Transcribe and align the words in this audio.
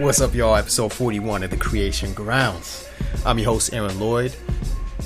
What's 0.00 0.22
up, 0.22 0.34
y'all? 0.34 0.56
Episode 0.56 0.94
41 0.94 1.42
of 1.42 1.50
The 1.50 1.58
Creation 1.58 2.14
Grounds. 2.14 2.88
I'm 3.26 3.38
your 3.38 3.52
host, 3.52 3.74
Aaron 3.74 4.00
Lloyd. 4.00 4.34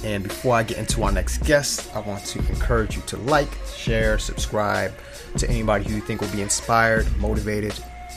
And 0.05 0.23
before 0.23 0.55
I 0.55 0.63
get 0.63 0.79
into 0.79 1.03
our 1.03 1.11
next 1.11 1.39
guest, 1.39 1.93
I 1.97 1.99
want 1.99 2.25
to 2.27 2.39
encourage 2.39 2.95
you 2.95 3.03
to 3.09 3.17
like, 3.17 3.49
share, 3.77 4.21
subscribe 4.21 4.93
to 5.39 5.51
anybody 5.51 5.83
who 5.83 5.97
you 5.97 6.01
think 6.01 6.21
will 6.21 6.29
be 6.29 6.43
inspired, 6.43 7.09
motivated, 7.19 7.75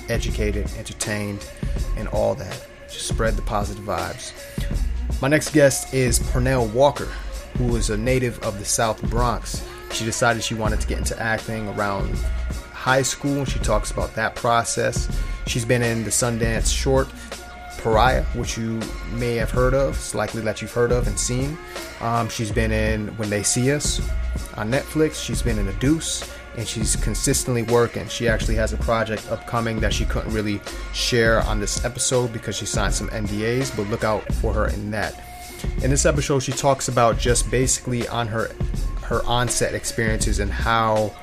educated, 0.07 0.69
entertained, 0.77 1.49
and 1.97 2.07
all 2.09 2.35
that. 2.35 2.67
Just 2.91 3.07
spread 3.07 3.35
the 3.35 3.41
positive 3.41 3.83
vibes. 3.83 4.31
My 5.19 5.29
next 5.29 5.53
guest 5.53 5.95
is 5.95 6.19
Pernell 6.19 6.71
Walker, 6.73 7.11
who 7.57 7.75
is 7.75 7.89
a 7.89 7.97
native 7.97 8.37
of 8.43 8.59
the 8.59 8.65
South 8.65 9.01
Bronx. 9.09 9.67
She 9.91 10.05
decided 10.05 10.43
she 10.43 10.53
wanted 10.53 10.79
to 10.81 10.87
get 10.87 10.99
into 10.99 11.19
acting 11.19 11.69
around 11.69 12.13
high 12.71 13.01
school. 13.01 13.39
and 13.39 13.49
She 13.49 13.57
talks 13.57 13.89
about 13.89 14.13
that 14.13 14.35
process. 14.35 15.09
She's 15.47 15.65
been 15.65 15.81
in 15.81 16.03
the 16.03 16.09
Sundance 16.09 16.75
short 16.75 17.07
Pariah, 17.77 18.23
which 18.35 18.57
you 18.57 18.81
may 19.13 19.35
have 19.35 19.49
heard 19.49 19.73
of. 19.73 19.95
It's 19.95 20.13
likely 20.13 20.41
that 20.41 20.61
you've 20.61 20.73
heard 20.73 20.91
of 20.91 21.07
and 21.07 21.17
seen. 21.17 21.57
Um, 22.01 22.27
she's 22.27 22.51
been 22.51 22.71
in 22.71 23.07
When 23.17 23.29
They 23.29 23.43
See 23.43 23.71
Us 23.71 24.01
on 24.55 24.71
Netflix. 24.71 25.23
She's 25.23 25.41
been 25.41 25.57
in 25.57 25.67
A 25.67 25.73
Deuce, 25.73 26.29
and 26.57 26.67
she's 26.67 26.95
consistently 26.97 27.63
working. 27.63 28.07
She 28.07 28.27
actually 28.27 28.55
has 28.55 28.73
a 28.73 28.77
project 28.77 29.29
upcoming 29.31 29.79
that 29.79 29.93
she 29.93 30.05
couldn't 30.05 30.33
really 30.33 30.59
share 30.93 31.41
on 31.43 31.59
this 31.59 31.85
episode 31.85 32.33
because 32.33 32.57
she 32.57 32.65
signed 32.65 32.93
some 32.93 33.09
NDAs, 33.09 33.75
but 33.75 33.87
look 33.87 34.03
out 34.03 34.31
for 34.35 34.53
her 34.53 34.67
in 34.67 34.91
that. 34.91 35.23
In 35.81 35.89
this 35.89 36.05
episode, 36.05 36.39
she 36.39 36.51
talks 36.51 36.87
about 36.87 37.17
just 37.17 37.49
basically 37.49 38.07
on 38.07 38.27
her 38.27 38.51
her 39.03 39.23
onset 39.25 39.73
experiences 39.73 40.39
and 40.39 40.51
how 40.51 41.13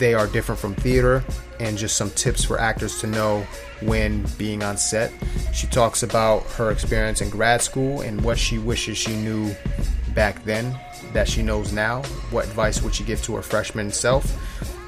they 0.00 0.14
are 0.14 0.26
different 0.26 0.58
from 0.58 0.74
theater 0.74 1.22
and 1.60 1.76
just 1.76 1.96
some 1.96 2.10
tips 2.10 2.42
for 2.42 2.58
actors 2.58 2.98
to 3.00 3.06
know 3.06 3.46
when 3.82 4.24
being 4.38 4.62
on 4.62 4.76
set. 4.76 5.12
She 5.52 5.66
talks 5.66 6.02
about 6.02 6.42
her 6.52 6.70
experience 6.70 7.20
in 7.20 7.28
grad 7.28 7.60
school 7.60 8.00
and 8.00 8.20
what 8.22 8.38
she 8.38 8.58
wishes 8.58 8.96
she 8.96 9.14
knew 9.14 9.54
back 10.14 10.42
then 10.44 10.76
that 11.12 11.28
she 11.28 11.42
knows 11.42 11.72
now. 11.72 12.02
What 12.30 12.46
advice 12.46 12.82
would 12.82 12.94
she 12.94 13.04
give 13.04 13.22
to 13.22 13.36
her 13.36 13.42
freshman 13.42 13.92
self? 13.92 14.26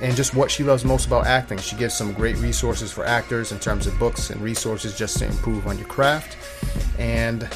And 0.00 0.16
just 0.16 0.34
what 0.34 0.50
she 0.50 0.64
loves 0.64 0.84
most 0.84 1.06
about 1.06 1.26
acting. 1.26 1.58
She 1.58 1.76
gives 1.76 1.94
some 1.94 2.12
great 2.14 2.36
resources 2.38 2.90
for 2.90 3.04
actors 3.04 3.52
in 3.52 3.60
terms 3.60 3.86
of 3.86 3.96
books 3.98 4.30
and 4.30 4.40
resources 4.40 4.96
just 4.96 5.18
to 5.18 5.26
improve 5.26 5.66
on 5.66 5.78
your 5.78 5.86
craft. 5.86 6.36
And 6.98 7.48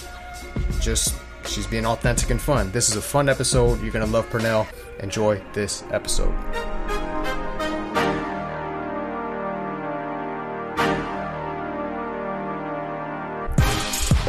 just 0.80 1.16
she's 1.46 1.66
being 1.66 1.86
authentic 1.86 2.30
and 2.30 2.41
fun. 2.41 2.70
This 2.70 2.91
is 2.91 2.96
a 2.96 3.02
fun 3.02 3.30
episode. 3.30 3.82
You're 3.82 3.92
going 3.92 4.06
to 4.06 4.12
love 4.12 4.28
Pernell. 4.28 4.66
Enjoy 5.00 5.42
this 5.54 5.82
episode. 5.91 6.34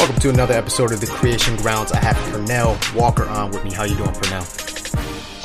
Welcome 0.07 0.21
to 0.21 0.29
another 0.29 0.53
episode 0.53 0.93
of 0.93 1.01
the 1.01 1.07
Creation 1.07 1.57
Grounds. 1.57 1.91
I 1.91 1.99
have 1.99 2.15
Pernell 2.31 2.95
Walker 2.95 3.25
on 3.25 3.51
with 3.51 3.65
me. 3.65 3.73
How 3.73 3.83
you 3.83 3.97
doing, 3.97 4.11
Pernell? 4.11 4.95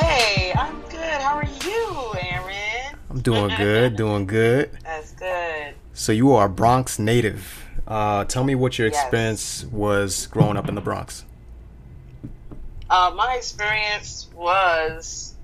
Hey, 0.01 0.53
I'm 0.55 0.81
good. 0.83 1.01
How 1.01 1.35
are 1.35 1.45
you, 1.65 2.15
Aaron? 2.21 2.97
I'm 3.11 3.21
doing 3.23 3.53
good, 3.57 3.97
doing 3.97 4.25
good. 4.25 4.71
That's 4.85 5.15
good. 5.15 5.75
So 5.95 6.13
you 6.13 6.31
are 6.35 6.47
a 6.47 6.49
Bronx 6.49 7.01
native. 7.01 7.65
Uh, 7.89 8.25
tell 8.27 8.45
me 8.45 8.55
what 8.55 8.79
your 8.79 8.87
Yes. 8.87 9.03
experience 9.03 9.65
was 9.65 10.29
growing 10.29 10.57
up 10.57 10.69
in 10.69 10.77
the 10.77 10.81
Bronx. 10.81 11.25
Uh, 12.89 13.13
my 13.17 13.35
experience 13.35 14.29
was 14.33 15.35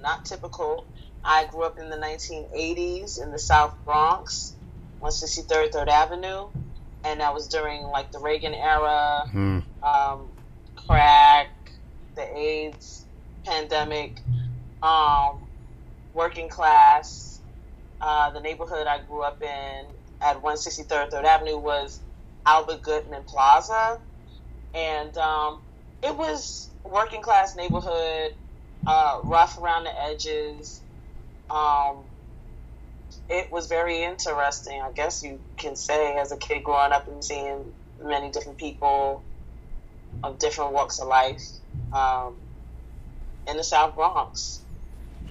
not 0.00 0.24
typical. 0.24 0.86
I 1.22 1.44
grew 1.50 1.64
up 1.64 1.78
in 1.78 1.90
the 1.90 1.96
1980s 1.98 3.22
in 3.22 3.30
the 3.30 3.38
South 3.38 3.74
Bronx, 3.84 4.54
163rd 5.02 5.70
3rd 5.70 5.88
Avenue, 5.88 6.46
and 7.04 7.20
that 7.20 7.34
was 7.34 7.48
during 7.48 7.82
like 7.82 8.10
the 8.12 8.18
Reagan 8.18 8.54
era, 8.54 9.24
Hmm. 9.30 9.58
um, 9.82 10.32
crack, 10.74 11.48
the 12.16 12.36
AIDS 12.36 13.06
pandemic, 13.46 14.18
um, 14.82 15.48
working 16.12 16.48
class. 16.48 17.40
Uh, 18.00 18.30
the 18.30 18.40
neighborhood 18.40 18.86
I 18.86 18.98
grew 19.06 19.22
up 19.22 19.42
in 19.42 19.86
at 20.20 20.42
163rd 20.42 21.10
3rd 21.10 21.24
Avenue 21.24 21.58
was 21.58 22.00
Albert 22.46 22.82
Goodman 22.82 23.24
Plaza, 23.26 23.98
and 24.74 25.16
um, 25.16 25.62
it 26.02 26.14
was 26.16 26.70
working 26.84 27.22
class 27.22 27.56
neighborhood, 27.56 28.32
uh, 28.86 29.20
rough 29.24 29.56
around 29.58 29.84
the 29.84 29.90
edges. 30.10 30.82
Um, 31.50 32.06
it 33.28 33.50
was 33.50 33.66
very 33.66 34.02
interesting, 34.02 34.80
I 34.80 34.92
guess 34.92 35.22
you 35.22 35.40
can 35.56 35.76
say, 35.76 36.16
as 36.16 36.32
a 36.32 36.36
kid 36.36 36.64
growing 36.64 36.92
up 36.92 37.08
and 37.08 37.24
seeing 37.24 37.72
many 38.02 38.30
different 38.30 38.58
people 38.58 39.22
of 40.22 40.38
different 40.38 40.72
walks 40.72 41.00
of 41.00 41.08
life 41.08 41.42
um, 41.92 42.36
in 43.48 43.56
the 43.56 43.64
South 43.64 43.94
Bronx. 43.94 44.60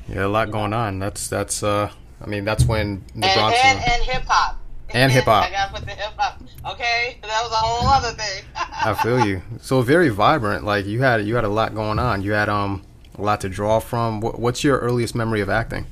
Yeah, 0.08 0.26
a 0.26 0.28
lot 0.28 0.52
going 0.52 0.74
on. 0.74 1.00
That's 1.00 1.28
that's. 1.28 1.64
Uh, 1.64 1.92
I 2.22 2.26
mean, 2.26 2.46
that's 2.46 2.66
when 2.66 3.04
the 3.16 3.26
and, 3.28 3.36
Bronx. 3.36 3.58
and, 3.64 3.80
and 3.80 4.04
hip 4.04 4.24
hop. 4.28 4.60
And 4.94 5.12
hip-hop. 5.12 5.46
I 5.48 5.50
gotta 5.50 5.74
put 5.74 5.86
the 5.86 5.92
hip 5.92 6.14
hop. 6.18 6.42
Okay, 6.74 7.18
that 7.22 7.42
was 7.42 7.52
a 7.52 7.56
whole 7.56 7.88
other 7.88 8.12
thing. 8.12 8.44
I 8.56 8.94
feel 8.94 9.26
you. 9.26 9.42
So 9.62 9.82
very 9.82 10.10
vibrant. 10.10 10.64
Like 10.64 10.86
you 10.86 11.02
had 11.02 11.26
you 11.26 11.36
had 11.36 11.44
a 11.44 11.50
lot 11.50 11.74
going 11.74 12.00
on. 12.00 12.22
You 12.22 12.34
had 12.34 12.50
um 12.50 12.84
a 13.18 13.22
lot 13.22 13.42
to 13.42 13.50
draw 13.50 13.80
from. 13.80 14.22
What, 14.22 14.40
what's 14.40 14.64
your 14.64 14.80
earliest 14.80 15.16
memory 15.16 15.42
of 15.42 15.50
acting? 15.50 15.86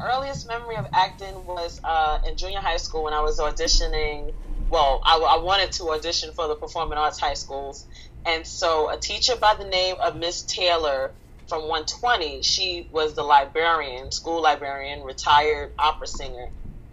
My 0.00 0.14
earliest 0.14 0.48
memory 0.48 0.76
of 0.76 0.86
acting 0.94 1.34
was 1.46 1.80
uh, 1.84 2.18
in 2.28 2.36
junior 2.36 2.60
high 2.60 2.76
school 2.76 3.04
when 3.04 3.14
I 3.14 3.20
was 3.20 3.38
auditioning. 3.38 4.30
Well, 4.70 5.00
I, 5.04 5.16
I 5.16 5.42
wanted 5.44 5.72
to 5.72 5.90
audition 5.90 6.30
for 6.34 6.48
the 6.48 6.56
performing 6.56 6.98
arts 6.98 7.20
high 7.20 7.34
schools, 7.34 7.86
and 8.26 8.46
so 8.46 8.90
a 8.90 8.98
teacher 8.98 9.34
by 9.36 9.54
the 9.58 9.66
name 9.66 9.96
of 10.02 10.16
Miss 10.16 10.44
Taylor 10.44 11.12
from 11.48 11.62
120, 11.62 12.42
she 12.42 12.88
was 12.92 13.14
the 13.14 13.22
librarian, 13.22 14.10
school 14.12 14.42
librarian, 14.42 15.02
retired 15.02 15.70
opera 15.78 16.06
singer. 16.06 16.46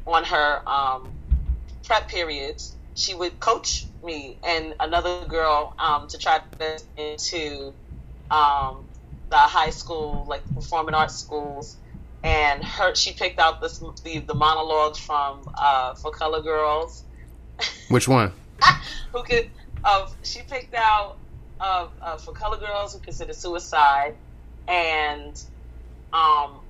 On 0.08 0.24
her 0.26 0.70
um, 0.70 1.14
prep 1.86 2.09
periods, 2.09 2.76
she 2.96 3.14
would 3.14 3.40
coach 3.40 3.88
me 4.04 4.40
and 4.46 4.74
another 4.80 5.26
girl 5.28 5.74
um, 5.80 6.08
to 6.09 6.18
try 6.18 6.40
to 6.40 6.44
get 6.59 6.84
into 6.98 7.74
um, 8.32 8.84
the 9.30 9.38
high 9.38 9.70
school, 9.70 10.26
like 10.28 10.44
performing 10.54 10.96
arts 10.96 11.16
schools. 11.16 11.78
And 12.24 12.63
her, 12.63 12.96
she 12.96 13.13
picked 13.13 13.40
out 13.40 13.62
this, 13.62 13.80
the 14.03 14.19
the 14.19 14.34
monologues 14.34 15.00
from 15.00 15.44
uh, 15.57 15.94
for 15.96 16.12
Color 16.12 16.41
Girls, 16.41 17.03
Which 17.90 18.07
one? 18.07 18.34
who 19.13 19.24
could 19.24 19.50
of 19.85 20.16
she 20.24 20.41
picked 20.44 20.74
out 20.75 21.18
of 21.59 21.91
uh, 22.02 22.18
for 22.18 22.34
Color 22.34 22.58
Girls 22.58 22.94
who 22.94 23.00
considered 23.00 23.35
suicide, 23.35 24.18
and 24.68 25.35
um, 26.12 26.62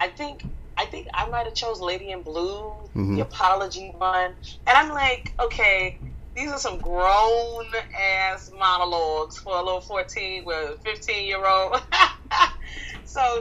I 0.00 0.08
think 0.08 0.44
I 0.76 0.86
think 0.86 1.06
I 1.14 1.28
might 1.28 1.46
have 1.46 1.54
chose 1.54 1.80
Lady 1.80 2.10
in 2.10 2.22
Blue, 2.22 2.72
Mhm. 2.96 3.16
the 3.16 3.22
apology 3.22 3.92
one, 3.96 4.34
and 4.66 4.76
I'm 4.76 4.90
like, 4.90 5.32
okay, 5.40 6.00
these 6.34 6.50
are 6.50 6.58
some 6.58 6.80
grown 6.80 7.64
ass 7.96 8.50
monologues 8.58 9.38
for 9.38 9.56
a 9.56 9.62
little 9.62 9.80
14 9.80 10.44
with 10.44 10.80
15 10.84 11.26
year 11.26 11.46
old. 11.46 11.80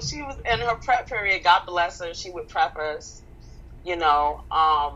she 0.01 0.21
was 0.21 0.37
in 0.51 0.59
her 0.59 0.75
prep 0.75 1.07
period. 1.07 1.43
God 1.43 1.61
bless 1.67 1.99
her. 2.01 2.13
She 2.13 2.31
would 2.31 2.47
prep 2.47 2.77
us, 2.77 3.23
you 3.83 3.97
know. 3.97 4.41
Um, 4.51 4.93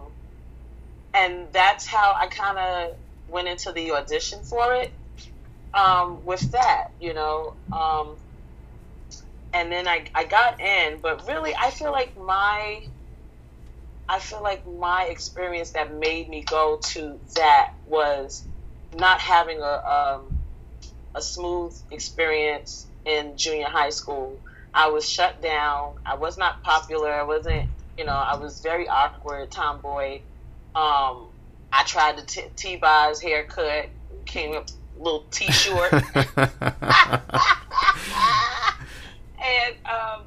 and 1.14 1.48
that's 1.54 1.88
how 1.88 2.16
I 2.20 2.28
kind 2.28 2.58
of 2.58 2.98
went 3.28 3.48
into 3.48 3.72
the 3.72 3.92
audition 3.92 4.44
for 4.44 4.74
it 4.76 4.94
um, 5.74 6.26
with 6.26 6.52
that, 6.52 6.86
you 7.00 7.14
know. 7.14 7.56
Um, 7.72 8.18
and 9.54 9.72
then 9.72 9.88
I, 9.88 10.06
I 10.16 10.26
got 10.26 10.60
in, 10.62 11.00
but 11.02 11.28
really, 11.28 11.54
I 11.60 11.72
feel 11.72 11.92
like 11.92 12.16
my 12.18 12.82
I 14.10 14.20
feel 14.20 14.42
like 14.42 14.66
my 14.66 15.08
experience 15.10 15.72
that 15.72 15.94
made 15.94 16.30
me 16.30 16.44
go 16.44 16.80
to 16.92 17.20
that 17.36 17.70
was 17.86 18.46
not 18.96 19.20
having 19.20 19.60
a 19.62 20.20
um, 20.20 20.40
a 21.16 21.22
smooth 21.22 21.74
experience 21.92 22.88
in 23.06 23.38
junior 23.38 23.68
high 23.70 23.90
school. 23.90 24.40
I 24.74 24.90
was 24.90 25.10
shut 25.10 25.42
down. 25.42 25.94
I 26.06 26.16
was 26.16 26.38
not 26.38 26.64
popular. 26.64 27.12
I 27.12 27.24
wasn't, 27.24 27.70
you 27.98 28.06
know, 28.06 28.12
I 28.12 28.36
was 28.38 28.60
very 28.62 28.88
awkward, 28.88 29.52
tomboy. 29.52 30.22
Um, 30.76 31.28
I 31.74 31.84
tried 31.86 32.18
the 32.18 32.24
t- 32.24 32.46
T-Boz 32.56 33.22
haircut, 33.22 33.90
came 34.26 34.56
up 34.56 34.68
a 35.00 35.04
little 35.04 35.26
T-short. 35.32 35.92
and 39.48 39.76
um, 39.86 40.26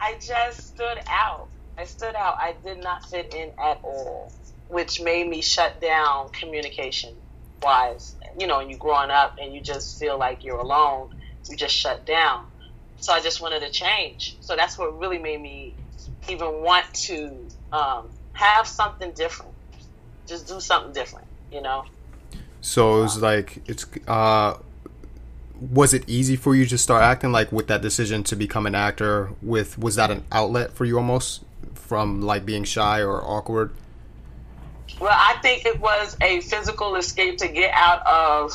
I 0.00 0.14
just 0.20 0.68
stood 0.68 0.98
out. 1.08 1.48
I 1.78 1.84
stood 1.84 2.14
out. 2.14 2.36
I 2.38 2.54
did 2.62 2.82
not 2.82 3.04
fit 3.08 3.34
in 3.34 3.50
at 3.58 3.80
all, 3.82 4.32
which 4.68 5.00
made 5.00 5.28
me 5.28 5.40
shut 5.40 5.80
down 5.80 6.28
communication 6.30 7.14
wise. 7.62 8.16
You 8.38 8.46
know, 8.46 8.60
and 8.60 8.70
you're 8.70 8.78
growing 8.78 9.10
up 9.10 9.36
and 9.40 9.54
you 9.54 9.60
just 9.60 9.98
feel 9.98 10.18
like 10.18 10.44
you're 10.44 10.58
alone, 10.58 11.08
you 11.48 11.56
just 11.56 11.74
shut 11.74 12.06
down. 12.06 12.44
So 13.00 13.12
I 13.12 13.20
just 13.20 13.40
wanted 13.40 13.60
to 13.60 13.70
change. 13.70 14.36
So 14.40 14.56
that's 14.56 14.78
what 14.78 14.98
really 14.98 15.18
made 15.18 15.40
me 15.40 15.74
even 16.28 16.62
want 16.62 16.92
to 16.94 17.34
um, 17.72 18.08
have 18.32 18.66
something 18.66 19.12
different. 19.12 19.52
Just 20.26 20.46
do 20.46 20.60
something 20.60 20.92
different, 20.92 21.26
you 21.50 21.62
know. 21.62 21.84
So 22.60 22.98
it 22.98 23.02
was 23.02 23.22
like 23.22 23.62
it's 23.66 23.86
uh 24.06 24.58
was 25.72 25.92
it 25.92 26.08
easy 26.08 26.36
for 26.36 26.54
you 26.54 26.66
to 26.66 26.78
start 26.78 27.02
acting 27.02 27.32
like 27.32 27.52
with 27.52 27.66
that 27.66 27.82
decision 27.82 28.22
to 28.24 28.36
become 28.36 28.66
an 28.66 28.74
actor 28.74 29.30
with 29.42 29.78
was 29.78 29.96
that 29.96 30.10
an 30.10 30.24
outlet 30.32 30.72
for 30.72 30.84
you 30.84 30.96
almost 30.96 31.42
from 31.74 32.22
like 32.22 32.46
being 32.46 32.64
shy 32.64 33.02
or 33.02 33.22
awkward? 33.22 33.72
Well, 35.00 35.12
I 35.12 35.38
think 35.40 35.64
it 35.64 35.80
was 35.80 36.16
a 36.20 36.40
physical 36.40 36.96
escape 36.96 37.38
to 37.38 37.48
get 37.48 37.72
out 37.72 38.06
of 38.06 38.52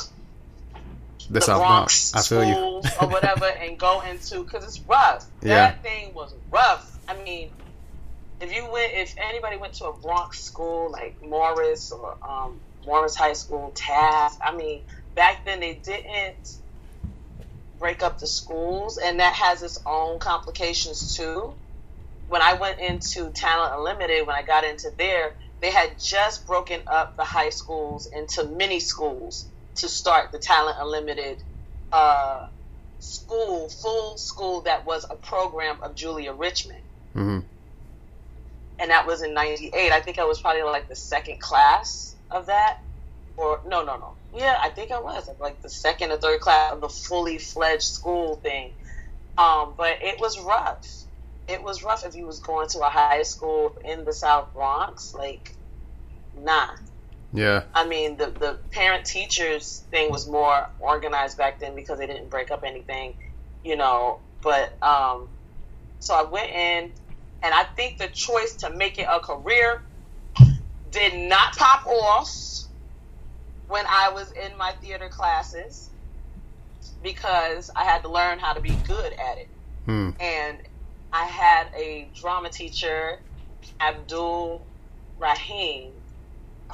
The, 1.28 1.40
the 1.40 1.46
Bronx. 1.46 2.14
I 2.14 2.22
feel 2.22 2.42
schools 2.42 2.84
you. 2.84 2.90
or 3.00 3.08
whatever 3.08 3.46
and 3.46 3.78
go 3.78 4.00
into 4.02 4.44
because 4.44 4.64
it's 4.64 4.80
rough. 4.88 5.26
Yeah. 5.42 5.54
That 5.56 5.82
thing 5.82 6.14
was 6.14 6.34
rough. 6.50 6.98
I 7.08 7.22
mean, 7.22 7.50
if 8.40 8.54
you 8.54 8.70
went, 8.70 8.92
if 8.94 9.14
anybody 9.18 9.56
went 9.56 9.74
to 9.74 9.86
a 9.86 9.92
Bronx 9.92 10.42
school 10.42 10.90
like 10.90 11.16
Morris 11.22 11.92
or 11.92 12.16
um, 12.28 12.60
Morris 12.84 13.16
High 13.16 13.32
School, 13.32 13.72
Taft, 13.74 14.38
I 14.44 14.54
mean, 14.54 14.82
back 15.14 15.44
then 15.44 15.60
they 15.60 15.74
didn't 15.74 16.58
break 17.78 18.02
up 18.02 18.18
the 18.18 18.26
schools, 18.26 18.98
and 18.98 19.20
that 19.20 19.34
has 19.34 19.62
its 19.62 19.80
own 19.86 20.18
complications 20.18 21.16
too. 21.16 21.54
When 22.28 22.42
I 22.42 22.54
went 22.54 22.80
into 22.80 23.30
Talent 23.30 23.74
Unlimited, 23.76 24.26
when 24.26 24.34
I 24.34 24.42
got 24.42 24.64
into 24.64 24.90
there, 24.96 25.34
they 25.60 25.70
had 25.70 25.98
just 25.98 26.46
broken 26.46 26.80
up 26.86 27.16
the 27.16 27.24
high 27.24 27.50
schools 27.50 28.06
into 28.06 28.44
mini 28.44 28.80
schools 28.80 29.46
to 29.76 29.88
start 29.88 30.32
the 30.32 30.38
Talent 30.38 30.76
Unlimited 30.80 31.42
uh, 31.92 32.46
school, 32.98 33.68
full 33.68 34.18
school 34.18 34.62
that 34.62 34.86
was 34.86 35.06
a 35.10 35.14
program 35.16 35.76
of 35.82 35.94
Julia 35.94 36.32
Richman. 36.32 36.76
hmm 37.14 37.38
And 38.78 38.90
that 38.90 39.06
was 39.06 39.22
in 39.22 39.34
98. 39.34 39.92
I 39.92 40.00
think 40.00 40.18
I 40.18 40.24
was 40.24 40.40
probably 40.40 40.62
like 40.62 40.88
the 40.88 40.96
second 40.96 41.40
class 41.40 42.16
of 42.30 42.46
that. 42.46 42.78
Or, 43.36 43.60
no, 43.66 43.84
no, 43.84 43.96
no. 43.98 44.14
Yeah, 44.32 44.56
I 44.62 44.70
think 44.70 44.90
I 44.90 45.00
was. 45.00 45.28
Like 45.40 45.60
the 45.62 45.68
second 45.68 46.10
or 46.10 46.16
third 46.16 46.40
class 46.40 46.72
of 46.72 46.80
the 46.80 46.88
fully 46.88 47.38
fledged 47.38 47.82
school 47.82 48.36
thing. 48.36 48.72
Um, 49.38 49.74
but 49.76 49.98
it 50.02 50.18
was 50.20 50.40
rough. 50.40 50.86
It 51.48 51.62
was 51.62 51.82
rough 51.84 52.04
if 52.06 52.14
you 52.16 52.26
was 52.26 52.40
going 52.40 52.68
to 52.70 52.80
a 52.80 52.88
high 52.90 53.22
school 53.22 53.72
in 53.84 54.04
the 54.04 54.12
South 54.12 54.52
Bronx. 54.54 55.14
Like, 55.14 55.54
nah. 56.34 56.66
Yeah. 57.32 57.64
I 57.74 57.86
mean, 57.86 58.16
the 58.16 58.26
the 58.26 58.58
parent 58.72 59.04
teachers 59.04 59.84
thing 59.90 60.10
was 60.10 60.28
more 60.28 60.68
organized 60.80 61.36
back 61.36 61.60
then 61.60 61.74
because 61.74 61.98
they 61.98 62.06
didn't 62.06 62.30
break 62.30 62.50
up 62.50 62.62
anything, 62.64 63.14
you 63.64 63.76
know. 63.76 64.20
But 64.42 64.76
um, 64.82 65.28
so 65.98 66.14
I 66.14 66.22
went 66.30 66.50
in, 66.50 66.92
and 67.42 67.54
I 67.54 67.64
think 67.64 67.98
the 67.98 68.08
choice 68.08 68.56
to 68.56 68.70
make 68.70 68.98
it 68.98 69.06
a 69.10 69.20
career 69.20 69.82
did 70.90 71.28
not 71.28 71.56
pop 71.56 71.86
off 71.86 72.30
when 73.68 73.84
I 73.86 74.10
was 74.14 74.32
in 74.32 74.56
my 74.56 74.72
theater 74.80 75.08
classes 75.08 75.90
because 77.02 77.70
I 77.76 77.84
had 77.84 78.02
to 78.02 78.10
learn 78.10 78.38
how 78.38 78.52
to 78.52 78.60
be 78.60 78.70
good 78.86 79.12
at 79.12 79.38
it 79.38 79.48
Hmm. 79.86 80.10
and 80.20 80.58
I 81.12 81.24
had 81.26 81.68
a 81.78 82.10
drama 82.20 82.50
teacher, 82.50 83.20
Abdul 83.80 84.66
Rahim, 85.18 85.92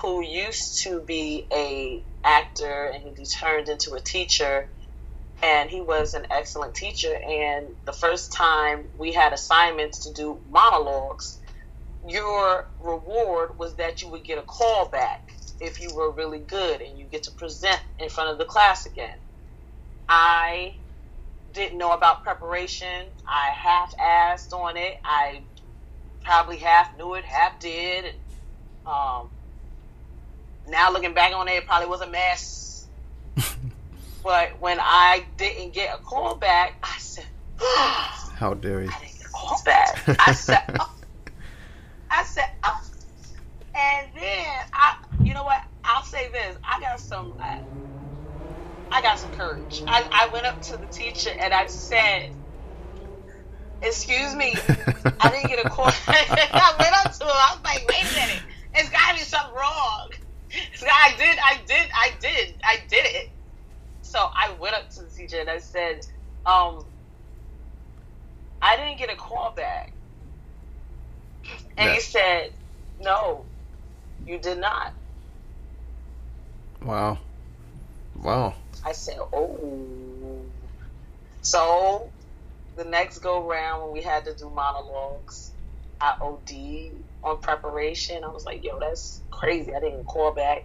who 0.00 0.22
used 0.22 0.82
to 0.82 1.00
be 1.00 1.46
a 1.52 2.02
actor 2.24 2.90
and 2.94 3.16
he 3.16 3.24
turned 3.26 3.68
into 3.68 3.94
a 3.94 4.00
teacher 4.00 4.66
and 5.42 5.70
he 5.70 5.80
was 5.80 6.14
an 6.14 6.24
excellent 6.30 6.74
teacher 6.74 7.12
and 7.28 7.66
the 7.84 7.92
first 7.92 8.32
time 8.32 8.84
we 8.96 9.12
had 9.12 9.32
assignments 9.32 10.04
to 10.04 10.12
do 10.12 10.38
monologues 10.48 11.40
your 12.08 12.64
reward 12.80 13.50
was 13.58 13.74
that 13.74 14.02
you 14.02 14.08
would 14.08 14.24
get 14.24 14.38
a 14.38 14.42
call 14.42 14.88
back 14.88 15.30
if 15.60 15.80
you 15.80 15.94
were 15.94 16.12
really 16.12 16.38
good 16.38 16.80
and 16.80 16.96
you 16.96 17.06
get 17.06 17.24
to 17.24 17.32
present 17.32 17.80
in 17.98 18.08
front 18.08 18.30
of 18.30 18.38
the 18.38 18.44
class 18.44 18.86
again 18.86 19.18
i 20.08 20.72
didn't 21.52 21.78
know 21.78 21.92
about 21.92 22.22
preparation. 22.22 23.06
I 23.26 23.50
half 23.54 23.94
assed 23.98 24.52
on 24.52 24.76
it. 24.76 24.94
I 25.04 25.42
probably 26.24 26.58
half 26.58 26.96
knew 26.96 27.14
it, 27.14 27.24
half 27.24 27.58
did. 27.60 28.06
Um, 28.86 29.28
now 30.68 30.92
looking 30.92 31.14
back 31.14 31.34
on 31.34 31.48
it, 31.48 31.52
it 31.52 31.66
probably 31.66 31.88
was 31.88 32.00
a 32.00 32.08
mess. 32.08 32.86
but 34.22 34.60
when 34.60 34.78
I 34.80 35.24
didn't 35.36 35.72
get 35.72 35.94
a 35.94 35.98
call 35.98 36.34
back, 36.34 36.74
I 36.82 36.98
said, 36.98 37.26
How 37.60 38.54
dare 38.54 38.82
you? 38.82 38.90
I 38.90 39.00
didn't 39.00 39.18
get 39.18 39.26
a 39.26 39.30
call 39.30 39.62
back. 39.64 40.18
I 40.26 40.32
said, 40.32 40.62
oh. 40.80 40.92
I 42.10 42.24
said, 42.24 42.50
oh. 42.64 42.82
and 43.74 44.08
then 44.14 44.46
I, 44.72 44.96
you 45.22 45.34
know 45.34 45.44
what? 45.44 45.62
I'll 45.84 46.04
say 46.04 46.28
this: 46.30 46.56
I 46.62 46.80
got 46.80 47.00
some, 47.00 47.34
I, 47.40 47.60
I 48.90 49.02
got 49.02 49.18
some 49.18 49.32
courage. 49.32 49.82
I, 49.86 50.06
I 50.12 50.32
went 50.32 50.46
up 50.46 50.60
to 50.62 50.76
the 50.76 50.86
teacher 50.86 51.30
and 51.30 51.52
I 51.52 51.66
said, 51.66 52.30
"Excuse 53.80 54.34
me, 54.34 54.54
I 55.20 55.30
didn't 55.30 55.48
get 55.48 55.64
a 55.64 55.68
call." 55.68 55.86
I 56.06 56.74
went 56.78 57.06
up 57.06 57.12
to 57.12 57.24
him. 57.24 57.30
I 57.30 57.54
was 57.54 57.64
like, 57.64 57.88
"Wait 57.88 58.10
a 58.10 58.14
minute, 58.14 58.42
it's 58.74 58.90
got 58.90 59.12
to 59.12 59.14
be 59.14 59.20
something 59.20 59.54
wrong." 59.54 60.10
I 60.82 61.14
did, 61.16 61.38
I 61.38 61.56
did, 61.66 61.88
I 61.94 62.10
did, 62.20 62.54
I 62.64 62.76
did 62.88 63.04
it. 63.06 63.26
So 64.02 64.18
I 64.18 64.54
went 64.60 64.74
up 64.74 64.90
to 64.90 65.02
the 65.02 65.10
teacher 65.10 65.36
and 65.40 65.48
I 65.50 65.58
said, 65.58 66.00
um, 66.44 66.84
I 68.60 68.76
didn't 68.76 68.98
get 68.98 69.12
a 69.12 69.16
call 69.16 69.54
back. 69.56 69.92
And 71.76 71.90
he 71.90 72.00
said, 72.00 72.50
No, 73.00 73.46
you 74.26 74.38
did 74.38 74.58
not. 74.58 74.94
Wow. 76.82 77.18
Wow. 78.14 78.54
I 78.84 78.92
said, 78.92 79.16
Oh. 79.32 80.44
So 81.40 82.10
the 82.76 82.84
next 82.84 83.18
go 83.20 83.48
round 83.48 83.84
when 83.84 83.92
we 83.92 84.02
had 84.02 84.24
to 84.24 84.34
do 84.34 84.50
monologues, 84.50 85.52
I 86.00 86.14
OD 86.22 86.50
on 87.24 87.38
preparation. 87.38 88.24
I 88.24 88.28
was 88.28 88.44
like, 88.44 88.64
yo, 88.64 88.78
that's 88.78 89.22
crazy. 89.30 89.74
I 89.74 89.80
didn't 89.80 90.04
call 90.04 90.32
back. 90.32 90.64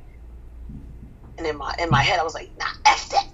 And 1.37 1.45
in 1.45 1.57
my 1.57 1.73
in 1.79 1.89
my 1.89 2.01
head 2.01 2.19
I 2.19 2.23
was 2.23 2.33
like, 2.33 2.51
nah, 2.57 2.65
F 2.85 3.09
that. 3.09 3.27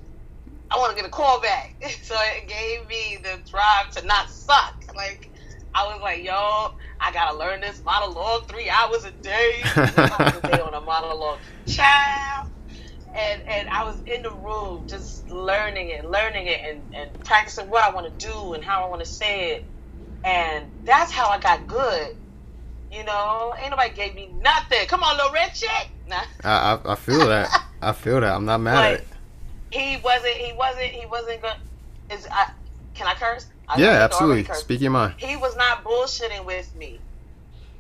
I 0.72 0.78
want 0.78 0.96
to 0.96 0.96
get 0.96 1.06
a 1.06 1.12
call 1.12 1.42
back. 1.42 1.76
So 2.04 2.16
it 2.20 2.48
gave 2.48 2.88
me 2.90 3.18
the 3.24 3.50
drive 3.50 3.92
to 3.96 4.06
not 4.06 4.30
suck. 4.30 4.84
Like 4.96 5.30
I 5.74 5.86
was 5.86 6.02
like, 6.02 6.24
yo, 6.24 6.34
I 6.34 7.12
gotta 7.14 7.38
learn 7.38 7.62
this 7.62 7.82
monologue 7.84 8.48
three 8.48 8.70
hours 8.70 9.06
a 9.06 9.12
day. 9.12 9.62
Hours 9.66 10.34
a 10.36 10.42
day 10.48 10.60
on 10.60 10.74
a 10.74 10.82
monologue. 10.82 11.40
Child. 11.66 12.52
And 13.16 13.42
and 13.48 13.70
I 13.70 13.86
was 13.86 14.02
in 14.06 14.22
the 14.24 14.32
room 14.32 14.86
just 14.88 15.30
learning 15.32 15.90
it, 15.90 16.06
learning 16.06 16.48
it 16.48 16.60
and, 16.68 16.82
and 16.94 17.24
practicing 17.24 17.70
what 17.70 17.84
I 17.84 17.94
want 17.94 18.20
to 18.20 18.28
do 18.28 18.54
and 18.54 18.64
how 18.64 18.86
I 18.86 18.90
want 18.90 19.02
to 19.02 19.08
say 19.10 19.52
it. 19.54 19.66
And 20.26 20.66
that's 20.86 21.12
how 21.12 21.30
I 21.30 21.40
got 21.40 21.68
good. 21.68 22.10
You 22.94 23.04
know, 23.04 23.56
ain't 23.60 23.72
nobody 23.72 23.92
gave 23.94 24.14
me 24.14 24.32
nothing. 24.40 24.86
Come 24.88 25.02
on, 25.02 25.18
little 25.18 25.34
red 25.34 25.52
chick. 25.54 25.90
Nah. 26.08 26.22
I, 26.44 26.80
I 26.86 26.92
I 26.92 26.96
feel 26.96 27.28
that. 27.28 27.50
I 27.82 27.92
feel 27.92 28.22
that. 28.22 28.36
I'm 28.36 28.46
not 28.46 28.60
mad 28.60 28.94
at 28.94 29.00
it. 29.00 29.08
he 29.72 29.98
wasn't. 30.04 30.36
He 30.36 30.54
wasn't. 30.54 30.92
He 30.92 31.06
wasn't 31.08 31.42
going. 31.42 31.56
Is 32.12 32.28
I? 32.32 32.46
Can 32.94 33.08
I 33.08 33.16
curse? 33.16 33.48
I 33.68 33.80
Yeah, 33.80 34.04
absolutely. 34.04 34.44
Speak 34.54 34.82
your 34.82 34.92
mind. 34.92 35.16
He 35.18 35.36
was 35.36 35.56
not 35.56 35.84
bullshitting 35.84 36.46
with 36.46 36.76
me. 36.76 37.00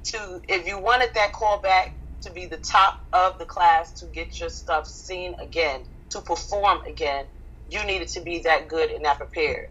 To 0.05 0.41
if 0.49 0.65
you 0.65 0.79
wanted 0.79 1.09
that 1.13 1.31
callback 1.33 1.91
to 2.21 2.31
be 2.31 2.47
the 2.47 2.57
top 2.57 2.95
of 3.13 3.37
the 3.37 3.45
class 3.45 3.93
to 3.99 4.07
get 4.07 4.39
your 4.39 4.49
stuff 4.49 4.87
seen 4.87 5.35
again, 5.41 5.81
to 6.09 6.21
perform 6.21 6.79
again, 6.89 7.25
you 7.69 7.83
needed 7.85 8.07
to 8.09 8.21
be 8.21 8.39
that 8.45 8.67
good 8.67 8.89
and 8.89 9.05
that 9.05 9.17
prepared. 9.17 9.67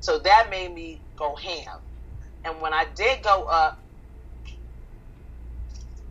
So 0.00 0.18
that 0.18 0.48
made 0.50 0.74
me 0.74 1.00
go 1.16 1.34
ham. 1.36 1.78
And 2.44 2.60
when 2.60 2.74
I 2.74 2.84
did 2.94 3.22
go 3.22 3.46
up, 3.50 3.83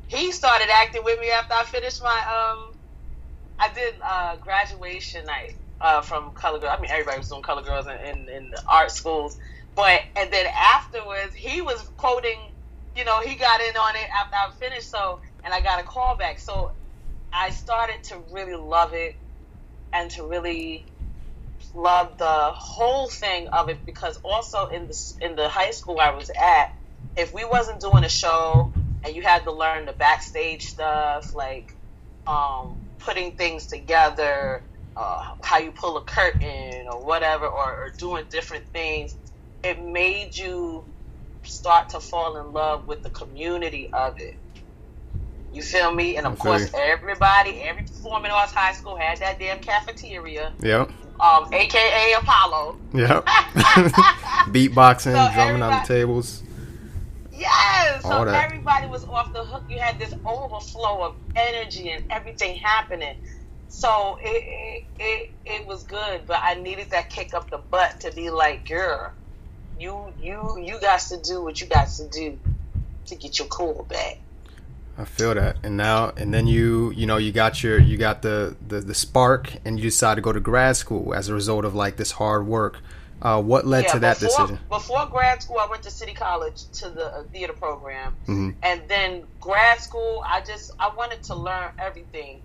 he 0.08 0.32
started 0.32 0.70
acting 0.72 1.02
with 1.04 1.20
me 1.20 1.30
after 1.32 1.54
I 1.54 1.64
finished 1.64 2.02
my 2.02 2.10
um 2.10 2.74
I 3.60 3.70
did 3.74 3.96
uh 4.06 4.36
graduation 4.38 5.26
night 5.26 5.56
uh 5.82 6.02
from 6.02 6.32
Color 6.32 6.60
Girls. 6.60 6.74
I 6.78 6.82
mean 6.82 6.92
everybody 6.92 7.18
was 7.20 7.30
doing 7.30 7.44
Color 7.44 7.64
Girls 7.64 7.88
in, 7.88 7.94
in, 7.94 8.30
in 8.30 8.50
the 8.52 8.62
art 8.70 8.92
schools. 8.92 9.38
But 9.76 10.02
and 10.16 10.32
then 10.32 10.46
afterwards 10.76 11.34
he 11.36 11.62
was 11.62 11.82
quoting, 11.98 12.38
you 12.96 13.06
know, 13.06 13.22
he 13.22 13.36
got 13.36 13.62
in 13.62 13.76
on 13.76 13.96
it 13.96 14.08
after 14.22 14.36
I 14.36 14.50
finished 14.60 14.90
so 14.90 15.20
and 15.44 15.54
I 15.54 15.62
got 15.62 15.80
a 15.80 15.84
call 15.84 16.18
back. 16.18 16.40
So 16.40 16.72
I 17.32 17.50
started 17.50 18.04
to 18.06 18.18
really 18.32 18.56
love 18.56 18.92
it 18.94 19.16
and 19.94 20.10
to 20.12 20.28
really 20.28 20.86
love 21.74 22.18
the 22.18 22.52
whole 22.54 23.08
thing 23.10 23.48
of 23.48 23.70
it 23.70 23.86
because 23.86 24.18
also 24.24 24.68
in 24.68 24.88
the 24.88 25.14
in 25.22 25.36
the 25.36 25.50
high 25.50 25.72
school 25.72 26.00
I 26.00 26.12
was 26.12 26.30
at, 26.30 26.76
if 27.18 27.34
we 27.34 27.46
wasn't 27.46 27.80
doing 27.80 28.04
a 28.04 28.10
show 28.10 28.72
and 29.04 29.16
you 29.16 29.22
had 29.22 29.44
to 29.44 29.52
learn 29.52 29.86
the 29.86 29.94
backstage 29.94 30.68
stuff 30.68 31.36
like 31.36 31.74
um, 32.26 32.78
putting 33.00 33.36
things 33.36 33.68
together, 33.68 34.64
uh, 34.96 35.36
how 35.42 35.58
you 35.58 35.72
pull 35.72 35.98
a 35.98 36.04
curtain 36.04 36.88
or 36.92 37.04
whatever, 37.04 37.48
or, 37.48 37.86
or 37.86 37.90
doing 37.98 38.26
different 38.30 38.66
things, 38.68 39.16
it 39.64 39.82
made 39.82 40.36
you 40.38 40.84
start 41.44 41.90
to 41.90 42.00
fall 42.00 42.38
in 42.38 42.54
love 42.54 42.88
with 42.88 43.04
the 43.04 43.10
community 43.10 43.90
of 43.92 44.20
it. 44.20 44.36
You 45.54 45.62
feel 45.62 45.94
me? 45.94 46.18
And 46.18 46.26
of 46.26 46.40
course, 46.40 46.72
everybody, 46.74 47.62
every 47.62 47.84
performing 47.84 48.32
arts 48.32 48.52
high 48.52 48.74
school 48.74 48.96
had 48.96 49.20
that 49.20 49.38
damn 49.38 49.60
cafeteria. 49.60 50.52
Yep. 50.62 50.90
Um, 51.20 51.54
AKA 51.54 52.16
Apollo. 52.20 52.78
Yep. 52.94 53.26
Beatboxing, 54.50 55.14
so 55.14 55.34
drumming 55.34 55.62
on 55.62 55.82
the 55.82 55.88
tables. 55.88 56.42
Yes. 57.44 58.06
All 58.06 58.12
so 58.12 58.26
that. 58.26 58.46
everybody 58.46 58.88
was 58.88 59.04
off 59.04 59.34
the 59.34 59.44
hook. 59.44 59.64
You 59.70 59.78
had 59.78 60.00
this 60.00 60.14
overflow 60.26 61.04
of 61.04 61.16
energy 61.36 61.92
and 61.92 62.10
everything 62.10 62.56
happening. 62.56 63.18
So 63.68 64.18
it, 64.22 64.28
it 64.28 64.86
it 65.00 65.32
it 65.46 65.68
was 65.68 65.84
good, 65.84 66.22
but 66.26 66.40
I 66.42 66.54
needed 66.54 66.92
that 66.92 67.10
kick 67.10 67.34
up 67.34 67.50
the 67.50 67.58
butt 67.58 68.00
to 68.02 68.14
be 68.14 68.30
like, 68.30 68.66
girl, 68.66 69.12
you 69.78 70.14
you 70.22 70.58
you 70.58 70.80
got 70.80 71.02
to 71.02 71.18
do 71.18 71.44
what 71.44 71.60
you 71.60 71.68
got 71.68 71.90
to 71.90 72.08
do 72.08 72.40
to 73.08 73.16
get 73.16 73.40
your 73.40 73.50
cool 73.50 73.86
back. 73.90 74.20
I 74.98 75.04
feel 75.04 75.34
that, 75.34 75.58
and 75.64 75.76
now 75.76 76.14
and 76.16 76.34
then 76.34 76.48
you 76.48 76.92
you 76.92 77.06
know 77.06 77.18
you 77.18 77.34
got 77.34 77.62
your 77.62 77.78
you 77.78 77.98
got 77.98 78.22
the 78.22 78.56
the, 78.66 78.80
the 78.80 78.96
spark, 78.96 79.54
and 79.66 79.78
you 79.78 79.84
decide 79.84 80.16
to 80.16 80.22
go 80.22 80.32
to 80.32 80.40
grad 80.40 80.78
school 80.78 81.14
as 81.14 81.28
a 81.28 81.34
result 81.34 81.66
of 81.66 81.76
like 81.76 81.98
this 81.98 82.12
hard 82.12 82.48
work. 82.48 82.78
Uh, 83.22 83.42
what 83.42 83.66
led 83.66 83.86
yeah, 83.86 83.92
to 83.94 84.00
that 84.00 84.20
before, 84.20 84.48
decision? 84.48 84.60
Before 84.70 85.06
grad 85.06 85.42
school, 85.42 85.58
I 85.60 85.68
went 85.68 85.84
to 85.84 85.92
City 85.92 86.14
College 86.14 86.66
to 86.74 86.90
the 86.90 87.06
uh, 87.06 87.24
theater 87.32 87.54
program, 87.54 88.16
mm-hmm. 88.24 88.50
and 88.62 88.82
then 88.88 89.24
grad 89.40 89.80
school, 89.80 90.22
I 90.26 90.42
just 90.42 90.72
I 90.80 90.94
wanted 90.94 91.24
to 91.24 91.36
learn 91.36 91.72
everything, 91.80 92.42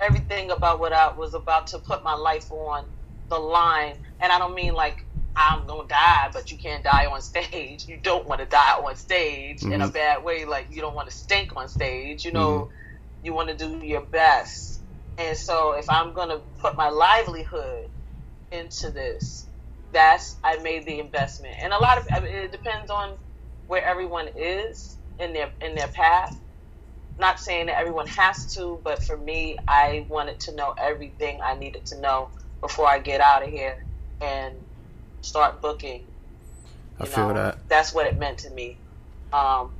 everything 0.00 0.50
about 0.50 0.80
what 0.80 0.92
I 0.92 1.12
was 1.12 1.34
about 1.34 1.68
to 1.68 1.78
put 1.78 2.02
my 2.02 2.14
life 2.14 2.50
on 2.50 2.86
the 3.28 3.38
line, 3.38 3.98
and 4.20 4.32
I 4.32 4.38
don't 4.38 4.54
mean 4.54 4.74
like 4.74 5.04
I'm 5.36 5.66
gonna 5.66 5.86
die, 5.86 6.30
but 6.32 6.50
you 6.50 6.56
can't 6.56 6.82
die 6.82 7.06
on 7.06 7.20
stage. 7.20 7.86
You 7.86 7.98
don't 8.02 8.26
want 8.26 8.40
to 8.40 8.46
die 8.46 8.80
on 8.80 8.96
stage 8.96 9.60
mm-hmm. 9.60 9.72
in 9.72 9.80
a 9.82 9.84
mm-hmm. 9.84 9.92
bad 9.92 10.24
way. 10.24 10.46
Like 10.46 10.68
you 10.70 10.80
don't 10.80 10.94
want 10.94 11.10
to 11.10 11.16
stink 11.16 11.54
on 11.56 11.68
stage. 11.68 12.24
You 12.24 12.32
know, 12.32 12.50
mm-hmm. 12.50 13.26
you 13.26 13.34
want 13.34 13.50
to 13.50 13.54
do 13.54 13.84
your 13.84 14.00
best. 14.00 14.80
And 15.18 15.36
so, 15.36 15.72
if 15.72 15.88
I'm 15.90 16.14
gonna 16.14 16.40
put 16.58 16.76
my 16.76 16.88
livelihood 16.88 17.90
into 18.50 18.90
this, 18.90 19.45
that's 19.92 20.36
I 20.44 20.56
made 20.62 20.86
the 20.86 21.00
investment. 21.00 21.54
And 21.62 21.72
a 21.72 21.78
lot 21.78 21.98
of 21.98 22.06
I 22.12 22.20
mean, 22.20 22.34
it 22.34 22.52
depends 22.52 22.90
on 22.90 23.16
where 23.66 23.84
everyone 23.84 24.28
is 24.36 24.96
in 25.18 25.32
their 25.32 25.50
in 25.60 25.74
their 25.74 25.88
path. 25.88 26.38
Not 27.18 27.40
saying 27.40 27.66
that 27.66 27.78
everyone 27.78 28.06
has 28.08 28.54
to, 28.54 28.80
but 28.84 29.02
for 29.02 29.16
me, 29.16 29.56
I 29.66 30.06
wanted 30.10 30.40
to 30.40 30.54
know 30.54 30.74
everything 30.78 31.40
I 31.42 31.54
needed 31.54 31.86
to 31.86 32.00
know 32.00 32.28
before 32.60 32.86
I 32.86 32.98
get 32.98 33.20
out 33.22 33.42
of 33.42 33.48
here 33.48 33.74
and 34.20 34.54
start 35.22 35.62
booking. 35.62 36.02
I 37.00 37.06
feel 37.06 37.28
know, 37.28 37.34
that. 37.34 37.58
That's 37.68 37.94
what 37.94 38.06
it 38.06 38.18
meant 38.18 38.38
to 38.38 38.50
me. 38.50 38.78
Um, 39.32 39.70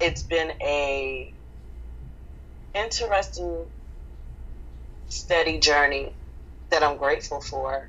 it's 0.00 0.22
been 0.24 0.52
a 0.62 1.32
interesting, 2.74 3.66
steady 5.08 5.58
journey 5.60 6.12
that 6.70 6.82
I'm 6.82 6.96
grateful 6.98 7.40
for 7.40 7.88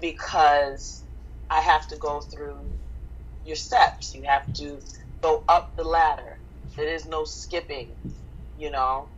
because 0.00 1.04
I 1.48 1.60
have 1.60 1.88
to 1.88 1.96
go 1.96 2.20
through 2.20 2.72
your 3.44 3.56
steps. 3.56 4.14
You 4.14 4.24
have 4.24 4.52
to 4.54 4.80
go 5.22 5.44
up 5.48 5.76
the 5.76 5.84
ladder. 5.84 6.38
There 6.76 6.88
is 6.94 7.06
no 7.06 7.24
skipping, 7.24 7.88
you 8.58 8.70
know. 8.70 9.08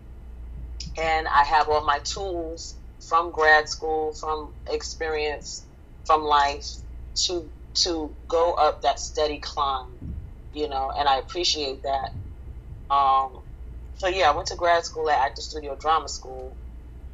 And 0.99 1.27
I 1.29 1.45
have 1.45 1.69
all 1.69 1.85
my 1.85 1.99
tools 2.01 2.77
from 3.01 3.33
grad 3.33 3.69
school, 3.69 4.13
from 4.13 4.53
experience 4.71 5.67
from 6.05 6.23
life 6.25 6.67
to 7.27 7.49
to 7.75 8.15
go 8.29 8.53
up 8.55 8.83
that 8.83 9.01
steady 9.01 9.39
climb, 9.39 9.87
you 10.53 10.69
know, 10.69 10.93
and 10.97 11.09
I 11.09 11.19
appreciate 11.19 11.83
that. 11.85 12.11
Um, 12.95 13.41
so 13.95 14.09
yeah, 14.09 14.31
I 14.31 14.37
went 14.37 14.49
to 14.49 14.57
grad 14.57 14.85
school 14.85 15.09
at 15.09 15.19
Actor 15.19 15.41
Studio 15.43 15.77
Drama 15.81 16.09
School. 16.09 16.57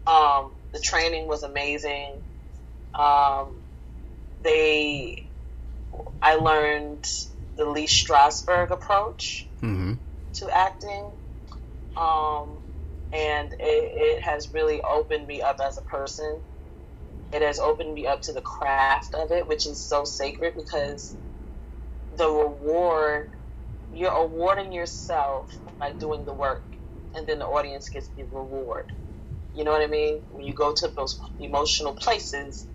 Um, 0.06 0.52
the 0.72 0.80
training 0.80 1.28
was 1.28 1.42
amazing. 1.44 2.22
Um, 2.95 3.57
they, 4.42 5.26
I 6.23 6.37
learned 6.37 7.09
the 7.57 7.64
Lee 7.64 7.87
Strasberg 7.87 8.71
approach 8.71 9.47
mm-hmm. 9.62 9.95
to 10.35 10.57
acting, 10.57 11.04
um, 11.97 12.49
and 13.12 13.52
it, 13.52 13.59
it 13.61 14.23
has 14.23 14.52
really 14.52 14.80
opened 14.83 15.26
me 15.26 15.42
up 15.42 15.61
as 15.61 15.78
a 15.78 15.83
person 15.83 16.38
it 17.33 17.42
has 17.42 17.59
opened 17.59 17.95
me 17.95 18.07
up 18.07 18.23
to 18.23 18.33
the 18.33 18.40
craft 18.40 19.14
of 19.14 19.33
it, 19.33 19.47
which 19.47 19.66
is 19.66 19.78
so 19.78 20.04
sacred 20.04 20.54
because 20.54 21.14
the 22.16 22.28
reward, 22.28 23.30
you're 23.95 24.11
awarding 24.11 24.73
yourself 24.73 25.54
by 25.78 25.92
doing 25.92 26.25
the 26.25 26.33
work, 26.33 26.62
and 27.14 27.26
then 27.26 27.38
the 27.38 27.45
audience 27.45 27.88
gets 27.90 28.09
the 28.16 28.25
reward. 28.25 28.90
You 29.54 29.64
know 29.64 29.73
what 29.73 29.83
I 29.83 29.88
mean? 29.88 30.23
When 30.30 30.47
you 30.47 30.54
go 30.54 30.73
to 30.73 30.88
those 30.88 31.21
emotional 31.38 31.92
places, 31.92 32.66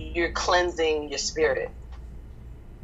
you're 0.00 0.32
cleansing 0.32 1.08
your 1.08 1.18
spirit. 1.18 1.70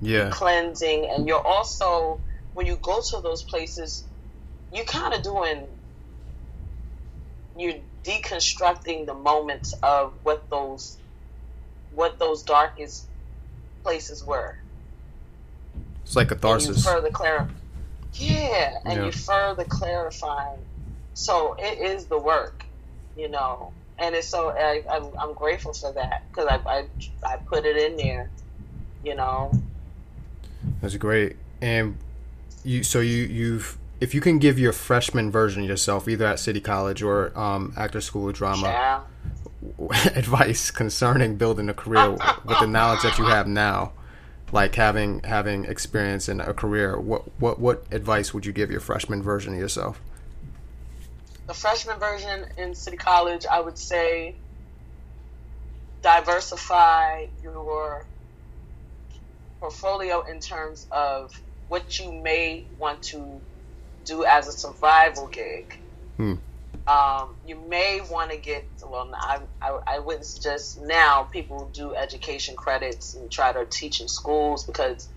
Yeah. 0.01 0.25
You're 0.25 0.31
cleansing, 0.31 1.11
and 1.11 1.27
you're 1.29 1.47
also, 1.47 2.21
when 2.55 2.67
you 2.67 2.77
go 2.77 3.01
to 3.01 3.21
those 3.21 3.43
places, 3.43 4.05
you're 4.73 4.85
kind 4.85 5.15
of 5.15 5.23
doing, 5.23 5.67
you're 7.57 7.75
deconstructing 8.05 9.07
the 9.07 9.15
moments 9.15 9.75
of 9.83 10.15
what 10.23 10.49
those 10.49 10.97
what 11.93 12.19
those 12.19 12.43
darkest 12.43 13.07
places 13.83 14.25
were. 14.25 14.57
It's 16.05 16.17
like 16.17 16.29
catharsis. 16.29 16.85
Further 16.85 17.11
clarify. 17.11 17.53
Yeah, 18.15 18.79
and 18.85 18.99
yeah. 18.99 19.05
you 19.07 19.13
further 19.13 19.65
clarifying. 19.65 20.59
So 21.15 21.57
it 21.59 21.79
is 21.79 22.07
the 22.07 22.19
work, 22.19 22.65
you 23.17 23.29
know, 23.29 23.73
and 24.01 24.15
it's 24.15 24.27
so 24.27 24.51
I, 24.51 24.83
I'm, 24.91 25.07
I'm 25.19 25.35
grateful 25.35 25.73
for 25.73 25.93
that 25.93 26.25
because 26.31 26.49
I, 26.49 26.57
I 26.67 26.85
I 27.23 27.37
put 27.37 27.65
it 27.65 27.77
in 27.77 27.97
there, 27.97 28.31
you 29.05 29.15
know. 29.15 29.53
That's 30.81 30.97
great, 30.97 31.37
and 31.61 31.97
you 32.65 32.83
so 32.83 33.01
you 33.01 33.25
you've 33.25 33.79
if 34.01 34.15
you 34.15 34.21
can 34.21 34.39
give 34.39 34.59
your 34.59 34.73
freshman 34.73 35.31
version 35.31 35.63
of 35.63 35.69
yourself, 35.69 36.09
either 36.09 36.27
at 36.27 36.41
City 36.41 36.61
College 36.61 37.03
or 37.03 37.39
um, 37.39 37.75
Actor 37.77 38.01
School 38.01 38.31
of 38.31 38.35
Drama, 38.35 38.67
yeah. 38.67 39.03
advice 40.15 40.71
concerning 40.71 41.37
building 41.37 41.69
a 41.69 41.75
career 41.75 42.13
with 42.13 42.59
the 42.61 42.67
knowledge 42.67 43.03
that 43.03 43.19
you 43.19 43.25
have 43.27 43.47
now, 43.47 43.93
like 44.53 44.75
having 44.75 45.21
having 45.21 45.67
experience 45.67 46.29
in 46.29 46.41
a 46.41 46.55
career, 46.55 46.99
what 46.99 47.23
what 47.39 47.61
what 47.61 47.85
advice 47.91 48.33
would 48.33 48.47
you 48.47 48.53
give 48.53 48.71
your 48.71 48.81
freshman 48.81 49.23
version 49.23 49.53
of 49.53 49.61
yourself? 49.61 50.01
The 51.51 51.55
freshman 51.55 51.99
version 51.99 52.45
in 52.59 52.77
City 52.77 52.97
College, 52.97 53.45
I 53.51 53.61
would 53.61 53.77
say, 53.77 54.37
diversify 56.01 57.25
your 57.43 58.07
portfolio 59.59 60.23
in 60.31 60.39
terms 60.39 60.87
of 60.93 61.33
what 61.67 61.99
you 61.99 62.13
may 62.23 62.69
want 62.79 63.03
to 63.03 63.43
do 64.05 64.25
as 64.25 64.47
a 64.47 64.53
survival 64.53 65.27
gig. 65.27 65.75
Hmm. 66.19 66.35
Um, 66.87 67.35
you 67.45 67.61
may 67.69 68.01
want 68.09 68.31
to 68.31 68.37
get 68.37 68.69
well. 68.89 69.11
I, 69.13 69.41
I, 69.61 69.79
I 69.97 69.99
wouldn't 69.99 70.27
suggest 70.27 70.79
now 70.81 71.25
people 71.25 71.69
do 71.75 71.97
education 71.97 72.55
credits 72.55 73.15
and 73.15 73.29
try 73.29 73.53
to 73.53 73.67
teach 73.69 74.01
in 74.01 74.07
schools 74.07 74.67
because 74.67 75.09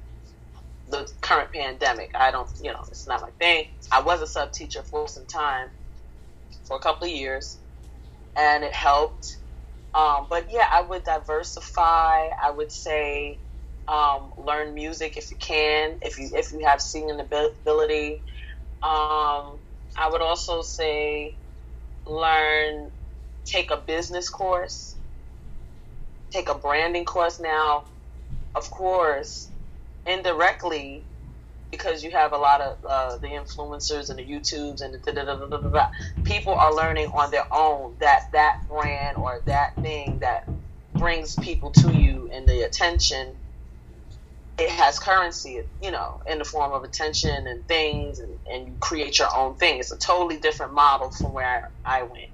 the 0.87 1.07
current 1.21 1.53
pandemic. 1.53 2.09
I 2.19 2.31
don't, 2.31 2.49
you 2.59 2.71
know, 2.71 2.81
it's 2.87 3.07
not 3.07 3.21
my 3.21 3.29
thing. 3.37 3.65
I 3.91 4.01
was 4.01 4.19
a 4.21 4.27
sub 4.27 4.51
teacher 4.51 4.81
for 4.81 5.07
some 5.07 5.27
time, 5.27 5.67
for 6.63 6.77
a 6.77 6.79
couple 6.79 7.07
of 7.07 7.13
years, 7.13 7.59
and 8.37 8.63
it 8.63 8.73
helped. 8.73 9.37
Um, 9.93 10.27
but 10.29 10.47
yeah, 10.51 10.65
I 10.71 10.81
would 10.81 11.03
diversify. 11.03 12.29
I 12.43 12.51
would 12.55 12.71
say 12.71 13.39
um, 13.87 14.31
learn 14.37 14.73
music 14.73 15.17
if 15.17 15.31
you 15.31 15.37
can, 15.37 15.97
if 16.01 16.17
you 16.17 16.29
if 16.33 16.51
you 16.51 16.65
have 16.65 16.81
singing 16.81 17.19
ability. 17.19 18.21
Um, 18.83 19.59
I 19.97 20.09
would 20.11 20.21
also 20.21 20.61
say 20.61 21.35
learn, 22.07 22.91
take 23.45 23.71
a 23.71 23.77
business 23.77 24.29
course, 24.29 24.97
take 26.31 26.49
a 26.49 26.55
branding 26.55 27.05
course. 27.05 27.39
Now, 27.39 27.83
of 28.55 28.69
course, 28.71 29.51
indirectly, 30.05 31.07
because 31.73 32.03
you 32.03 32.11
have 32.11 32.33
a 32.33 32.37
lot 32.37 32.61
of 32.61 32.77
uh, 32.87 33.17
the 33.17 33.29
influencers 33.29 34.11
and 34.11 34.19
the 34.19 34.23
YouTubes 34.23 34.81
and 34.81 34.93
the 34.93 35.89
people 36.23 36.53
are 36.53 36.71
learning 36.71 37.07
on 37.07 37.31
their 37.31 37.51
own 37.51 37.95
that 37.99 38.31
that 38.31 38.59
brand 38.69 39.17
or 39.17 39.41
that 39.45 39.75
thing 39.81 40.19
that 40.19 40.47
brings 40.93 41.35
people 41.37 41.71
to 41.71 41.91
you 41.91 42.29
and 42.31 42.47
the 42.47 42.61
attention 42.61 43.35
it 44.59 44.69
has 44.69 44.99
currency, 44.99 45.61
you 45.81 45.89
know, 45.89 46.21
in 46.29 46.37
the 46.37 46.45
form 46.45 46.73
of 46.73 46.83
attention 46.83 47.47
and 47.47 47.67
things, 47.67 48.19
and, 48.19 48.29
and 48.51 48.67
you 48.67 48.77
create 48.79 49.17
your 49.17 49.35
own 49.35 49.55
thing. 49.55 49.79
It's 49.79 49.91
a 49.91 49.97
totally 49.97 50.37
different 50.37 50.73
model 50.73 51.09
from 51.09 51.33
where 51.33 51.71
I 51.83 52.03
went. 52.03 52.29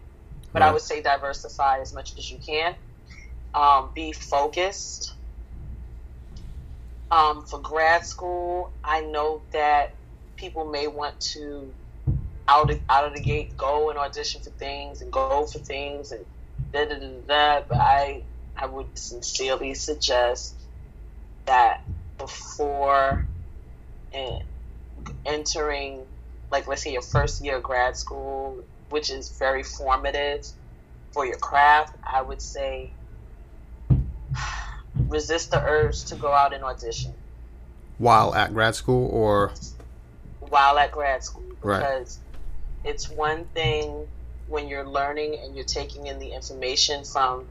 But 0.52 0.62
right. 0.62 0.68
I 0.68 0.74
would 0.74 0.82
say 0.82 1.02
diversify 1.02 1.80
as 1.80 1.94
much 1.94 2.18
as 2.18 2.30
you 2.30 2.38
can. 2.46 2.76
Um, 3.54 3.92
be 3.96 4.12
focused. 4.12 5.14
Um, 7.12 7.44
for 7.44 7.60
grad 7.60 8.06
school, 8.06 8.72
I 8.84 9.02
know 9.02 9.42
that 9.52 9.96
people 10.38 10.66
may 10.66 10.88
want 10.88 11.20
to 11.34 11.74
out 12.48 12.72
of, 12.72 12.80
out 12.90 13.06
of 13.06 13.14
the 13.16 13.22
gate 13.22 13.56
go 13.58 13.90
and 13.90 14.00
audition 14.00 14.42
for 14.42 14.50
things 14.52 15.02
and 15.02 15.12
go 15.12 15.46
for 15.46 15.60
things 15.60 16.12
and 16.12 16.26
da 16.74 16.86
da 16.86 16.96
da 17.00 17.08
da. 17.28 17.62
But 17.68 17.78
I 17.80 18.24
I 18.58 18.68
would 18.68 18.88
sincerely 18.98 19.74
suggest 19.74 20.56
that 21.46 21.82
before 22.18 23.26
entering, 25.26 26.02
like 26.52 26.68
let's 26.68 26.84
say 26.84 26.92
your 26.94 27.02
first 27.02 27.44
year 27.44 27.58
of 27.58 27.64
grad 27.64 27.96
school, 27.96 28.64
which 28.90 29.10
is 29.10 29.36
very 29.40 29.64
formative 29.64 30.46
for 31.14 31.26
your 31.26 31.38
craft, 31.38 31.96
I 32.06 32.22
would 32.22 32.42
say 32.42 32.94
resist 35.08 35.52
the 35.52 35.62
urge 35.62 36.06
to 36.06 36.16
go 36.16 36.32
out 36.32 36.54
and 36.54 36.64
audition. 36.64 37.14
While 37.98 38.34
at 38.34 38.54
grad 38.54 38.76
school 38.76 39.10
or 39.10 39.54
while 40.40 40.78
at 40.78 40.92
grad 40.92 41.24
school. 41.24 41.44
Because 41.62 42.20
right. 42.84 42.92
it's 42.92 43.10
one 43.10 43.46
thing 43.46 44.08
when 44.48 44.68
you're 44.68 44.88
learning 44.88 45.38
and 45.44 45.56
you're 45.56 45.66
taking 45.66 46.08
in 46.08 46.20
the 46.20 46.32
information 46.32 47.04
from 47.04 47.46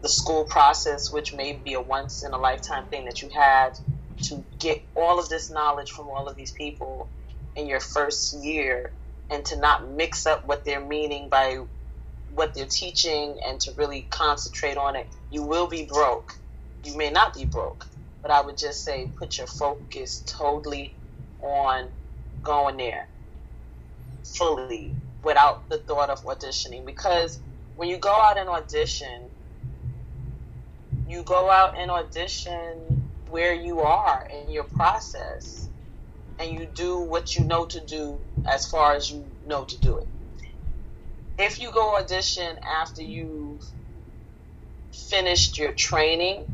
the 0.00 0.08
school 0.08 0.44
process, 0.44 1.10
which 1.10 1.34
may 1.34 1.52
be 1.52 1.74
a 1.74 1.80
once 1.80 2.22
in 2.22 2.32
a 2.32 2.38
lifetime 2.38 2.86
thing 2.86 3.04
that 3.06 3.20
you 3.22 3.28
had 3.28 3.78
to 4.22 4.44
get 4.58 4.82
all 4.94 5.18
of 5.18 5.28
this 5.28 5.50
knowledge 5.50 5.90
from 5.90 6.08
all 6.08 6.28
of 6.28 6.36
these 6.36 6.52
people 6.52 7.08
in 7.56 7.66
your 7.66 7.80
first 7.80 8.34
year 8.34 8.92
and 9.30 9.44
to 9.44 9.56
not 9.56 9.88
mix 9.88 10.26
up 10.26 10.46
what 10.46 10.64
they're 10.64 10.84
meaning 10.84 11.28
by 11.28 11.60
what 12.38 12.54
they're 12.54 12.66
teaching 12.66 13.36
and 13.46 13.60
to 13.60 13.72
really 13.76 14.02
concentrate 14.10 14.76
on 14.76 14.94
it, 14.94 15.08
you 15.28 15.42
will 15.42 15.66
be 15.66 15.86
broke. 15.86 16.38
You 16.84 16.96
may 16.96 17.10
not 17.10 17.34
be 17.34 17.44
broke, 17.44 17.84
but 18.22 18.30
I 18.30 18.40
would 18.40 18.56
just 18.56 18.84
say 18.84 19.08
put 19.18 19.38
your 19.38 19.48
focus 19.48 20.22
totally 20.24 20.94
on 21.42 21.88
going 22.42 22.76
there 22.76 23.08
fully 24.24 24.94
without 25.24 25.68
the 25.68 25.78
thought 25.78 26.10
of 26.10 26.22
auditioning 26.24 26.86
because 26.86 27.40
when 27.74 27.88
you 27.88 27.98
go 27.98 28.14
out 28.14 28.38
and 28.38 28.48
audition, 28.48 29.30
you 31.08 31.24
go 31.24 31.50
out 31.50 31.76
and 31.76 31.90
audition 31.90 33.10
where 33.30 33.54
you 33.54 33.80
are 33.80 34.28
in 34.32 34.52
your 34.52 34.64
process 34.64 35.68
and 36.38 36.52
you 36.52 36.68
do 36.76 37.00
what 37.00 37.34
you 37.34 37.44
know 37.44 37.66
to 37.66 37.84
do 37.86 38.20
as 38.46 38.66
far 38.70 38.94
as 38.94 39.10
you 39.10 39.26
know 39.44 39.64
to 39.64 39.78
do 39.80 39.98
it. 39.98 40.08
If 41.38 41.60
you 41.60 41.70
go 41.70 41.96
audition 41.96 42.58
after 42.64 43.02
you've 43.02 43.64
finished 44.92 45.56
your 45.56 45.72
training, 45.72 46.44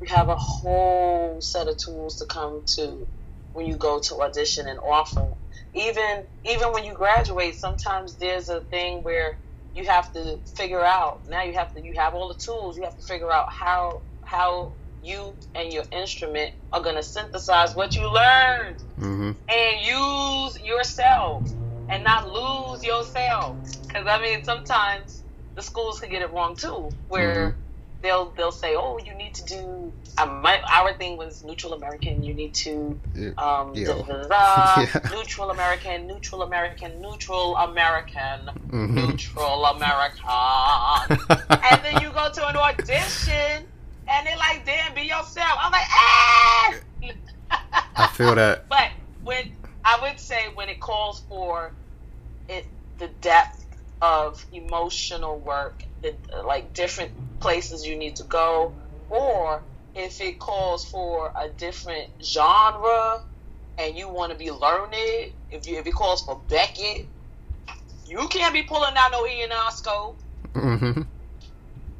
you 0.00 0.06
have 0.08 0.28
a 0.28 0.36
whole 0.36 1.40
set 1.40 1.68
of 1.68 1.78
tools 1.78 2.16
to 2.16 2.26
come 2.26 2.62
to 2.76 3.06
when 3.54 3.66
you 3.66 3.76
go 3.76 4.00
to 4.00 4.20
audition 4.20 4.68
and 4.68 4.78
offer. 4.80 5.28
Even 5.74 6.24
even 6.44 6.72
when 6.72 6.84
you 6.84 6.92
graduate, 6.92 7.54
sometimes 7.54 8.16
there's 8.16 8.50
a 8.50 8.60
thing 8.60 9.02
where 9.02 9.38
you 9.74 9.86
have 9.86 10.12
to 10.12 10.38
figure 10.56 10.84
out. 10.84 11.22
Now 11.30 11.44
you 11.44 11.54
have 11.54 11.72
to 11.74 11.82
you 11.82 11.94
have 11.96 12.14
all 12.14 12.28
the 12.28 12.38
tools. 12.38 12.76
You 12.76 12.84
have 12.84 12.96
to 12.96 13.02
figure 13.02 13.32
out 13.32 13.50
how 13.50 14.02
how 14.24 14.72
you 15.02 15.34
and 15.54 15.72
your 15.72 15.84
instrument 15.90 16.52
are 16.72 16.82
going 16.82 16.96
to 16.96 17.02
synthesize 17.02 17.74
what 17.74 17.96
you 17.96 18.02
learned 18.02 18.76
mm-hmm. 19.00 19.32
and 19.48 19.80
use 19.80 20.60
yourself 20.62 21.50
and 21.92 22.02
not 22.02 22.32
lose 22.32 22.82
yourself. 22.82 23.56
Because 23.86 24.06
I 24.06 24.20
mean, 24.20 24.44
sometimes 24.44 25.22
the 25.54 25.62
schools 25.62 26.00
can 26.00 26.10
get 26.10 26.22
it 26.22 26.32
wrong 26.32 26.56
too, 26.56 26.90
where 27.08 27.50
mm-hmm. 27.50 27.60
they'll 28.00 28.30
they'll 28.30 28.50
say, 28.50 28.74
"Oh, 28.74 28.98
you 28.98 29.14
need 29.14 29.34
to 29.34 29.44
do." 29.44 29.92
My, 30.18 30.60
our 30.70 30.92
thing 30.94 31.16
was 31.16 31.42
neutral 31.42 31.72
American. 31.72 32.22
You 32.22 32.34
need 32.34 32.54
to 32.54 32.98
um, 33.38 33.72
da, 33.72 33.84
da, 33.84 34.02
da, 34.02 34.80
yeah. 34.82 35.10
neutral 35.10 35.50
American, 35.50 36.06
neutral 36.06 36.42
American, 36.42 37.00
neutral 37.00 37.56
American, 37.56 38.40
mm-hmm. 38.68 38.94
neutral 38.94 39.64
American, 39.66 40.28
and 41.10 41.84
then 41.84 42.02
you 42.02 42.10
go 42.10 42.30
to 42.32 42.48
an 42.48 42.56
audition 42.56 43.66
and 44.08 44.26
they're 44.26 44.36
like, 44.36 44.64
"Damn, 44.64 44.94
be 44.94 45.02
yourself." 45.02 45.56
I'm 45.58 45.72
like, 45.72 45.88
"Ah." 45.90 46.74
I 47.96 48.06
feel 48.08 48.34
that. 48.34 48.64
But 48.68 48.90
when 49.22 49.52
I 49.84 49.98
would 50.02 50.18
say 50.18 50.46
when 50.54 50.68
it 50.68 50.80
calls 50.80 51.22
for 51.28 51.72
it, 52.52 52.66
the 52.98 53.08
depth 53.20 53.66
of 54.00 54.44
emotional 54.52 55.38
work, 55.38 55.84
the, 56.02 56.14
like 56.46 56.74
different 56.74 57.12
places 57.40 57.84
you 57.84 57.96
need 57.96 58.16
to 58.16 58.24
go, 58.24 58.74
or 59.10 59.62
if 59.94 60.20
it 60.20 60.38
calls 60.38 60.84
for 60.84 61.32
a 61.40 61.48
different 61.58 62.08
genre 62.22 63.20
and 63.78 63.96
you 63.96 64.08
want 64.08 64.32
to 64.32 64.38
be 64.38 64.50
learned, 64.50 64.94
if 65.50 65.66
you 65.66 65.78
if 65.78 65.86
it 65.86 65.94
calls 65.94 66.22
for 66.22 66.40
Beckett, 66.48 67.08
you 68.06 68.28
can't 68.28 68.54
be 68.54 68.62
pulling 68.62 68.94
out 68.96 69.10
no 69.12 69.24
Ionesco. 69.24 70.16
Mm-hmm 70.54 71.02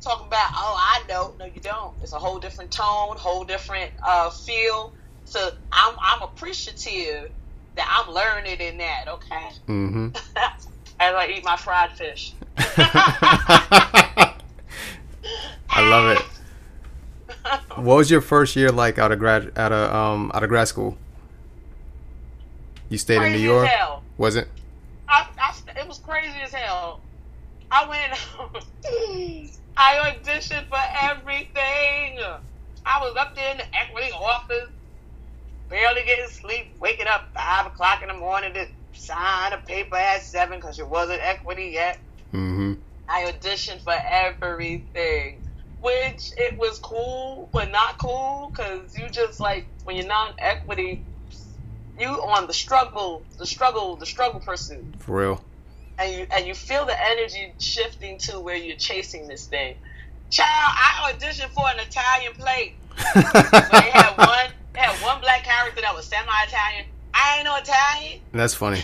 talking 0.03 0.27
about, 0.27 0.49
oh, 0.57 0.77
I 0.79 1.05
know. 1.09 1.35
No, 1.39 1.47
you 1.47 1.61
don't. 1.61 1.95
It's 2.03 2.13
a 2.13 2.19
whole 2.19 2.39
different 2.39 2.71
tone, 2.71 3.17
whole 3.17 3.45
different 3.45 3.91
uh, 4.07 4.31
feel. 4.31 4.93
So 5.25 5.51
I'm, 5.73 5.95
I'm 6.03 6.23
appreciative 6.23 7.31
that 7.77 7.87
I'm 7.89 8.13
learning 8.13 8.61
in 8.61 8.79
that, 8.79 9.05
okay? 9.09 9.49
Mm-hmm. 9.69 10.09
As 11.01 11.15
I 11.15 11.27
eat 11.29 11.45
my 11.45 11.57
fried 11.57 11.93
fish. 11.93 12.33
I 12.57 14.37
love 15.79 16.17
it. 16.17 16.23
What 17.75 17.97
was 17.97 18.11
your 18.11 18.21
first 18.21 18.55
year 18.55 18.71
like 18.71 18.99
out 18.99 19.11
of 19.11 19.19
grad 19.19 19.51
out 19.59 19.73
of 19.73 19.93
um 19.93 20.31
out 20.33 20.45
of 20.45 20.49
grad 20.49 20.69
school? 20.69 20.97
You 22.89 22.99
stayed 22.99 23.19
crazy 23.19 23.35
in 23.35 23.41
New 23.41 23.45
York. 23.49 23.69
Was 24.17 24.37
it? 24.37 24.49
I, 25.09 25.27
I, 25.41 25.81
it 25.81 25.89
was 25.89 25.99
crazy 25.99 26.39
as 26.41 26.53
hell. 26.53 27.01
I 27.71 27.89
went. 27.89 28.13
I 29.77 30.15
auditioned 30.15 30.69
for 30.69 30.79
everything. 31.01 32.21
I 32.85 33.01
was 33.01 33.17
up 33.17 33.35
there 33.35 33.51
in 33.53 33.59
the 33.59 33.77
equity 33.77 34.13
office, 34.13 34.69
barely 35.73 36.03
getting 36.05 36.29
sleep, 36.29 36.67
waking 36.79 37.07
up 37.07 37.31
five 37.35 37.67
o'clock 37.67 38.03
in 38.03 38.09
the 38.09 38.15
morning 38.15 38.53
to 38.53 38.67
sign 38.93 39.55
a 39.55 39.57
paper 39.57 39.97
at 39.97 40.21
seven 40.21 40.59
because 40.59 40.79
it 40.79 40.87
wasn't 40.87 41.19
equity 41.23 41.71
yet. 41.73 41.99
Mm-hmm. 42.35 42.75
I 43.09 43.33
auditioned 43.33 43.81
for 43.81 43.95
everything, 43.95 45.43
which 45.81 46.33
it 46.37 46.59
was 46.59 46.79
cool 46.79 47.49
but 47.53 47.71
not 47.71 47.97
cool 47.97 48.53
because 48.53 48.99
you 48.99 49.09
just 49.09 49.41
like 49.41 49.67
when 49.85 49.97
you're 49.97 50.07
not 50.07 50.35
equity, 50.39 51.03
you 51.99 52.09
on 52.09 52.47
the 52.47 52.53
struggle, 52.53 53.23
the 53.39 53.47
struggle, 53.47 53.97
the 53.97 54.07
struggle 54.07 54.41
pursuit. 54.41 54.85
For 54.99 55.17
real 55.17 55.45
and 55.99 56.13
you 56.13 56.27
and 56.31 56.47
you 56.47 56.55
feel 56.55 56.85
the 56.85 57.11
energy 57.11 57.53
shifting 57.59 58.19
to 58.19 58.41
where 58.41 58.57
you're 58.57 58.77
chasing 58.77 59.27
this 59.27 59.47
thing. 59.47 59.77
Child, 60.31 60.49
I 60.49 61.13
auditioned 61.13 61.51
for 61.51 61.65
an 61.69 61.79
Italian 61.79 62.35
plate. 62.35 62.75
so 63.15 63.21
they 63.73 63.91
had 63.91 64.15
one 64.19 64.27
they 64.27 64.27
had 64.27 64.27
one 64.27 64.27
black 64.27 64.61
character 64.61 64.62
semi-Italian. 66.43 66.87
I 67.15 67.37
ain't 67.37 67.45
no 67.45 67.57
Italian. 67.57 68.21
That's 68.33 68.55
funny. 68.55 68.81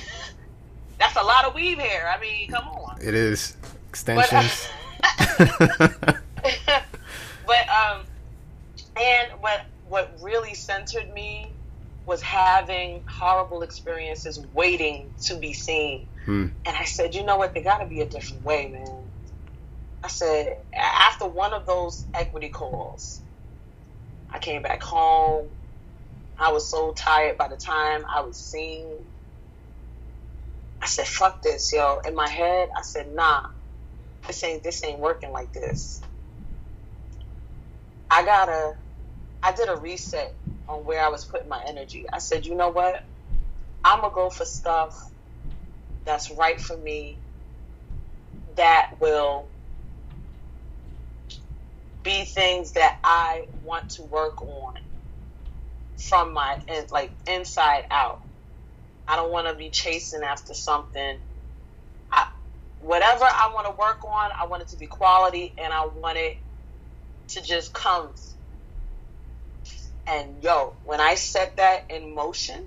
That's 0.99 1.16
a 1.16 1.23
lot 1.23 1.44
of 1.44 1.55
weave 1.55 1.79
hair. 1.79 2.12
I 2.14 2.21
mean, 2.21 2.51
come 2.51 2.68
on. 2.68 2.99
It 3.01 3.14
is 3.14 3.57
extensions. 3.88 4.68
But, 5.38 6.21
but 7.47 7.68
um, 7.68 8.03
and 8.97 9.31
what 9.40 9.64
what 9.88 10.12
really 10.21 10.55
centered 10.55 11.12
me 11.14 11.51
was 12.05 12.21
having 12.21 13.05
horrible 13.07 13.62
experiences 13.62 14.40
waiting 14.55 15.12
to 15.23 15.37
be 15.37 15.53
seen. 15.53 16.09
Hmm. 16.25 16.49
And 16.66 16.77
I 16.77 16.85
said, 16.85 17.14
you 17.14 17.23
know 17.23 17.37
what? 17.37 17.55
There 17.55 17.62
got 17.62 17.79
to 17.79 17.87
be 17.87 18.01
a 18.01 18.07
different 18.07 18.44
way, 18.44 18.68
man. 18.68 19.05
I 20.03 20.09
said, 20.09 20.59
after 20.75 21.27
one 21.27 21.53
of 21.53 21.66
those 21.66 22.05
equity 22.14 22.49
calls, 22.49 23.21
I 24.31 24.38
came 24.38 24.62
back 24.62 24.83
home. 24.83 25.49
I 26.38 26.53
was 26.53 26.70
so 26.70 26.92
tired 26.92 27.37
by 27.38 27.48
the 27.48 27.57
time 27.57 28.03
I 28.14 28.22
was 28.22 28.38
seen. 28.38 28.98
I 30.83 30.87
said, 30.87 31.07
fuck 31.07 31.42
this, 31.42 31.72
yo. 31.72 31.98
In 32.07 32.14
my 32.14 32.29
head, 32.29 32.68
I 32.79 32.83
said, 32.83 33.12
nah, 33.12 33.42
this 34.27 34.44
ain't 34.44 34.62
this 34.62 34.85
ain't 34.85 35.01
working 35.01 35.33
like 35.33 35.53
this. 35.53 36.05
I 38.11 38.24
gotta 38.24 38.74
I 39.42 39.53
did 39.53 39.68
a 39.68 39.77
reset 39.77 40.37
on 40.68 40.85
where 40.85 41.05
I 41.05 41.09
was 41.09 41.24
putting 41.24 41.48
my 41.48 41.62
energy. 41.66 42.05
I 42.12 42.18
said, 42.18 42.46
you 42.46 42.55
know 42.57 42.70
what? 42.70 43.09
I'm 43.85 44.01
gonna 44.03 44.14
go 44.14 44.31
for 44.31 44.44
stuff 44.44 44.94
that's 46.05 46.31
right 46.31 46.61
for 46.61 46.77
me 46.77 47.20
that 48.57 48.90
will 49.01 49.46
be 52.03 52.24
things 52.24 52.72
that 52.72 52.96
I 53.05 53.44
want 53.62 53.88
to 53.90 54.03
work 54.05 54.42
on 54.42 54.74
from 55.99 56.35
my 56.35 56.57
like 56.93 57.13
inside 57.29 57.83
out. 57.93 58.21
I 59.09 59.17
don't 59.17 59.33
want 59.33 59.49
to 59.49 59.55
be 59.55 59.71
chasing 59.71 60.23
after 60.23 60.55
something. 60.55 61.19
I, 62.13 62.25
whatever 62.81 63.25
I 63.25 63.53
want 63.55 63.67
to 63.67 63.73
work 63.73 64.05
on, 64.05 64.31
I 64.41 64.47
want 64.49 64.63
it 64.63 64.69
to 64.71 64.79
be 64.79 64.87
quality, 64.87 65.55
and 65.63 65.73
I 65.73 65.89
want 65.97 66.19
it 66.19 66.37
to 67.31 67.43
just 67.43 67.73
come 67.75 68.11
and 70.09 70.43
yo, 70.43 70.75
when 70.85 71.01
I 71.01 71.17
set 71.17 71.57
that 71.59 71.85
in 71.91 72.15
motion, 72.15 72.67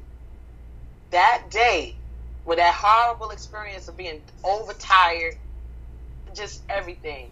that 1.11 1.45
day, 1.51 1.97
with 2.45 2.59
that 2.59 2.75
horrible 2.77 3.31
experience 3.31 3.87
of 3.87 3.97
being 3.97 4.21
overtired, 4.43 5.35
just 6.35 6.63
everything. 6.69 7.29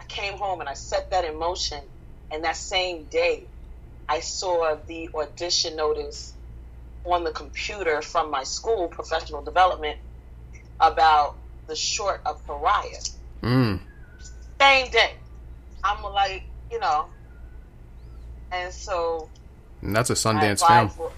I 0.00 0.04
came 0.08 0.38
home 0.38 0.60
and 0.60 0.68
I 0.68 0.74
set 0.74 1.10
that 1.12 1.24
in 1.24 1.38
motion. 1.38 1.80
And 2.32 2.44
that 2.44 2.56
same 2.56 3.06
day, 3.06 3.48
I 4.08 4.20
saw 4.20 4.76
the 4.86 5.10
audition 5.14 5.76
notice 5.76 6.32
on 7.04 7.24
the 7.24 7.30
computer 7.30 8.02
from 8.02 8.30
my 8.30 8.44
school, 8.44 8.88
professional 8.88 9.42
development, 9.42 9.98
about 10.80 11.36
the 11.66 11.76
short 11.76 12.20
of 12.24 12.44
Pariah. 12.46 13.02
Mm. 13.42 13.80
Same 14.60 14.90
day. 14.90 15.12
I'm 15.84 16.02
like, 16.02 16.44
you 16.70 16.80
know, 16.80 17.06
and 18.50 18.72
so. 18.72 19.28
And 19.82 19.94
that's 19.94 20.10
a 20.10 20.14
Sundance 20.14 20.66
film. 20.66 20.88
For, 20.88 21.12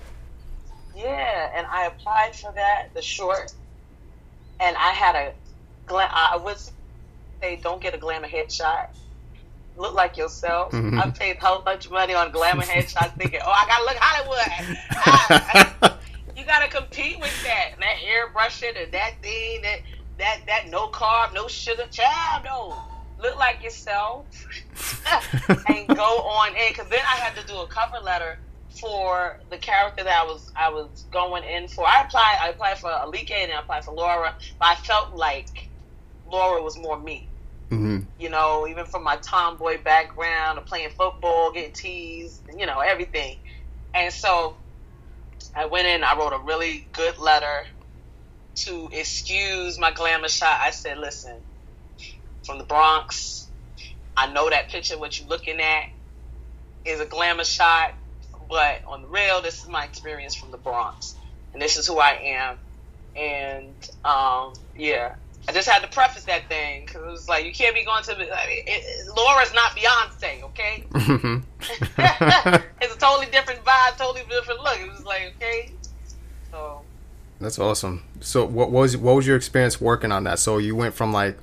yeah, 0.95 1.51
and 1.55 1.67
I 1.67 1.87
applied 1.87 2.35
for 2.37 2.53
that, 2.53 2.89
the 2.95 3.03
short, 3.03 3.55
and 4.59 4.77
I 4.77 4.91
had 4.91 5.15
a, 5.15 5.33
I 5.89 6.39
would 6.43 6.59
say, 7.41 7.57
don't 7.63 7.81
get 7.81 7.95
a 7.95 7.99
glamour 7.99 8.29
headshot. 8.29 8.89
Look 9.81 9.95
like 9.95 10.19
yourself. 10.19 10.73
Mm-hmm. 10.73 10.99
I 10.99 11.11
paid 11.11 11.39
how 11.39 11.63
much 11.63 11.91
money 11.91 12.13
on 12.13 12.31
glamour 12.33 12.63
headshots, 12.75 13.17
thinking, 13.17 13.41
oh, 13.43 13.51
I 13.51 13.67
gotta 13.67 13.85
look 13.85 13.97
Hollywood. 13.99 14.39
I, 14.91 15.99
you 16.37 16.45
gotta 16.45 16.69
compete 16.69 17.19
with 17.19 17.43
that, 17.45 17.71
and 17.73 17.83
that 17.83 17.97
airbrushing 18.05 18.83
and 18.83 18.93
that 18.93 19.15
thing, 19.23 19.63
that 19.63 19.81
that 20.19 20.41
that 20.47 20.69
no 20.69 20.89
carb, 20.89 21.33
no 21.33 21.49
sugar, 21.49 21.87
child, 21.91 22.45
no. 22.45 22.77
Look 23.23 23.39
like 23.39 23.63
yourself 23.63 24.27
and 25.69 25.89
go 25.89 26.19
on 26.19 26.55
in. 26.57 26.73
Because 26.73 26.89
then 26.89 27.01
I 27.01 27.17
had 27.17 27.35
to 27.41 27.47
do 27.47 27.57
a 27.59 27.67
cover 27.67 28.03
letter 28.03 28.39
for 28.79 29.41
the 29.49 29.57
character 29.57 30.05
that 30.05 30.23
I 30.23 30.27
was 30.27 30.53
I 30.57 30.69
was 30.69 31.07
going 31.11 31.45
in 31.45 31.69
for. 31.69 31.87
I 31.87 32.03
applied 32.03 32.39
I 32.43 32.49
applied 32.51 32.79
for 32.79 32.91
Alike 32.91 33.31
and 33.31 33.51
I 33.51 33.61
applied 33.61 33.87
for 33.87 33.95
Laura, 33.95 34.35
but 34.59 34.69
I 34.69 34.75
felt 34.75 35.15
like 35.15 35.69
Laura 36.31 36.63
was 36.63 36.79
more 36.79 36.99
me. 36.99 37.30
Mm-hmm. 37.71 38.01
You 38.19 38.31
know, 38.31 38.67
even 38.69 38.85
from 38.87 39.05
my 39.05 39.17
tomboy 39.17 39.83
background 39.83 40.59
of 40.59 40.67
playing 40.67 40.91
football, 40.91 41.53
getting 41.53 41.73
teased, 41.73 42.43
you 42.57 42.67
know, 42.67 42.81
everything. 42.81 43.37
And 43.95 44.13
so 44.13 44.57
I 45.55 45.67
went 45.67 45.87
in, 45.87 46.03
I 46.03 46.17
wrote 46.17 46.33
a 46.33 46.45
really 46.45 46.87
good 46.93 47.19
letter 47.19 47.67
to 48.57 48.89
excuse 48.93 49.79
my 49.79 49.93
glamour 49.93 50.29
shot. 50.29 50.59
I 50.61 50.71
said, 50.71 50.99
listen, 50.99 51.37
from 52.45 52.59
the 52.59 52.65
Bronx, 52.65 53.49
I 54.17 54.33
know 54.33 54.51
that 54.51 54.69
picture, 54.69 54.99
what 54.99 55.19
you're 55.19 55.29
looking 55.29 55.61
at, 55.61 55.85
is 56.85 57.01
a 57.01 57.07
glamour 57.07 57.45
shot. 57.45 57.95
But 58.49 58.83
on 58.87 59.03
the 59.03 59.09
real, 59.09 59.43
this 59.43 59.63
is 59.63 59.69
my 59.69 59.85
experience 59.85 60.35
from 60.35 60.51
the 60.51 60.59
Bronx, 60.59 61.15
and 61.53 61.63
this 61.63 61.77
is 61.77 61.87
who 61.87 61.99
I 61.99 62.19
am. 62.25 62.59
And 63.15 63.75
um, 64.05 64.55
yeah, 64.75 65.15
I 65.49 65.53
just 65.53 65.69
had 65.69 65.83
to 65.83 65.89
preface 65.89 66.25
that 66.25 66.49
thing 66.49 66.85
because 66.85 67.03
it 67.03 67.07
was 67.07 67.29
like 67.29 67.45
you 67.45 67.53
can't 67.53 67.75
be 67.75 67.85
going 67.85 68.05
to. 68.05 68.15
I 68.15 68.47
mean, 68.47 68.65
it, 68.67 69.17
Laura's 69.17 69.53
not 69.55 69.73
Beyonce, 69.73 70.43
okay? 70.45 70.85
it's 72.81 72.95
a 72.95 72.99
totally 72.99 73.27
different 73.33 73.65
vibe, 73.65 73.97
totally 73.97 74.23
different 74.29 74.63
look. 74.63 74.79
It 74.79 74.91
was 74.91 75.05
like 75.05 75.35
okay, 75.37 75.73
so. 76.51 76.83
That's 77.41 77.59
awesome. 77.59 78.05
So, 78.21 78.45
what 78.45 78.71
was 78.71 78.97
what 78.97 79.17
was 79.17 79.27
your 79.27 79.37
experience 79.37 79.81
working 79.81 80.13
on 80.13 80.25
that? 80.25 80.39
So 80.39 80.59
you 80.59 80.77
went 80.77 80.95
from 80.95 81.13
like 81.13 81.39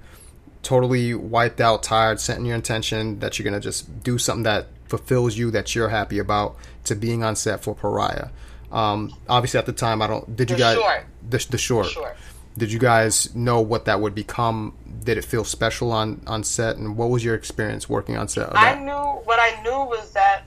totally 0.62 1.14
wiped 1.14 1.60
out, 1.60 1.82
tired, 1.82 2.20
setting 2.20 2.46
your 2.46 2.56
intention 2.56 3.20
that 3.20 3.38
you're 3.40 3.44
gonna 3.44 3.60
just 3.60 4.04
do 4.04 4.18
something 4.18 4.44
that 4.44 4.68
fulfills 4.88 5.38
you 5.38 5.50
that 5.52 5.76
you're 5.76 5.90
happy 5.90 6.20
about 6.20 6.56
to 6.86 6.96
being 6.96 7.24
on 7.24 7.36
set 7.36 7.64
for 7.64 7.74
Pariah. 7.74 8.30
Um, 8.72 9.16
obviously, 9.28 9.58
at 9.58 9.66
the 9.66 9.74
time, 9.74 10.02
I 10.02 10.08
don't. 10.08 10.36
Did 10.36 10.50
you 10.50 10.56
the 10.56 10.62
guys 10.62 10.76
short. 10.76 11.06
The, 11.30 11.48
the 11.50 11.58
short? 11.58 11.86
The 11.88 11.92
short. 11.92 12.18
Did 12.58 12.72
you 12.72 12.80
guys 12.80 13.34
know 13.36 13.62
what 13.62 13.86
that 13.86 14.02
would 14.02 14.16
become? 14.16 14.74
Did 15.04 15.18
it 15.18 15.26
feel 15.26 15.44
special 15.44 15.92
on 15.92 16.22
on 16.26 16.44
set? 16.44 16.78
And 16.78 16.98
what 16.98 17.10
was 17.10 17.24
your 17.24 17.36
experience 17.36 17.88
working 17.88 18.18
on 18.18 18.28
set? 18.28 18.56
I 18.58 18.80
knew 18.80 18.92
what 18.94 19.40
I 19.40 19.62
knew 19.62 19.70
was 19.70 20.12
that 20.14 20.44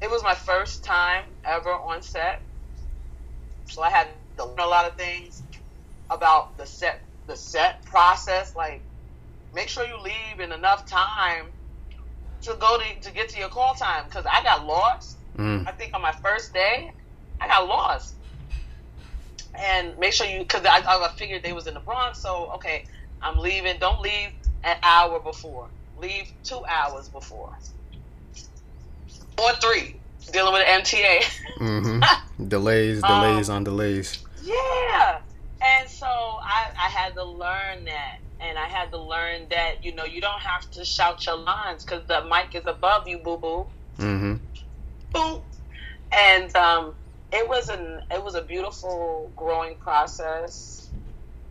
it 0.00 0.08
was 0.08 0.22
my 0.22 0.34
first 0.34 0.84
time 0.84 1.24
ever 1.44 1.72
on 1.72 2.02
set, 2.02 2.40
so 3.66 3.82
I 3.82 3.90
had 3.90 4.08
to 4.36 4.44
learn 4.44 4.60
a 4.60 4.66
lot 4.66 4.86
of 4.86 4.96
things 4.96 5.42
about 6.08 6.56
the 6.56 6.66
set 6.66 7.00
the 7.26 7.36
set 7.36 7.84
process. 7.84 8.54
Like, 8.54 8.80
make 9.54 9.68
sure 9.68 9.84
you 9.86 9.98
leave 10.00 10.40
in 10.40 10.52
enough 10.52 10.86
time 10.86 11.46
to 12.42 12.54
go 12.54 12.78
to, 12.78 13.00
to 13.08 13.12
get 13.12 13.28
to 13.30 13.38
your 13.38 13.48
call 13.48 13.74
time 13.74 14.04
because 14.04 14.24
I 14.24 14.42
got 14.42 14.66
lost. 14.66 15.16
Mm. 15.36 15.66
I 15.66 15.72
think 15.72 15.94
on 15.94 16.02
my 16.02 16.12
first 16.12 16.52
day, 16.52 16.92
I 17.40 17.48
got 17.48 17.66
lost. 17.68 18.14
And 19.60 19.98
make 19.98 20.12
sure 20.12 20.26
you, 20.26 20.40
because 20.40 20.64
I, 20.64 20.82
I 20.86 21.08
figured 21.16 21.42
they 21.42 21.52
was 21.52 21.66
in 21.66 21.74
the 21.74 21.80
Bronx, 21.80 22.20
so 22.20 22.50
okay, 22.54 22.84
I'm 23.22 23.38
leaving. 23.38 23.76
Don't 23.80 24.00
leave 24.00 24.30
an 24.64 24.76
hour 24.82 25.18
before. 25.20 25.68
Leave 26.00 26.30
two 26.44 26.60
hours 26.68 27.08
before. 27.08 27.50
Or 29.38 29.52
three, 29.54 29.96
dealing 30.32 30.52
with 30.52 30.66
MTA. 30.66 31.22
mm-hmm. 31.58 32.48
Delays, 32.48 33.02
delays 33.06 33.48
um, 33.48 33.56
on 33.56 33.64
delays. 33.64 34.24
Yeah. 34.42 35.18
And 35.60 35.88
so 35.88 36.06
I, 36.06 36.66
I 36.76 36.88
had 36.88 37.14
to 37.14 37.24
learn 37.24 37.84
that 37.84 38.18
and 38.40 38.58
I 38.58 38.66
had 38.66 38.90
to 38.92 38.98
learn 38.98 39.42
that 39.50 39.84
you 39.84 39.94
know 39.94 40.04
you 40.04 40.20
don't 40.20 40.40
have 40.40 40.70
to 40.72 40.84
shout 40.84 41.26
your 41.26 41.36
lines 41.36 41.84
because 41.84 42.04
the 42.06 42.22
mic 42.24 42.54
is 42.54 42.66
above 42.66 43.08
you, 43.08 43.18
boo 43.18 43.36
boo. 43.36 43.66
Mm-hmm. 43.98 44.34
Boom. 45.12 45.40
And 46.12 46.56
um, 46.56 46.94
it 47.32 47.48
was 47.48 47.68
an 47.68 48.00
it 48.10 48.22
was 48.22 48.34
a 48.34 48.42
beautiful 48.42 49.30
growing 49.36 49.76
process, 49.76 50.90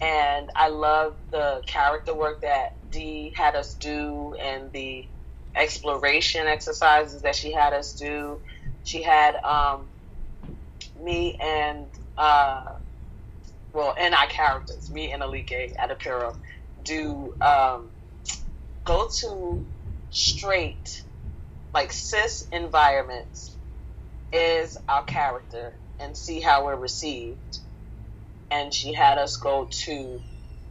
and 0.02 0.50
I 0.56 0.70
love 0.70 1.16
the 1.32 1.62
character 1.68 2.16
work 2.16 2.42
that 2.42 2.78
Dee 2.90 3.34
had 3.36 3.56
us 3.56 3.76
do 3.76 4.36
and 4.42 4.72
the 4.72 5.08
exploration 5.56 6.48
exercises 6.48 7.22
that 7.24 7.36
she 7.36 7.52
had 7.52 7.74
us 7.74 7.94
do. 7.94 8.40
She 8.84 9.04
had 9.04 9.36
um, 9.44 9.88
me 11.04 11.38
and 11.44 11.86
uh, 12.18 12.62
well, 13.74 13.94
and 14.00 14.16
our 14.16 14.28
characters, 14.28 14.90
me 14.90 15.12
and 15.12 15.22
Alike 15.22 15.76
Adepero, 15.80 16.36
do 16.84 17.34
um, 17.42 17.92
go 18.84 19.08
to 19.20 19.62
straight, 20.10 21.04
like 21.74 21.92
cis 21.92 22.46
environments 22.52 23.57
is 24.32 24.78
our 24.88 25.04
character 25.04 25.74
and 26.00 26.16
see 26.16 26.40
how 26.40 26.66
we're 26.66 26.76
received. 26.76 27.60
And 28.50 28.74
she 28.74 28.94
had 28.94 29.18
us 29.18 29.38
go 29.38 29.66
to 29.66 30.22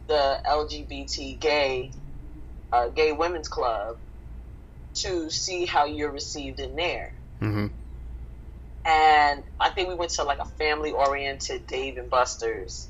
the 0.07 0.39
LGBT 0.45 1.39
gay 1.39 1.91
uh, 2.71 2.89
gay 2.89 3.11
women's 3.11 3.47
club 3.47 3.97
to 4.95 5.29
see 5.29 5.65
how 5.65 5.85
you're 5.85 6.11
received 6.11 6.59
in 6.59 6.75
there. 6.75 7.13
Mm-hmm. 7.41 7.67
And 8.85 9.43
I 9.59 9.69
think 9.69 9.89
we 9.89 9.95
went 9.95 10.11
to 10.11 10.23
like 10.23 10.39
a 10.39 10.45
family 10.45 10.91
oriented 10.91 11.67
Dave 11.67 11.97
and 11.97 12.09
Buster's 12.09 12.87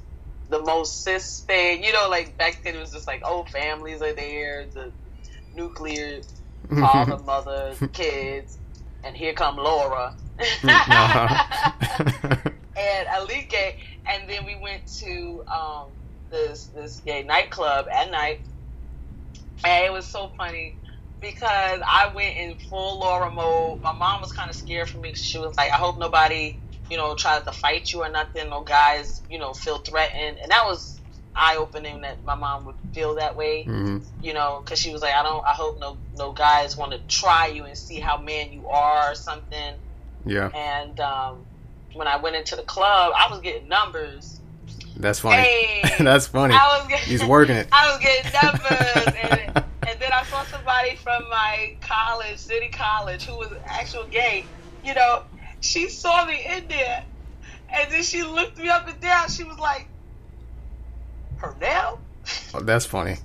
the 0.50 0.60
most 0.60 1.04
cis 1.04 1.42
thing. 1.42 1.84
You 1.84 1.92
know, 1.92 2.08
like 2.10 2.38
back 2.38 2.62
then 2.64 2.76
it 2.76 2.80
was 2.80 2.92
just 2.92 3.08
like, 3.08 3.22
oh, 3.26 3.44
families 3.44 4.02
are 4.02 4.14
there, 4.14 4.66
the 4.74 4.92
nuclear 5.56 6.22
father, 6.70 7.18
mother, 7.26 7.76
kids, 7.94 8.58
and 9.04 9.16
here 9.16 9.34
come 9.34 9.58
Laura. 9.58 10.16
Mm, 10.38 10.70
and 12.78 13.08
Alike, 13.16 13.80
and 14.06 14.30
then 14.30 14.46
we 14.46 14.56
went 14.56 14.88
to 15.00 15.44
um, 15.48 15.88
this 16.30 16.68
this 16.68 17.02
gay 17.06 17.24
nightclub 17.24 17.88
at 17.90 18.12
night, 18.12 18.42
and 19.64 19.86
it 19.86 19.92
was 19.92 20.06
so 20.06 20.32
funny 20.38 20.76
because 21.20 21.82
I 21.86 22.12
went 22.14 22.38
in 22.38 22.58
full 22.70 23.00
Laura 23.00 23.32
mode. 23.32 23.82
My 23.82 23.94
mom 23.94 24.22
was 24.22 24.32
kind 24.32 24.50
of 24.50 24.56
scared 24.56 24.90
for 24.90 25.00
me 25.00 25.14
she 25.16 25.40
was 25.40 25.58
like, 25.58 25.72
I 25.72 25.76
hope 25.76 25.98
nobody 25.98 26.60
you 26.90 26.98
know, 26.98 27.16
tries 27.16 27.44
to 27.44 27.52
fight 27.52 27.92
you 27.92 28.04
or 28.04 28.10
nothing, 28.10 28.50
no 28.50 28.62
guys, 28.62 29.22
you 29.30 29.40
know, 29.40 29.54
feel 29.54 29.80
threatened. 29.80 30.38
And 30.42 30.52
that 30.52 30.66
was 30.66 31.00
eye 31.36 31.58
opening 31.58 32.02
that 32.02 32.24
my 32.24 32.36
mom 32.36 32.66
would 32.66 32.76
feel 32.94 33.16
that 33.16 33.36
way, 33.36 33.66
mm-hmm. 33.66 34.00
you 34.24 34.34
know, 34.34 34.62
because 34.64 34.80
she 34.80 34.92
was 34.92 35.02
like, 35.02 35.14
I 35.14 35.24
don't, 35.24 35.46
I 35.46 35.52
hope 35.52 35.80
no, 35.80 35.98
no 36.16 36.32
guys 36.32 36.78
want 36.78 36.94
to 36.94 37.00
try 37.08 37.48
you 37.48 37.66
and 37.66 37.78
see 37.78 38.00
how 38.00 38.18
man 38.18 38.52
you 38.54 38.68
are 38.68 39.12
or 39.12 39.16
something. 39.16 39.76
Yeah. 40.28 40.50
And 40.54 41.00
um, 41.00 41.46
when 41.94 42.08
I 42.08 42.18
went 42.18 42.36
into 42.36 42.56
the 42.56 42.64
club, 42.64 43.14
I 43.16 43.30
was 43.30 43.42
getting 43.42 43.68
numbers. 43.68 44.40
That's 44.96 45.20
funny. 45.20 45.42
Hey, 45.42 45.82
That's 46.04 46.28
funny. 46.28 46.54
I 46.54 46.80
was 46.80 46.88
getting, 46.88 47.10
He's 47.10 47.24
working 47.24 47.56
it. 47.56 47.68
I 47.72 47.92
was 47.92 48.00
getting 48.00 48.32
numbers, 48.44 49.14
and, 49.22 49.64
and 49.88 50.00
then 50.00 50.12
I 50.12 50.24
saw 50.24 50.44
somebody 50.44 50.96
from 50.96 51.30
my 51.30 51.76
college, 51.82 52.38
city 52.38 52.70
college, 52.70 53.26
who 53.26 53.38
was 53.38 53.52
actual 53.66 54.06
gay. 54.06 54.46
You 54.84 54.96
know, 54.96 55.24
she 55.62 55.90
saw 55.90 56.26
me 56.26 56.46
in 56.46 56.68
there, 56.68 57.04
and 57.70 57.92
then 57.92 58.04
she 58.04 58.24
looked 58.24 58.58
me 58.58 58.70
up 58.70 58.88
and 58.88 59.00
down. 59.00 59.30
She 59.30 59.44
was 59.44 59.60
like, 59.60 59.88
"Pernell." 61.38 62.00
Oh, 62.54 62.60
that's 62.62 62.86
funny. 62.86 63.18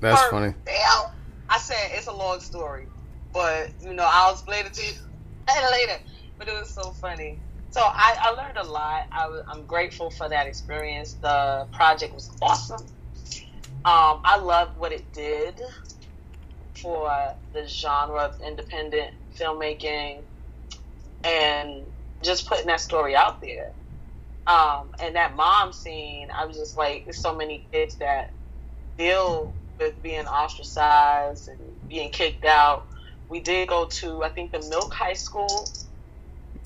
That's 0.00 0.22
funny. 0.28 0.54
I 1.48 1.58
said 1.58 1.90
it's 1.92 2.06
a 2.06 2.12
long 2.12 2.40
story, 2.40 2.86
but 3.32 3.70
you 3.82 3.94
know 3.94 4.06
I'll 4.06 4.32
explain 4.32 4.66
it 4.66 4.74
to 4.74 4.86
you 4.86 4.92
later. 5.70 6.00
But 6.38 6.48
it 6.48 6.54
was 6.58 6.70
so 6.70 6.90
funny 6.90 7.38
so 7.76 7.82
I, 7.82 8.16
I 8.22 8.30
learned 8.30 8.56
a 8.56 8.64
lot. 8.64 9.02
I, 9.12 9.42
am 9.52 9.66
grateful 9.66 10.08
for 10.08 10.30
that 10.30 10.46
experience. 10.46 11.12
The 11.20 11.66
project 11.72 12.14
was 12.14 12.30
awesome. 12.40 12.80
Um, 13.84 14.20
I 14.24 14.40
loved 14.42 14.78
what 14.78 14.92
it 14.92 15.12
did 15.12 15.60
for 16.80 17.12
the 17.52 17.68
genre 17.68 18.20
of 18.20 18.40
independent 18.40 19.10
filmmaking 19.38 20.20
and 21.24 21.82
just 22.22 22.48
putting 22.48 22.66
that 22.68 22.80
story 22.80 23.14
out 23.14 23.42
there. 23.42 23.72
Um, 24.46 24.88
and 24.98 25.14
that 25.14 25.36
mom 25.36 25.74
scene, 25.74 26.28
I 26.34 26.46
was 26.46 26.56
just 26.56 26.78
like, 26.78 27.04
there's 27.04 27.18
so 27.18 27.36
many 27.36 27.66
kids 27.72 27.96
that 27.96 28.32
deal 28.96 29.52
with 29.78 30.02
being 30.02 30.24
ostracized 30.24 31.48
and 31.48 31.58
being 31.90 32.10
kicked 32.10 32.46
out. 32.46 32.86
We 33.28 33.40
did 33.40 33.68
go 33.68 33.86
to, 33.86 34.22
I 34.22 34.28
think, 34.28 34.52
the 34.52 34.60
Milk 34.68 34.92
High 34.92 35.14
School 35.14 35.68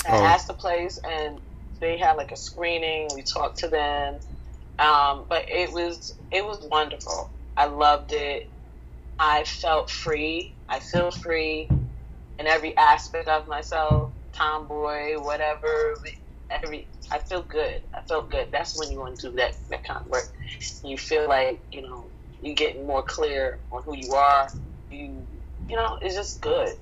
at 0.06 0.20
oh. 0.20 0.24
Astor 0.24 0.54
Place, 0.54 0.98
and 1.08 1.38
they 1.80 1.96
had 1.98 2.12
like 2.16 2.32
a 2.32 2.36
screening. 2.36 3.08
We 3.14 3.22
talked 3.22 3.58
to 3.58 3.68
them, 3.68 4.16
um, 4.78 5.24
but 5.28 5.46
it 5.48 5.72
was 5.72 6.14
it 6.30 6.44
was 6.44 6.60
wonderful. 6.70 7.30
I 7.56 7.66
loved 7.66 8.12
it. 8.12 8.48
I 9.18 9.44
felt 9.44 9.90
free. 9.90 10.52
I 10.68 10.80
feel 10.80 11.10
free 11.10 11.68
in 12.38 12.46
every 12.46 12.76
aspect 12.76 13.28
of 13.28 13.48
myself, 13.48 14.10
tomboy, 14.32 15.18
whatever. 15.18 15.96
Every 16.50 16.86
I 17.10 17.18
feel 17.18 17.42
good. 17.42 17.82
I 17.94 18.00
felt 18.02 18.30
good. 18.30 18.48
That's 18.50 18.78
when 18.78 18.90
you 18.90 18.98
want 18.98 19.18
to 19.20 19.30
do 19.30 19.36
that 19.36 19.56
that 19.70 19.84
kind 19.84 20.00
of 20.00 20.10
work. 20.10 20.28
You 20.84 20.96
feel 20.96 21.28
like 21.28 21.60
you 21.72 21.82
know 21.82 22.04
you're 22.42 22.54
getting 22.54 22.86
more 22.86 23.02
clear 23.02 23.58
on 23.72 23.82
who 23.82 23.96
you 23.96 24.12
are. 24.14 24.48
You 24.90 25.26
you 25.70 25.76
know 25.76 25.98
it's 26.02 26.16
just 26.16 26.40
good. 26.40 26.76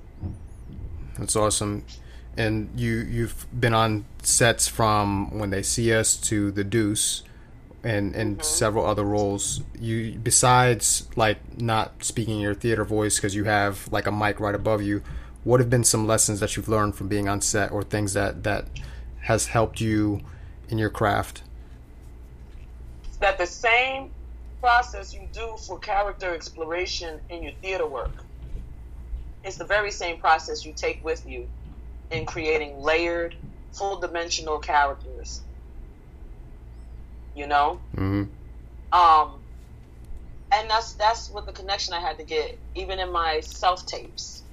That's 1.17 1.35
awesome. 1.35 1.85
And 2.35 2.69
you 2.75 2.95
you've 2.97 3.45
been 3.57 3.73
on 3.73 4.05
sets 4.23 4.67
from 4.67 5.37
when 5.37 5.51
they 5.51 5.61
see 5.61 5.93
us 5.93 6.15
to 6.29 6.51
the 6.51 6.63
Deuce, 6.63 7.23
and 7.83 8.15
and 8.15 8.37
mm-hmm. 8.37 8.43
several 8.43 8.85
other 8.85 9.03
roles. 9.03 9.61
You 9.79 10.17
besides 10.17 11.07
like 11.15 11.61
not 11.61 12.03
speaking 12.03 12.39
your 12.39 12.55
theater 12.55 12.83
voice 12.83 13.17
because 13.17 13.35
you 13.35 13.43
have 13.43 13.87
like 13.91 14.07
a 14.07 14.11
mic 14.11 14.39
right 14.39 14.55
above 14.55 14.81
you. 14.81 15.03
What 15.43 15.59
have 15.59 15.69
been 15.69 15.83
some 15.83 16.07
lessons 16.07 16.39
that 16.39 16.57
you've 16.57 16.67
learned 16.67 16.95
from 16.95 17.07
being 17.07 17.29
on 17.29 17.41
set, 17.41 17.71
or 17.71 17.83
things 17.83 18.13
that 18.13 18.43
that 18.43 18.67
has 19.21 19.47
helped 19.47 19.79
you 19.79 20.21
in 20.67 20.79
your 20.79 20.89
craft? 20.89 21.43
That 23.19 23.37
the 23.37 23.45
same 23.45 24.11
process 24.61 25.13
you 25.13 25.27
do 25.31 25.55
for 25.67 25.77
character 25.77 26.33
exploration 26.33 27.19
in 27.29 27.43
your 27.43 27.53
theater 27.61 27.87
work 27.87 28.11
is 29.45 29.57
the 29.57 29.65
very 29.65 29.91
same 29.91 30.17
process 30.17 30.65
you 30.65 30.73
take 30.73 31.03
with 31.03 31.25
you 31.25 31.45
in 32.11 32.25
creating 32.25 32.79
layered, 32.79 33.35
full 33.71 33.99
dimensional 33.99 34.59
characters. 34.59 35.41
You 37.35 37.47
know? 37.47 37.79
Mm-hmm. 37.95 38.23
Um, 38.91 39.39
and 40.51 40.69
that's 40.69 40.93
that's 40.95 41.29
what 41.29 41.45
the 41.45 41.51
connection 41.51 41.93
I 41.93 41.99
had 41.99 42.17
to 42.17 42.23
get, 42.23 42.59
even 42.75 42.99
in 42.99 43.11
my 43.11 43.41
self 43.43 43.85
tapes. 43.85 44.43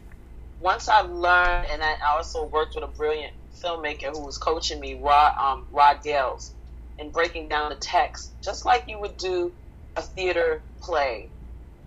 Once 0.60 0.88
I 0.88 1.00
learned, 1.00 1.66
and 1.72 1.82
I 1.82 1.94
also 2.14 2.46
worked 2.46 2.74
with 2.74 2.84
a 2.84 2.88
brilliant 2.88 3.32
filmmaker 3.62 4.10
who 4.12 4.24
was 4.24 4.38
coaching 4.38 4.80
me, 4.80 5.00
Rod, 5.02 5.32
um, 5.40 5.66
Rod 5.70 6.02
Gales, 6.02 6.52
in 6.98 7.10
breaking 7.10 7.48
down 7.48 7.70
the 7.70 7.76
text, 7.76 8.32
just 8.42 8.64
like 8.64 8.84
you 8.88 8.98
would 9.00 9.16
do 9.16 9.52
a 9.96 10.02
theater 10.02 10.62
play. 10.82 11.30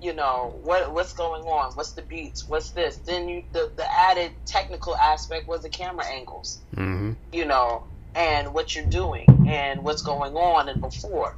You 0.02 0.14
know 0.14 0.54
what 0.64 0.94
what's 0.94 1.14
going 1.14 1.44
on? 1.44 1.74
What's 1.74 1.92
the 1.92 2.02
beats? 2.02 2.48
What's 2.48 2.72
this? 2.72 2.98
Then 2.98 3.28
you 3.28 3.44
the, 3.52 3.70
the 3.76 3.86
added 3.92 4.32
technical 4.46 4.96
aspect 4.96 5.48
was 5.48 5.62
the 5.62 5.70
camera 5.70 6.06
angles. 6.06 6.60
Mm-hmm. 6.76 7.14
You 7.34 7.46
know, 7.46 7.84
and 8.16 8.54
what 8.54 8.76
you're 8.76 8.86
doing 8.86 9.26
and 9.48 9.84
what's 9.84 10.02
going 10.02 10.36
on 10.36 10.70
and 10.70 10.82
before. 10.82 11.36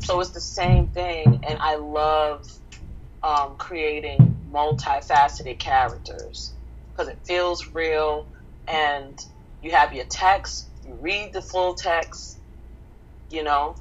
So 0.00 0.20
it's 0.20 0.30
the 0.30 0.40
same 0.40 0.88
thing, 0.88 1.44
and 1.46 1.58
I 1.60 1.76
love 1.76 2.46
um, 3.22 3.56
creating 3.56 4.36
multifaceted 4.52 5.58
characters 5.58 6.52
because 6.90 7.08
it 7.08 7.18
feels 7.24 7.66
real, 7.68 8.26
and 8.68 9.18
you 9.62 9.72
have 9.72 9.92
your 9.92 10.04
text. 10.04 10.66
You 10.86 10.94
read 11.00 11.32
the 11.32 11.42
full 11.42 11.74
text. 11.74 12.38
You 13.30 13.44
know, 13.44 13.76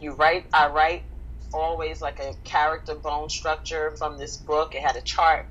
you 0.00 0.12
write. 0.12 0.46
I 0.52 0.68
write 0.68 1.02
always 1.56 2.00
like 2.00 2.20
a 2.20 2.34
character 2.44 2.94
bone 2.94 3.28
structure 3.28 3.90
from 3.92 4.18
this 4.18 4.36
book. 4.36 4.74
It 4.74 4.82
had 4.82 4.96
a 4.96 5.00
chart 5.00 5.46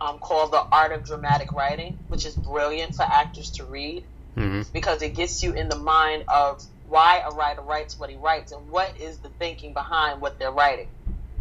um, 0.00 0.18
called 0.18 0.52
The 0.52 0.60
Art 0.60 0.92
of 0.92 1.04
Dramatic 1.04 1.52
Writing, 1.52 1.98
which 2.08 2.26
is 2.26 2.34
brilliant 2.34 2.94
for 2.94 3.02
actors 3.02 3.50
to 3.52 3.64
read 3.64 4.04
mm-hmm. 4.36 4.62
because 4.72 5.02
it 5.02 5.14
gets 5.14 5.42
you 5.42 5.52
in 5.52 5.68
the 5.68 5.78
mind 5.78 6.24
of 6.28 6.62
why 6.88 7.22
a 7.24 7.30
writer 7.30 7.62
writes 7.62 7.98
what 7.98 8.10
he 8.10 8.16
writes 8.16 8.52
and 8.52 8.70
what 8.70 9.00
is 9.00 9.18
the 9.18 9.28
thinking 9.30 9.72
behind 9.72 10.20
what 10.20 10.38
they're 10.38 10.52
writing. 10.52 10.88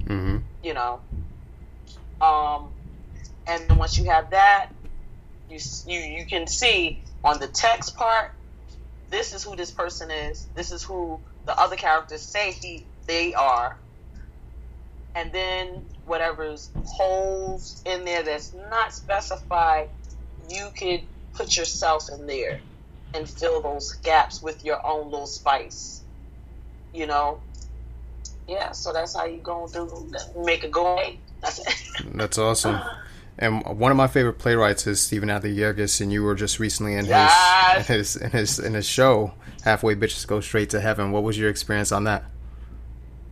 Mm-hmm. 0.03 0.37
You 0.63 0.73
know, 0.73 1.01
um, 2.21 2.69
and 3.47 3.67
then 3.67 3.77
once 3.77 3.97
you 3.97 4.05
have 4.05 4.29
that, 4.29 4.69
you 5.49 5.59
you 5.87 5.99
you 5.99 6.25
can 6.25 6.47
see 6.47 7.01
on 7.23 7.39
the 7.39 7.47
text 7.47 7.95
part, 7.95 8.31
this 9.09 9.33
is 9.33 9.43
who 9.43 9.55
this 9.55 9.71
person 9.71 10.09
is. 10.09 10.47
This 10.55 10.71
is 10.71 10.83
who 10.83 11.19
the 11.45 11.57
other 11.59 11.75
characters 11.75 12.21
say 12.21 12.51
he 12.51 12.85
they 13.05 13.33
are. 13.33 13.77
And 15.15 15.31
then 15.31 15.85
whatever's 16.05 16.69
holes 16.85 17.81
in 17.85 18.03
there 18.05 18.23
that's 18.23 18.53
not 18.69 18.93
specified, 18.93 19.89
you 20.49 20.69
could 20.77 21.01
put 21.33 21.55
yourself 21.55 22.09
in 22.11 22.27
there 22.27 22.59
and 23.13 23.29
fill 23.29 23.61
those 23.61 23.93
gaps 23.93 24.41
with 24.41 24.65
your 24.65 24.85
own 24.85 25.11
little 25.11 25.27
spice. 25.27 26.01
You 26.93 27.07
know? 27.07 27.41
Yeah, 28.47 28.71
so 28.71 28.91
that's 28.91 29.15
how 29.15 29.25
you 29.25 29.37
go 29.37 29.67
through 29.67 30.11
make 30.37 30.63
it 30.63 30.71
go. 30.71 30.99
That's 31.41 31.59
it. 31.59 32.05
That's 32.15 32.37
awesome. 32.37 32.79
And 33.37 33.63
one 33.79 33.91
of 33.91 33.97
my 33.97 34.07
favorite 34.07 34.37
playwrights 34.37 34.85
is 34.85 35.01
Stephen 35.01 35.29
Adly 35.29 35.55
Guirgis, 35.55 35.99
and 36.01 36.11
you 36.11 36.23
were 36.23 36.35
just 36.35 36.59
recently 36.59 36.95
in 36.95 37.05
yes. 37.05 37.87
his, 37.87 38.15
in 38.15 38.29
his 38.29 38.31
in 38.31 38.31
his 38.31 38.59
in 38.59 38.73
his 38.75 38.85
show, 38.85 39.33
Halfway 39.63 39.95
Bitches 39.95 40.27
Go 40.27 40.39
Straight 40.39 40.69
to 40.71 40.79
Heaven. 40.79 41.11
What 41.11 41.23
was 41.23 41.37
your 41.37 41.49
experience 41.49 41.91
on 41.91 42.03
that? 42.03 42.25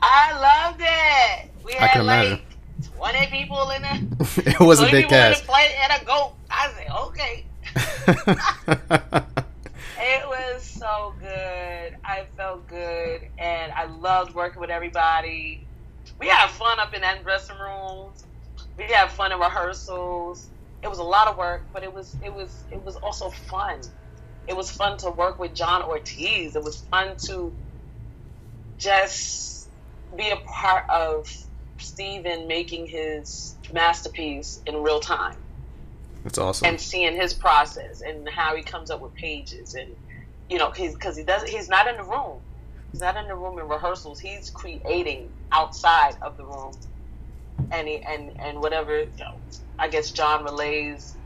I 0.01 0.67
loved 0.67 0.81
it. 0.81 1.50
We 1.71 1.77
had 1.77 1.89
I 1.89 1.93
can 1.93 2.05
like 2.05 2.25
imagine. 2.25 2.45
twenty 2.97 3.27
people 3.27 3.69
in 3.69 3.81
there. 3.81 4.01
it 4.53 4.59
was 4.59 4.81
a 4.81 4.91
big 4.91 5.07
cast. 5.07 5.45
Play 5.45 5.71
and 5.83 6.01
a 6.01 6.05
goat. 6.05 6.33
I 6.49 6.71
said, 6.75 6.87
okay. 7.07 7.45
It 10.03 10.27
was 10.27 10.65
so 10.65 11.13
good. 11.19 11.95
I 12.03 12.25
felt 12.35 12.67
good, 12.67 13.21
and 13.37 13.71
I 13.71 13.85
loved 13.85 14.33
working 14.33 14.59
with 14.59 14.71
everybody. 14.71 15.67
We 16.19 16.27
had 16.27 16.49
fun 16.49 16.79
up 16.79 16.95
in 16.95 17.01
that 17.01 17.23
dressing 17.23 17.55
room. 17.59 18.11
We 18.77 18.85
had 18.85 19.11
fun 19.11 19.31
in 19.31 19.37
rehearsals. 19.39 20.49
It 20.81 20.87
was 20.89 20.97
a 20.97 21.03
lot 21.03 21.27
of 21.27 21.37
work, 21.37 21.67
but 21.71 21.83
it 21.83 21.93
was 21.93 22.17
it 22.23 22.33
was 22.33 22.65
it 22.71 22.83
was 22.83 22.95
also 22.95 23.29
fun. 23.29 23.81
It 24.47 24.57
was 24.57 24.71
fun 24.71 24.97
to 24.99 25.11
work 25.11 25.37
with 25.37 25.53
John 25.53 25.83
Ortiz. 25.83 26.55
It 26.55 26.63
was 26.63 26.81
fun 26.89 27.15
to 27.27 27.53
just 28.79 29.69
be 30.17 30.31
a 30.31 30.37
part 30.37 30.85
of 30.89 31.27
Stephen 31.81 32.47
making 32.47 32.87
his 32.87 33.55
masterpiece 33.73 34.61
in 34.65 34.83
real 34.83 34.99
time. 34.99 35.35
That's 36.23 36.37
awesome. 36.37 36.67
And 36.67 36.79
seeing 36.79 37.15
his 37.15 37.33
process 37.33 38.01
and 38.05 38.27
how 38.29 38.55
he 38.55 38.63
comes 38.63 38.91
up 38.91 39.01
with 39.01 39.13
pages 39.15 39.73
and 39.73 39.89
you 40.49 40.57
know 40.57 40.71
he's 40.71 40.93
because 40.93 41.17
he 41.17 41.23
doesn't 41.23 41.49
he's 41.49 41.69
not 41.69 41.87
in 41.87 41.97
the 41.97 42.03
room. 42.03 42.39
He's 42.91 43.01
not 43.01 43.15
in 43.17 43.27
the 43.27 43.35
room 43.35 43.57
in 43.57 43.67
rehearsals. 43.67 44.19
He's 44.19 44.49
creating 44.49 45.29
outside 45.51 46.13
of 46.21 46.37
the 46.37 46.43
room, 46.45 46.73
and 47.71 47.87
he 47.87 48.01
and 48.07 48.31
and 48.39 48.59
whatever. 48.59 48.99
You 48.99 49.05
know, 49.19 49.39
I 49.79 49.87
guess 49.87 50.11
John 50.11 50.43
relays 50.43 51.17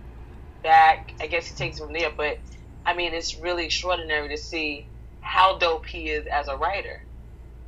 back. 0.64 1.14
I 1.22 1.28
guess 1.28 1.48
he 1.48 1.56
takes 1.56 1.80
from 1.80 1.92
there. 1.92 2.12
But 2.16 2.40
I 2.86 2.96
mean, 2.96 3.14
it's 3.14 3.40
really 3.42 3.66
extraordinary 3.66 4.30
to 4.30 4.38
see 4.38 4.88
how 5.22 5.58
dope 5.58 5.88
he 5.88 6.10
is 6.10 6.26
as 6.34 6.48
a 6.48 6.56
writer. 6.56 7.02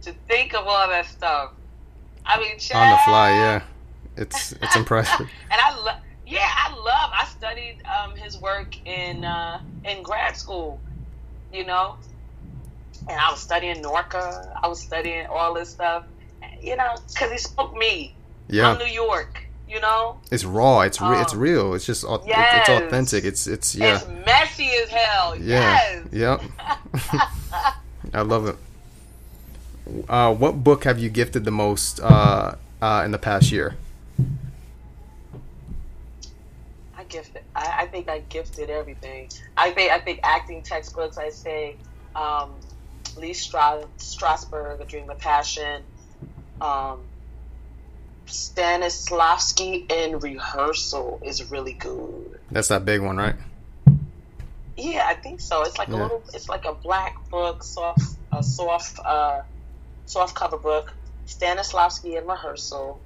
To 0.04 0.14
think 0.28 0.54
of 0.54 0.66
all 0.68 0.88
that 0.90 1.08
stuff. 1.08 1.52
I 2.28 2.40
mean, 2.40 2.52
on 2.74 2.92
the 2.92 2.98
fly, 3.06 3.32
yeah. 3.32 3.62
It's 4.18 4.52
it's 4.52 4.76
impressive. 4.82 5.30
and 5.52 5.62
I 5.62 5.80
love 5.82 5.98
yeah, 6.28 6.46
I 6.46 6.76
love. 6.76 7.12
I 7.14 7.26
studied 7.26 7.78
um, 7.86 8.16
his 8.16 8.38
work 8.40 8.76
in 8.86 9.24
uh, 9.24 9.62
in 9.86 10.04
grad 10.04 10.36
school, 10.36 10.80
you 11.54 11.66
know, 11.66 11.96
and 13.08 13.18
I 13.18 13.32
was 13.32 13.40
studying 13.40 13.82
Norca. 13.82 14.50
I 14.62 14.68
was 14.68 14.82
studying 14.82 15.26
all 15.28 15.54
this 15.54 15.70
stuff, 15.70 16.06
you 16.62 16.76
know, 16.76 16.96
because 17.08 17.32
he 17.32 17.38
spoke 17.38 17.76
me. 17.76 18.14
Yeah, 18.50 18.76
from 18.76 18.86
New 18.86 18.94
York. 18.94 19.44
You 19.70 19.82
know, 19.82 20.20
it's 20.32 20.46
raw. 20.46 20.82
It's 20.82 21.02
re- 21.02 21.08
um, 21.08 21.22
it's 21.22 21.34
real. 21.34 21.74
It's 21.74 21.86
just 21.86 22.06
yes. 22.26 22.70
it's 22.70 22.70
authentic. 22.70 23.26
It's 23.26 23.48
it's 23.48 23.76
yeah. 23.76 23.96
It's 23.96 24.08
messy 24.26 24.70
as 24.84 24.90
hell. 24.90 25.36
Yeah. 25.36 26.04
Yes. 26.12 26.40
Yep. 26.42 26.42
I 28.14 28.22
love 28.22 28.48
it. 28.48 28.56
Uh, 30.10 30.34
what 30.34 30.64
book 30.64 30.84
have 30.84 31.00
you 31.00 31.10
gifted 31.10 31.46
the 31.46 31.52
most 31.52 32.00
uh, 32.00 32.56
uh, 32.82 33.02
in 33.06 33.12
the 33.12 33.18
past 33.18 33.52
year? 33.52 33.76
I 36.98 37.04
gifted. 37.04 37.44
I, 37.56 37.84
I 37.84 37.86
think 37.88 38.10
I 38.10 38.20
gifted 38.20 38.70
everything. 38.70 39.30
I 39.56 39.72
think 39.72 39.92
I 39.92 40.00
think 40.00 40.20
acting 40.24 40.62
textbooks. 40.64 41.18
I 41.18 41.30
say 41.30 41.76
um, 42.16 42.52
Lee 43.18 43.34
Stra- 43.34 43.86
Strasberg, 43.98 44.82
A 44.82 44.86
Dream 44.86 45.10
of 45.10 45.20
Passion. 45.20 45.84
Um, 46.60 47.00
Stanislavski 48.28 49.90
in 49.92 50.20
rehearsal 50.20 51.22
is 51.24 51.50
really 51.50 51.74
good. 51.74 52.40
That's 52.52 52.68
that 52.68 52.84
big 52.84 53.02
one, 53.02 53.18
right? 53.18 53.36
Yeah, 54.76 55.06
I 55.08 55.14
think 55.16 55.40
so. 55.40 55.64
It's 55.64 55.78
like 55.78 55.88
a 55.88 55.96
little. 55.96 56.24
It's 56.34 56.50
like 56.50 56.66
a 56.66 56.74
black 56.74 57.30
book, 57.30 57.64
soft, 57.64 58.18
a 58.32 58.44
soft, 58.44 59.00
uh, 59.00 59.42
soft 60.08 60.36
cover 60.36 60.58
book. 60.58 60.94
Stanislavski 61.28 62.18
in 62.18 62.26
rehearsal, 62.26 63.00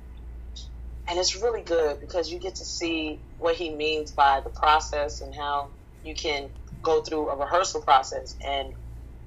and 1.08 1.18
it's 1.18 1.36
really 1.42 1.62
good 1.62 2.00
because 2.00 2.32
you 2.32 2.38
get 2.38 2.56
to 2.56 2.66
see 2.66 3.20
what 3.40 3.56
he 3.56 3.72
means 3.72 4.12
by 4.12 4.42
the 4.42 4.50
process 4.50 5.22
and 5.22 5.34
how 5.34 5.70
you 6.06 6.14
can 6.14 6.50
go 6.84 7.02
through 7.02 7.30
a 7.30 7.36
rehearsal 7.36 7.82
process 7.82 8.36
and 8.46 8.74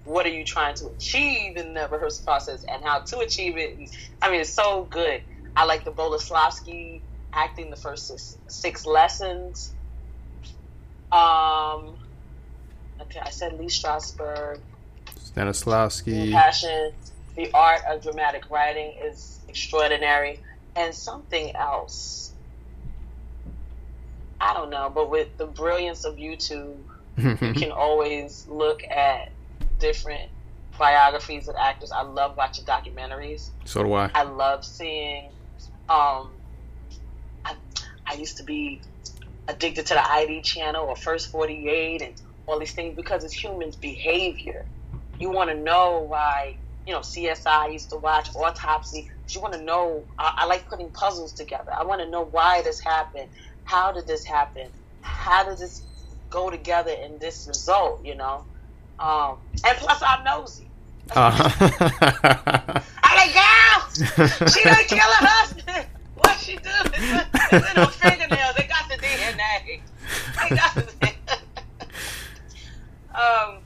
what 0.04 0.26
are 0.26 0.30
you 0.30 0.44
trying 0.44 0.74
to 0.76 0.86
achieve 0.88 1.56
in 1.56 1.74
the 1.74 1.88
rehearsal 1.88 2.24
process 2.24 2.64
and 2.64 2.84
how 2.84 3.00
to 3.00 3.18
achieve 3.18 3.56
it. 3.56 3.90
I 4.22 4.30
mean, 4.30 4.40
it's 4.40 4.50
so 4.50 4.86
good. 4.90 5.22
I 5.56 5.64
like 5.64 5.84
the 5.84 5.92
Boleslavsky 5.92 7.00
acting 7.32 7.70
the 7.70 7.76
first 7.76 8.06
six, 8.06 8.38
six 8.48 8.86
lessons. 8.86 9.72
Um, 11.10 11.96
okay, 13.00 13.20
I 13.20 13.30
said 13.30 13.58
Lee 13.58 13.66
Strasberg. 13.66 14.60
Stanislavski. 15.18 16.32
Passion, 16.32 16.92
the 17.36 17.50
art 17.52 17.80
of 17.88 18.02
dramatic 18.02 18.50
writing 18.50 18.94
is 19.02 19.40
extraordinary, 19.48 20.40
and 20.76 20.94
something 20.94 21.54
else. 21.56 22.32
I 24.40 24.52
don't 24.52 24.70
know, 24.70 24.90
but 24.94 25.10
with 25.10 25.36
the 25.38 25.46
brilliance 25.46 26.04
of 26.04 26.16
YouTube, 26.16 26.76
you 27.16 27.34
can 27.54 27.70
always 27.70 28.46
look 28.48 28.82
at 28.84 29.30
different 29.78 30.30
biographies 30.78 31.48
of 31.48 31.54
actors. 31.58 31.92
I 31.92 32.02
love 32.02 32.36
watching 32.36 32.64
documentaries. 32.64 33.50
so 33.64 33.82
do 33.82 33.92
I. 33.94 34.10
I 34.14 34.22
love 34.24 34.64
seeing. 34.64 35.30
Um, 35.88 36.30
I, 37.44 37.56
I 38.06 38.14
used 38.14 38.36
to 38.38 38.42
be 38.42 38.80
addicted 39.48 39.86
to 39.86 39.94
the 39.94 40.12
ID 40.12 40.42
channel 40.42 40.84
or 40.86 40.96
First 40.96 41.30
48 41.30 42.02
and 42.02 42.14
all 42.46 42.58
these 42.58 42.72
things 42.72 42.96
because 42.96 43.24
it's 43.24 43.34
humans' 43.34 43.76
behavior. 43.76 44.64
You 45.18 45.30
want 45.30 45.50
to 45.50 45.56
know 45.56 46.04
why, 46.08 46.56
you 46.86 46.92
know, 46.92 47.00
CSI 47.00 47.46
I 47.46 47.68
used 47.68 47.90
to 47.90 47.96
watch, 47.96 48.34
Autopsy. 48.34 49.10
You 49.28 49.40
want 49.40 49.54
to 49.54 49.62
know, 49.62 50.04
I, 50.18 50.34
I 50.38 50.46
like 50.46 50.68
putting 50.68 50.90
puzzles 50.90 51.32
together. 51.32 51.72
I 51.72 51.84
want 51.84 52.00
to 52.02 52.08
know 52.08 52.24
why 52.24 52.62
this 52.62 52.78
happened. 52.78 53.28
How 53.64 53.92
did 53.92 54.06
this 54.06 54.24
happen? 54.24 54.68
How 55.00 55.44
did 55.44 55.58
this 55.58 55.82
go 56.30 56.50
together 56.50 56.90
in 56.92 57.18
this 57.18 57.46
result, 57.48 58.04
you 58.04 58.14
know? 58.14 58.44
Um, 58.98 59.38
and 59.66 59.76
plus, 59.78 60.02
I'm 60.02 60.24
nosy. 60.24 60.68
Uh, 61.14 62.80
I'm 63.02 63.16
like, 63.16 63.34
girl, 63.34 64.48
she 64.48 64.64
done 64.64 64.84
kill 64.88 64.98
her 64.98 65.26
husband. 65.26 65.86
What 66.16 66.38
she 66.38 66.56
do? 66.56 66.62
It's 66.64 66.98
in, 66.98 67.26
it's 67.52 67.70
in 67.70 67.76
her 67.76 67.86
fingernails. 67.86 68.54
They 68.56 68.66
got 68.66 68.88
the 68.88 68.96
DNA. 68.96 69.80
They 70.40 70.56
got 70.56 70.74
the 70.74 71.14
Um. 73.14 73.63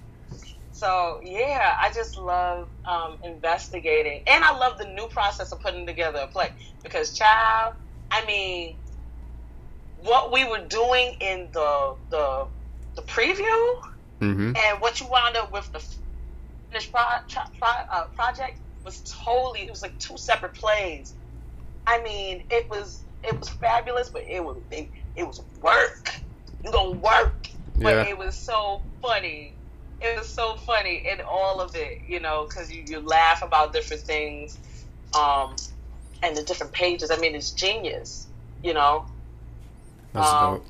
So 0.78 1.18
yeah, 1.24 1.72
I 1.82 1.90
just 1.92 2.16
love 2.16 2.68
um, 2.86 3.18
investigating, 3.24 4.20
and 4.28 4.44
I 4.44 4.56
love 4.56 4.78
the 4.78 4.84
new 4.86 5.08
process 5.08 5.50
of 5.52 5.60
putting 5.60 5.86
together 5.88 6.20
a 6.20 6.28
play 6.28 6.50
because, 6.84 7.14
child, 7.14 7.74
I 8.12 8.24
mean, 8.26 8.76
what 9.96 10.32
we 10.32 10.44
were 10.48 10.66
doing 10.68 11.14
in 11.20 11.48
the 11.52 11.96
the 12.10 12.48
the 12.96 13.02
preview 13.02 13.66
hmm 14.20 14.52
and 14.54 14.80
what 14.80 15.00
you 15.00 15.08
wound 15.10 15.36
up 15.36 15.52
with 15.52 15.70
the 15.72 15.84
finished 16.70 16.92
pro- 16.92 17.02
pro- 17.58 17.68
uh, 17.92 18.04
project 18.16 18.60
was 18.84 19.02
totally 19.24 19.62
it 19.62 19.70
was 19.70 19.82
like 19.82 19.98
two 19.98 20.18
separate 20.18 20.54
plays. 20.54 21.14
I 21.86 22.02
mean, 22.02 22.42
it 22.50 22.68
was 22.70 23.04
it 23.24 23.38
was 23.38 23.48
fabulous, 23.48 24.10
but 24.12 24.22
it 24.30 24.44
was 24.44 24.62
it, 24.70 24.90
it 25.16 25.24
was 25.24 25.40
work. 25.60 26.22
You 26.64 26.72
gonna 26.72 26.92
work, 27.00 27.48
but 27.76 27.94
Yeah. 27.94 28.08
it 28.08 28.18
was 28.18 28.36
so 28.36 28.84
funny. 29.02 29.57
It 30.00 30.18
was 30.18 30.28
so 30.28 30.56
funny 30.56 31.02
in 31.12 31.18
all 31.30 31.60
of 31.60 31.72
it, 31.74 32.00
you 32.08 32.20
know, 32.20 32.46
because 32.48 32.70
you, 32.72 32.84
you 32.86 33.00
laugh 33.00 33.42
about 33.42 33.72
different 33.74 34.02
things, 34.04 34.58
um, 35.18 35.56
and 36.22 36.36
the 36.36 36.44
different 36.44 36.72
pages. 36.72 37.10
I 37.10 37.18
mean, 37.18 37.34
it's 37.34 37.52
genius, 37.52 38.28
you 38.62 38.74
know. 38.74 39.06
That's 40.14 40.34
Um, 40.34 40.34
dope. 40.34 40.66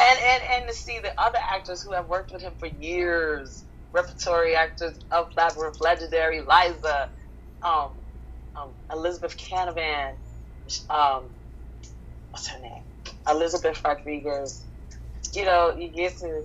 and 0.00 0.18
and 0.24 0.42
and 0.52 0.68
to 0.68 0.74
see 0.74 1.00
the 1.00 1.10
other 1.20 1.38
actors 1.52 1.82
who 1.82 1.92
have 1.94 2.08
worked 2.08 2.32
with 2.32 2.42
him 2.42 2.54
for 2.58 2.66
years, 2.68 3.64
repertory 3.92 4.56
actors 4.56 4.98
of 5.12 5.28
Labyrinth, 5.36 5.80
legendary 5.80 6.40
Liza, 6.42 7.10
um, 7.62 7.90
um, 8.56 8.70
Elizabeth 8.92 9.36
Canavan, 9.38 10.14
um, 10.90 11.24
what's 12.30 12.48
her 12.48 12.60
name, 12.60 12.82
Elizabeth 13.28 13.80
Rodriguez. 13.84 14.64
You 15.34 15.44
know, 15.44 15.74
you 15.76 15.90
get 15.92 16.18
to 16.20 16.44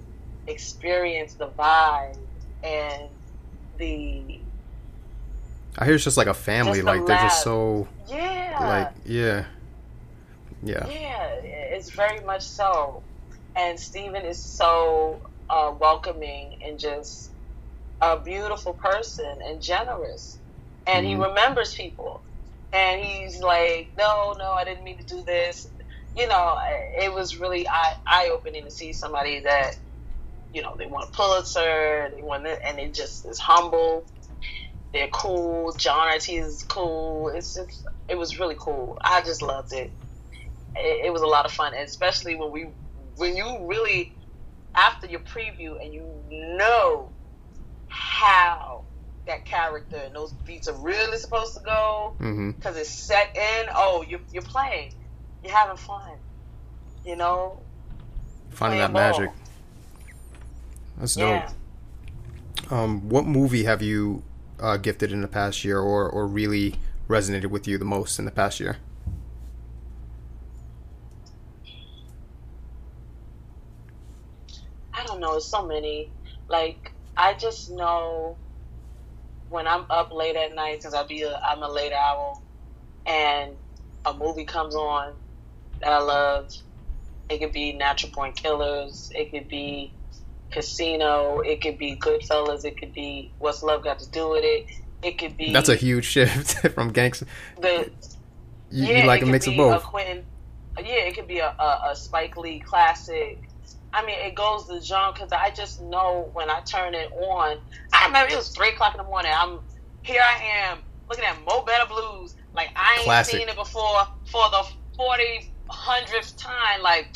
experience 0.52 1.36
the 1.36 1.50
vibe 1.58 2.18
and 2.64 3.10
the 3.80 4.46
I 5.78 5.86
hear 5.86 5.96
it's 5.96 6.04
just 6.04 6.18
like 6.18 6.28
a 6.28 6.34
family. 6.34 6.82
The 6.82 6.88
Like 6.88 7.06
they're 7.06 7.18
just 7.18 7.40
so 7.40 7.88
yeah, 8.10 8.58
like 8.60 8.92
yeah, 9.06 9.46
yeah. 10.64 10.88
Yeah, 10.88 11.28
it's 11.44 11.92
very 11.96 12.22
much 12.26 12.44
so. 12.44 13.04
And 13.56 13.80
Stephen 13.80 14.26
is 14.26 14.44
so 14.44 15.22
uh, 15.50 15.74
welcoming 15.80 16.56
and 16.66 16.80
just 16.80 17.32
a 18.02 18.20
beautiful 18.20 18.74
person 18.74 19.26
and 19.48 19.62
generous. 19.62 20.40
And 20.88 21.06
he 21.06 21.16
Mhm. 21.16 21.24
remembers 21.30 21.74
people. 21.76 22.24
And 22.74 23.02
he's 23.02 23.42
like, 23.42 23.90
no, 23.98 24.34
no, 24.38 24.54
I 24.54 24.64
didn't 24.66 24.84
mean 24.84 24.98
to 25.00 25.06
do 25.06 25.24
this. 25.26 25.68
You 26.16 26.28
know, 26.28 26.56
it 27.02 27.14
was 27.14 27.40
really 27.40 27.68
eye 28.08 28.32
opening 28.34 28.66
to 28.66 28.72
see 28.72 28.94
somebody 28.94 29.42
that, 29.42 29.72
you 30.54 30.62
know, 30.62 30.76
they 30.78 30.86
want 30.86 31.10
a 31.10 31.12
Pulitzer, 31.12 32.12
they 32.16 32.22
want 32.22 32.46
it, 32.46 32.60
and 32.64 32.80
it 32.80 32.94
just 32.94 33.26
is 33.26 33.40
humble. 33.40 34.06
They're 34.94 35.08
cool. 35.08 35.72
John 35.74 36.12
Ortiz 36.12 36.30
is 36.30 36.64
cool. 36.64 37.30
It's 37.30 37.56
just, 37.56 37.86
it 38.10 38.18
was 38.18 38.40
really 38.40 38.56
cool. 38.58 38.98
I 39.02 39.22
just 39.22 39.42
loved 39.42 39.74
it 39.74 39.92
it, 40.76 41.06
it 41.06 41.14
was 41.14 41.22
a 41.22 41.28
lot 41.28 41.46
of 41.46 41.52
fun, 41.52 41.74
and 41.74 41.84
especially 41.84 42.36
when 42.36 42.52
we 42.52 42.68
when 43.18 43.36
you 43.36 43.66
really 43.68 44.14
after 44.74 45.08
your 45.08 45.20
preview 45.22 45.82
and 45.84 45.94
you 45.94 46.04
know 46.30 47.10
how 47.88 48.84
that 49.28 49.46
character 49.46 49.98
and 49.98 50.16
those 50.16 50.32
beats 50.32 50.68
are 50.68 50.76
really 50.76 51.18
supposed 51.18 51.56
to 51.58 51.64
go 51.64 52.16
mm-hmm. 52.20 52.52
because 52.52 52.78
it's 52.78 52.90
set 52.90 53.36
in. 53.36 53.68
Oh, 53.76 54.04
you're 54.08 54.22
you're 54.32 54.42
playing, 54.44 54.94
you're 55.44 55.54
having 55.54 55.78
fun, 55.78 56.18
you 57.06 57.16
know. 57.16 57.60
Finding 58.50 58.80
that 58.80 58.92
ball. 58.92 59.02
magic. 59.02 59.30
That's 61.02 61.18
Yeah. 61.18 61.52
dope. 62.62 62.72
Um, 62.72 63.10
what 63.10 63.26
movie 63.26 63.64
have 63.64 63.82
you 63.82 64.22
uh, 64.60 64.78
gifted 64.78 65.12
in 65.12 65.22
the 65.22 65.28
past 65.28 65.66
year, 65.66 65.80
or 65.80 66.08
or 66.08 66.28
really 66.28 66.76
resonated 67.10 67.48
with 67.48 67.68
you 67.68 67.80
the 67.80 67.86
most 67.86 68.20
in 68.20 68.26
the 68.26 68.32
past 68.32 68.60
year? 68.60 68.78
I 74.94 75.04
don't 75.08 75.20
know. 75.20 75.38
It's 75.38 75.48
so 75.48 75.66
many. 75.66 76.12
Like 76.48 76.94
I 77.18 77.34
just 77.34 77.72
know 77.72 78.38
when 79.50 79.68
I'm 79.68 79.86
up 79.90 80.14
late 80.14 80.36
at 80.36 80.54
night 80.54 80.78
because 80.78 80.94
I 80.94 81.04
be 81.04 81.24
a, 81.24 81.36
I'm 81.44 81.64
a 81.64 81.68
late 81.68 81.94
owl, 81.94 82.44
and 83.08 83.56
a 84.06 84.14
movie 84.14 84.46
comes 84.46 84.76
on 84.76 85.14
that 85.82 85.92
I 85.92 86.00
love. 86.00 86.52
It 87.28 87.40
could 87.40 87.54
be 87.54 87.74
Natural 87.74 88.12
Born 88.14 88.34
Killers. 88.34 89.12
It 89.16 89.32
could 89.32 89.48
be 89.50 89.94
Casino. 90.52 91.40
It 91.40 91.62
could 91.62 91.78
be 91.78 91.96
Goodfellas. 91.96 92.66
It 92.66 92.78
could 92.78 92.94
be 92.94 93.32
What's 93.40 93.64
Love 93.64 93.84
Got 93.84 94.00
to 94.00 94.10
Do 94.10 94.30
with 94.30 94.44
It. 94.44 94.68
It 95.04 95.18
could 95.18 95.36
be 95.38 95.52
That's 95.52 95.70
a 95.70 95.76
huge 95.76 96.06
shift 96.06 96.68
from 96.74 96.92
gangster. 96.92 97.26
the 97.60 97.90
You, 98.70 98.86
yeah, 98.88 99.02
you 99.02 99.08
like 99.08 99.22
a 99.24 99.26
mix 99.26 99.48
of 99.48 99.56
both. 99.58 99.84
Quentin, 99.84 100.24
yeah, 100.78 100.86
it 101.08 101.16
could 101.16 101.28
be 101.28 101.40
a, 101.40 101.48
a, 101.60 101.90
a 101.92 101.96
Spike 101.96 102.38
Lee 102.38 102.60
classic. 102.60 103.40
I 103.94 104.06
mean, 104.06 104.20
it 104.20 104.36
goes 104.36 104.68
the 104.68 104.80
genre 104.80 105.12
because 105.12 105.32
I 105.32 105.50
just 105.50 105.82
know 105.82 106.30
when 106.34 106.50
I 106.50 106.62
turn 106.62 106.94
it 106.94 107.12
on. 107.14 107.58
I 107.92 108.06
remember 108.06 108.32
it 108.32 108.38
was 108.38 108.50
three 108.50 108.70
o'clock 108.70 108.94
in 108.94 109.00
the 109.00 109.04
morning. 109.04 109.32
I'm 109.36 109.60
here. 110.04 110.22
I 110.22 110.42
am 110.72 110.78
looking 111.10 111.26
at 111.26 111.36
Mo 111.46 111.64
Better 111.64 111.88
Blues. 111.88 112.36
Like 112.54 112.70
I 112.76 112.94
ain't 112.98 113.04
Classic. 113.04 113.40
seen 113.40 113.50
it 113.50 113.56
before 113.56 114.08
for 114.32 114.50
the 114.52 114.66
forty 114.96 115.52
hundredth 115.68 116.38
time. 116.38 116.82
Like, 116.84 117.16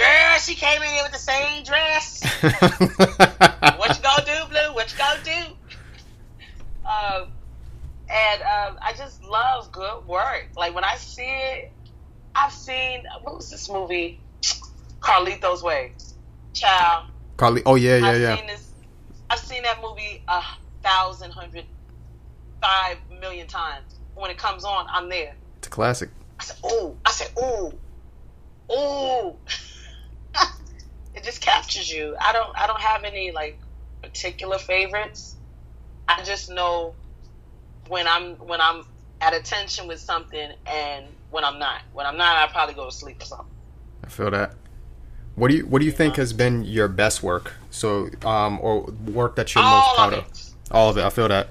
girl, 0.00 0.38
she 0.38 0.54
came 0.54 0.82
in 0.82 0.88
here 0.88 1.02
with 1.02 1.12
the 1.12 1.18
same 1.18 1.62
dress. 1.62 2.22
what 3.78 3.96
you 3.96 4.02
gonna 4.02 4.24
do, 4.24 4.48
Blue? 4.48 4.74
What 4.74 4.90
you 4.90 4.98
gonna 4.98 5.20
do? 5.22 5.56
Um, 6.86 7.28
and 8.08 8.42
um, 8.42 8.78
I 8.82 8.94
just 8.96 9.22
love 9.24 9.70
good 9.72 10.06
work. 10.06 10.48
Like 10.56 10.74
when 10.74 10.84
I 10.84 10.96
see 10.96 11.22
it, 11.22 11.72
I've 12.34 12.52
seen 12.52 13.04
what 13.22 13.36
was 13.36 13.50
this 13.50 13.68
movie? 13.68 14.20
Carlito's 15.00 15.62
Way. 15.62 15.92
Child. 16.52 17.06
Carly. 17.36 17.62
Oh 17.64 17.76
yeah, 17.76 17.96
yeah, 17.96 18.08
I've 18.08 18.20
yeah. 18.20 18.36
seen 18.36 18.46
this. 18.46 18.70
I've 19.28 19.38
seen 19.38 19.62
that 19.62 19.80
movie 19.82 20.22
a 20.28 20.42
thousand, 20.82 21.30
hundred, 21.32 21.64
five 22.60 22.96
million 23.20 23.46
times. 23.46 23.84
When 24.14 24.30
it 24.30 24.38
comes 24.38 24.64
on, 24.64 24.86
I'm 24.90 25.08
there. 25.08 25.34
It's 25.58 25.68
a 25.68 25.70
classic. 25.70 26.10
I 26.38 26.44
said, 26.44 26.56
"Ooh!" 26.66 26.96
I 27.04 27.10
said, 27.12 27.30
"Ooh, 27.38 27.72
ooh." 28.72 29.36
it 31.14 31.24
just 31.24 31.40
captures 31.40 31.90
you. 31.90 32.16
I 32.20 32.32
don't. 32.32 32.56
I 32.58 32.66
don't 32.66 32.80
have 32.80 33.04
any 33.04 33.32
like 33.32 33.58
particular 34.02 34.58
favorites. 34.58 35.36
I 36.08 36.22
just 36.22 36.50
know 36.50 36.94
when 37.88 38.06
I'm 38.06 38.34
when 38.36 38.60
I'm 38.60 38.84
at 39.20 39.34
attention 39.34 39.86
with 39.86 40.00
something 40.00 40.50
and 40.66 41.06
when 41.30 41.44
I'm 41.44 41.58
not. 41.58 41.82
When 41.92 42.06
I'm 42.06 42.16
not, 42.16 42.36
I 42.36 42.50
probably 42.50 42.74
go 42.74 42.86
to 42.86 42.92
sleep 42.92 43.22
or 43.22 43.26
something. 43.26 43.46
I 44.04 44.08
feel 44.08 44.30
that. 44.30 44.54
What 45.34 45.50
do 45.50 45.56
you 45.56 45.66
What 45.66 45.80
do 45.80 45.86
you 45.86 45.92
think 45.92 46.16
has 46.16 46.32
been 46.32 46.64
your 46.64 46.88
best 46.88 47.22
work? 47.22 47.54
So, 47.70 48.08
um, 48.24 48.58
or 48.60 48.82
work 49.12 49.36
that 49.36 49.54
you're 49.54 49.64
most 49.64 49.94
proud 49.94 50.12
of 50.12 50.18
of? 50.20 50.50
All 50.70 50.90
of 50.90 50.98
it. 50.98 51.04
I 51.04 51.10
feel 51.10 51.28
that. 51.28 51.48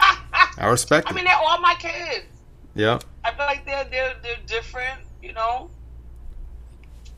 I 0.00 0.66
respect 0.66 1.10
I 1.10 1.14
mean, 1.14 1.24
they're 1.24 1.34
all 1.36 1.60
my 1.60 1.74
kids. 1.78 2.26
yeah. 2.74 2.98
I 3.24 3.32
feel 3.32 3.46
like 3.46 3.64
they're 3.64 3.84
they're 3.84 4.14
they're 4.22 4.36
different, 4.46 5.00
you 5.22 5.32
know, 5.32 5.70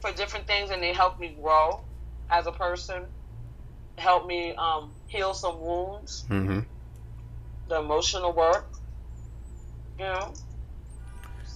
for 0.02 0.12
different 0.12 0.46
things, 0.46 0.70
and 0.70 0.82
they 0.82 0.92
help 0.92 1.18
me 1.18 1.34
grow 1.40 1.80
as 2.28 2.46
a 2.46 2.52
person. 2.52 3.04
Help 3.96 4.26
me 4.26 4.54
um, 4.56 4.90
heal 5.06 5.32
some 5.32 5.60
wounds, 5.60 6.24
Mm-hmm. 6.28 6.60
the 7.68 7.78
emotional 7.78 8.32
work. 8.34 8.70
You 9.98 10.04
know, 10.06 10.32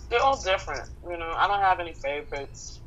they're 0.08 0.22
all 0.22 0.40
different. 0.40 0.88
You 1.04 1.16
know, 1.18 1.32
I 1.36 1.48
don't 1.48 1.60
have 1.60 1.80
any 1.80 1.92
favorites. 1.92 2.80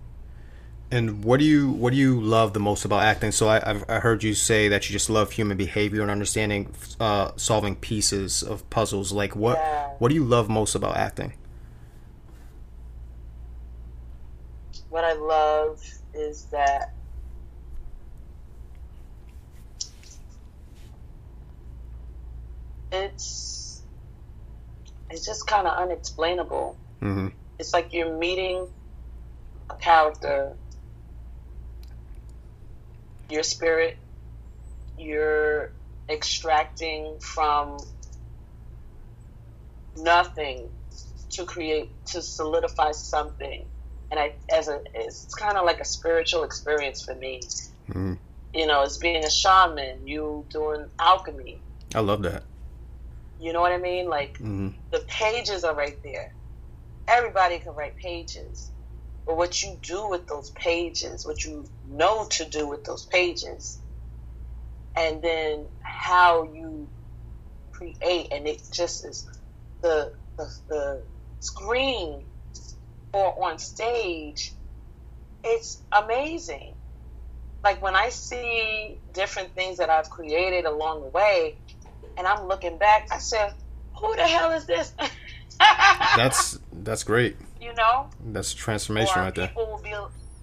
And 0.92 1.24
what 1.24 1.40
do 1.40 1.46
you 1.46 1.70
What 1.70 1.92
do 1.94 1.98
you 2.00 2.20
love 2.20 2.54
the 2.54 2.60
most 2.60 2.86
about 2.86 3.04
acting? 3.04 3.32
So 3.32 3.48
I 3.48 3.62
I've, 3.70 3.84
I 3.90 4.00
heard 4.00 4.24
you 4.24 4.34
say 4.34 4.70
that 4.70 4.90
you 4.90 4.94
just 4.94 5.10
love 5.10 5.32
human 5.32 5.58
behavior 5.58 6.02
and 6.02 6.10
understanding, 6.10 6.74
uh, 7.00 7.32
solving 7.36 7.76
pieces 7.76 8.42
of 8.42 8.68
puzzles. 8.72 9.12
Like 9.12 9.36
what 9.36 9.58
Yeah. 9.60 9.86
What 10.00 10.10
do 10.10 10.16
you 10.16 10.24
love 10.24 10.50
most 10.50 10.74
about 10.76 10.96
acting? 10.96 11.34
What 14.90 15.04
I 15.04 15.14
love 15.14 15.80
is 16.14 16.46
that 16.52 16.94
it's 22.92 23.84
it's 25.10 25.26
just 25.26 25.48
kind 25.48 25.68
of 25.68 25.78
unexplainable. 25.78 26.78
Mm-hmm. 27.02 27.28
it's 27.58 27.72
like 27.72 27.94
you're 27.94 28.18
meeting 28.18 28.68
a 29.70 29.76
character, 29.76 30.52
your 33.30 33.44
spirit, 33.44 33.98
you're 34.98 35.70
extracting 36.10 37.18
from 37.22 37.78
nothing 39.96 40.68
to 41.30 41.46
create 41.46 41.92
to 42.08 42.22
solidify 42.22 42.92
something 42.92 43.64
and 44.12 44.20
i 44.20 44.34
as 44.56 44.68
a 44.68 44.80
it's 44.94 45.34
kind 45.36 45.58
of 45.58 45.66
like 45.66 45.80
a 45.80 45.86
spiritual 45.86 46.44
experience 46.44 47.02
for 47.04 47.16
me 47.16 47.40
Mm-hmm. 47.90 48.14
you 48.54 48.68
know 48.68 48.84
it's 48.84 48.98
being 48.98 49.24
a 49.26 49.30
shaman 49.30 50.08
you 50.08 50.46
doing 50.52 50.88
alchemy 51.00 51.64
I 51.96 52.02
love 52.02 52.22
that. 52.24 52.44
you 53.40 53.52
know 53.54 53.62
what 53.62 53.72
i 53.72 53.78
mean 53.78 54.10
like 54.10 54.38
Mm-hmm. 54.40 54.70
the 54.92 55.02
pages 55.10 55.64
are 55.64 55.76
right 55.76 55.98
there. 56.04 56.30
Everybody 57.08 57.58
can 57.60 57.74
write 57.74 57.98
pages. 57.98 58.72
But 59.26 59.38
what 59.38 59.62
you 59.64 59.78
do 59.82 60.10
with 60.10 60.28
those 60.28 60.52
pages, 60.52 61.26
what 61.26 61.44
you 61.44 61.66
know 61.84 62.28
to 62.38 62.46
do 62.46 62.68
with 62.68 62.84
those 62.84 63.06
pages, 63.12 63.80
and 64.96 65.22
then 65.22 65.68
how 65.82 66.44
you 66.44 66.88
create, 67.72 68.28
and 68.32 68.48
it 68.48 68.62
just 68.74 69.06
is 69.06 69.28
the 69.82 70.12
the, 70.38 70.48
the 70.70 71.04
screen 71.40 72.26
or 73.14 73.46
on 73.46 73.60
stage, 73.60 74.54
it's 75.44 75.84
amazing. 75.92 76.74
Like 77.64 77.82
when 77.82 77.96
I 77.96 78.10
see 78.10 79.00
different 79.14 79.54
things 79.56 79.78
that 79.78 79.90
I've 79.90 80.10
created 80.10 80.66
along 80.66 81.02
the 81.02 81.10
way, 81.10 81.56
and 82.18 82.28
I'm 82.28 82.48
looking 82.48 82.78
back, 82.78 83.08
I 83.12 83.20
said, 83.20 83.52
"Who 84.00 84.16
the 84.16 84.28
hell 84.28 84.52
is 84.52 84.66
this?" 84.68 84.94
That's 86.16 86.60
that's 86.72 87.04
great. 87.04 87.38
you 87.60 87.74
know, 87.74 88.08
That's 88.24 88.54
transformation 88.54 89.22
or 89.22 89.24
right 89.24 89.36
there. 89.36 89.48
people 89.48 89.66
will 89.68 89.82
be, 89.84 89.94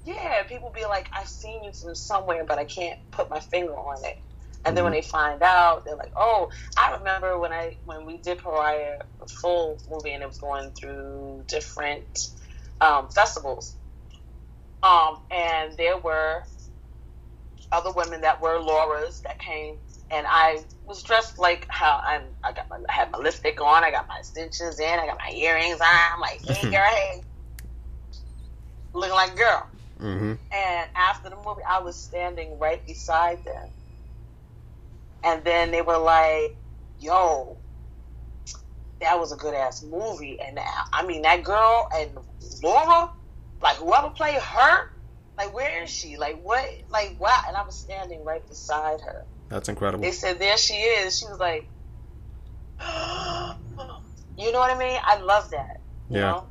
yeah, 0.05 0.43
people 0.49 0.71
be 0.75 0.85
like, 0.85 1.09
"I've 1.17 1.29
seen 1.29 1.65
you 1.65 1.73
from 1.73 1.95
somewhere, 1.95 2.45
but 2.47 2.59
I 2.59 2.65
can't 2.65 2.99
put 3.13 3.31
my 3.31 3.41
finger 3.41 3.75
on 3.75 4.05
it." 4.05 4.17
And 4.65 4.77
then 4.77 4.85
when 4.85 4.93
Mm-hmm. 4.93 5.01
they 5.01 5.03
find 5.03 5.43
out, 5.43 5.85
they're 5.85 5.97
like, 5.97 6.13
"Oh, 6.17 6.49
I 6.79 6.97
remember 6.97 7.39
when 7.39 7.53
I 7.53 7.77
when 7.85 8.07
we 8.07 8.19
did 8.19 8.39
Pariah, 8.39 8.99
the 9.21 9.27
full 9.27 9.79
movie, 9.91 10.13
and 10.13 10.23
it 10.23 10.27
was 10.27 10.39
going 10.39 10.73
through 10.73 11.45
different 11.49 12.05
um, 12.81 13.09
festivals, 13.09 13.77
um, 14.83 15.21
and 15.31 15.77
there 15.77 15.99
were 15.99 16.45
other 17.73 17.91
women 17.93 18.21
that 18.21 18.41
were 18.41 18.59
Laura's 18.61 19.21
that 19.21 19.39
came, 19.39 19.77
and 20.11 20.27
I 20.29 20.63
was 20.87 21.03
dressed 21.03 21.39
like 21.39 21.67
how 21.69 22.01
I'm. 22.05 22.23
I 22.45 22.53
got 22.53 22.69
my 22.69 22.79
I 22.89 22.93
had 22.93 23.11
my 23.11 23.19
lipstick 23.19 23.61
on, 23.61 23.85
I 23.85 23.91
got 23.91 24.07
my 24.09 24.19
extensions 24.19 24.79
in, 24.79 24.99
I 24.99 25.07
got 25.07 25.19
my 25.19 25.31
earrings 25.33 25.81
on. 25.81 25.89
I'm 26.15 26.21
like, 26.21 26.41
hey 26.45 26.71
girl, 26.71 26.89
hey, 26.91 27.23
looking 28.93 29.15
like 29.15 29.33
a 29.33 29.37
girl. 29.37 29.67
Mm-hmm. 30.01 30.35
And 30.53 30.91
after 30.95 31.31
the 31.31 31.37
movie, 31.37 31.63
I 31.69 31.81
was 31.81 31.97
standing 31.97 32.59
right 32.59 32.85
beside 32.87 33.45
them. 33.45 33.69
And 35.25 35.43
then 35.43 35.71
they 35.71 35.83
were 35.83 35.99
like, 35.99 36.57
yo, 37.01 37.57
that 39.01 39.19
was 39.19 39.33
a 39.33 39.37
good 39.37 39.55
ass 39.55 39.83
movie. 39.83 40.39
And 40.41 40.59
I 40.93 41.05
mean, 41.07 41.23
that 41.23 41.43
girl 41.45 41.89
and 41.95 42.11
Laura, 42.63 43.11
like 43.63 43.77
whoever 43.77 44.11
played 44.11 44.41
her, 44.41 44.91
like 45.37 45.55
where 45.55 45.83
is 45.83 45.91
she? 45.91 46.17
Like 46.17 46.43
what? 46.43 46.69
Like 46.91 47.17
wow. 47.21 47.43
And 47.47 47.57
I 47.57 47.65
was 47.65 47.75
standing 47.79 48.25
right 48.25 48.47
beside 48.47 49.01
her. 49.03 49.25
That's 49.49 49.69
incredible. 49.69 50.03
They 50.03 50.13
said, 50.13 50.39
there 50.39 50.57
she 50.57 50.75
is. 50.75 51.19
She 51.19 51.27
was 51.27 51.39
like, 51.39 51.69
you 54.39 54.53
know 54.53 54.59
what 54.59 54.71
I 54.75 54.79
mean? 54.79 54.99
I 55.03 55.19
love 55.21 55.51
that. 55.51 55.81
You 56.11 56.17
Yeah. 56.17 56.21
know? 56.23 56.47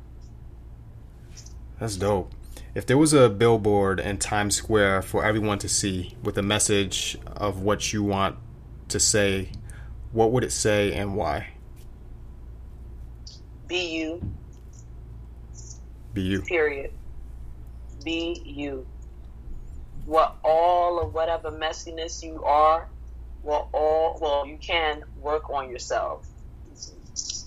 That's 1.78 1.96
dope. 1.96 2.32
If 2.74 2.86
there 2.86 2.96
was 2.98 3.12
a 3.12 3.28
billboard 3.28 4.00
in 4.00 4.18
Times 4.18 4.56
Square 4.56 5.02
for 5.02 5.24
everyone 5.24 5.58
to 5.60 5.68
see 5.68 6.16
with 6.22 6.36
a 6.38 6.42
message 6.42 7.18
of 7.26 7.60
what 7.60 7.92
you 7.92 8.02
want 8.02 8.36
to 8.88 9.00
say, 9.00 9.50
what 10.12 10.30
would 10.32 10.44
it 10.44 10.52
say 10.52 10.92
and 10.92 11.16
why? 11.16 11.48
Be 13.68 13.96
you. 13.96 14.22
Be 16.14 16.22
you. 16.22 16.42
period. 16.42 16.90
Be 18.04 18.42
you. 18.44 18.86
What 20.04 20.36
all 20.44 21.04
of 21.04 21.14
whatever 21.14 21.50
messiness 21.50 22.22
you 22.22 22.44
are, 22.44 22.88
well, 23.42 23.68
all 23.72 24.18
well, 24.20 24.46
you 24.46 24.58
can 24.58 25.02
work 25.16 25.50
on 25.50 25.70
yourself. 25.70 26.26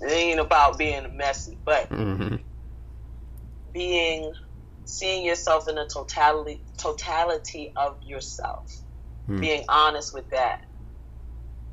It 0.01 0.11
ain't 0.11 0.39
about 0.39 0.77
being 0.77 1.17
messy, 1.17 1.59
but 1.65 1.89
Mm-hmm. 1.89 2.37
being, 3.73 4.33
seeing 4.85 5.25
yourself 5.25 5.67
in 5.69 5.75
the 5.75 5.89
totality 5.93 6.63
totality 6.77 7.71
of 7.75 7.97
yourself, 8.03 8.65
Hmm. 9.27 9.39
being 9.41 9.63
honest 9.69 10.13
with 10.13 10.29
that, 10.31 10.59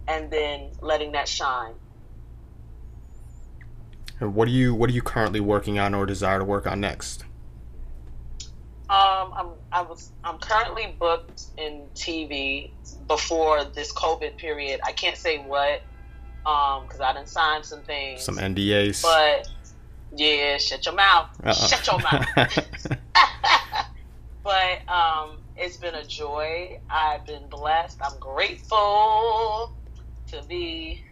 and 0.09 0.31
then 0.31 0.73
letting 0.83 1.13
that 1.13 1.29
shine. 1.29 1.75
And 4.21 4.35
what 4.35 4.49
are 4.49 4.53
you 4.53 4.75
What 4.75 4.91
are 4.91 4.93
you 4.93 5.03
currently 5.03 5.41
working 5.41 5.79
on 5.79 5.95
or 5.95 6.07
desire 6.07 6.39
to 6.39 6.45
work 6.45 6.67
on 6.67 6.81
next? 6.81 7.25
Um, 8.89 9.33
I'm 9.35 9.49
I 9.73 9.83
was 9.83 10.13
I'm 10.25 10.39
currently 10.39 10.95
booked 10.99 11.47
in 11.59 11.83
TV 11.95 12.71
before 13.09 13.65
this 13.65 13.93
COVID 13.93 14.37
period. 14.37 14.81
I 14.85 14.93
can't 14.93 15.17
say 15.17 15.39
what, 15.39 15.83
um, 16.47 16.85
because 16.85 17.01
I 17.01 17.13
didn't 17.13 17.29
sign 17.29 17.65
some 17.65 17.83
things. 17.83 18.23
Some 18.23 18.37
NDAs. 18.39 19.03
but 19.03 19.49
yeah, 20.15 20.57
shut 20.59 20.87
your 20.87 20.95
mouth. 20.95 21.29
Uh-uh. 21.45 21.53
Shut 21.53 21.87
your 21.87 21.99
mouth. 21.99 22.27
but 24.45 24.89
um, 24.89 25.39
it's 25.57 25.77
been 25.77 25.97
a 25.97 26.05
joy. 26.05 26.81
I've 26.89 27.27
been 27.27 27.49
blessed. 27.49 27.99
I'm 28.03 28.19
grateful 28.21 29.75
to 30.29 30.43
be 30.49 31.03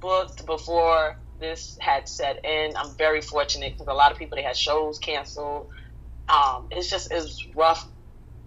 booked 0.00 0.44
before 0.44 1.16
this 1.40 1.76
had 1.80 2.08
set 2.08 2.44
in. 2.44 2.76
I'm 2.76 2.94
very 2.96 3.20
fortunate 3.20 3.72
because 3.72 3.88
a 3.88 3.94
lot 3.94 4.12
of 4.12 4.18
people 4.18 4.36
they 4.36 4.42
had 4.42 4.56
shows 4.56 4.98
canceled. 4.98 5.68
Um, 6.28 6.68
it's 6.70 6.88
just 6.88 7.10
it's 7.10 7.44
rough 7.56 7.86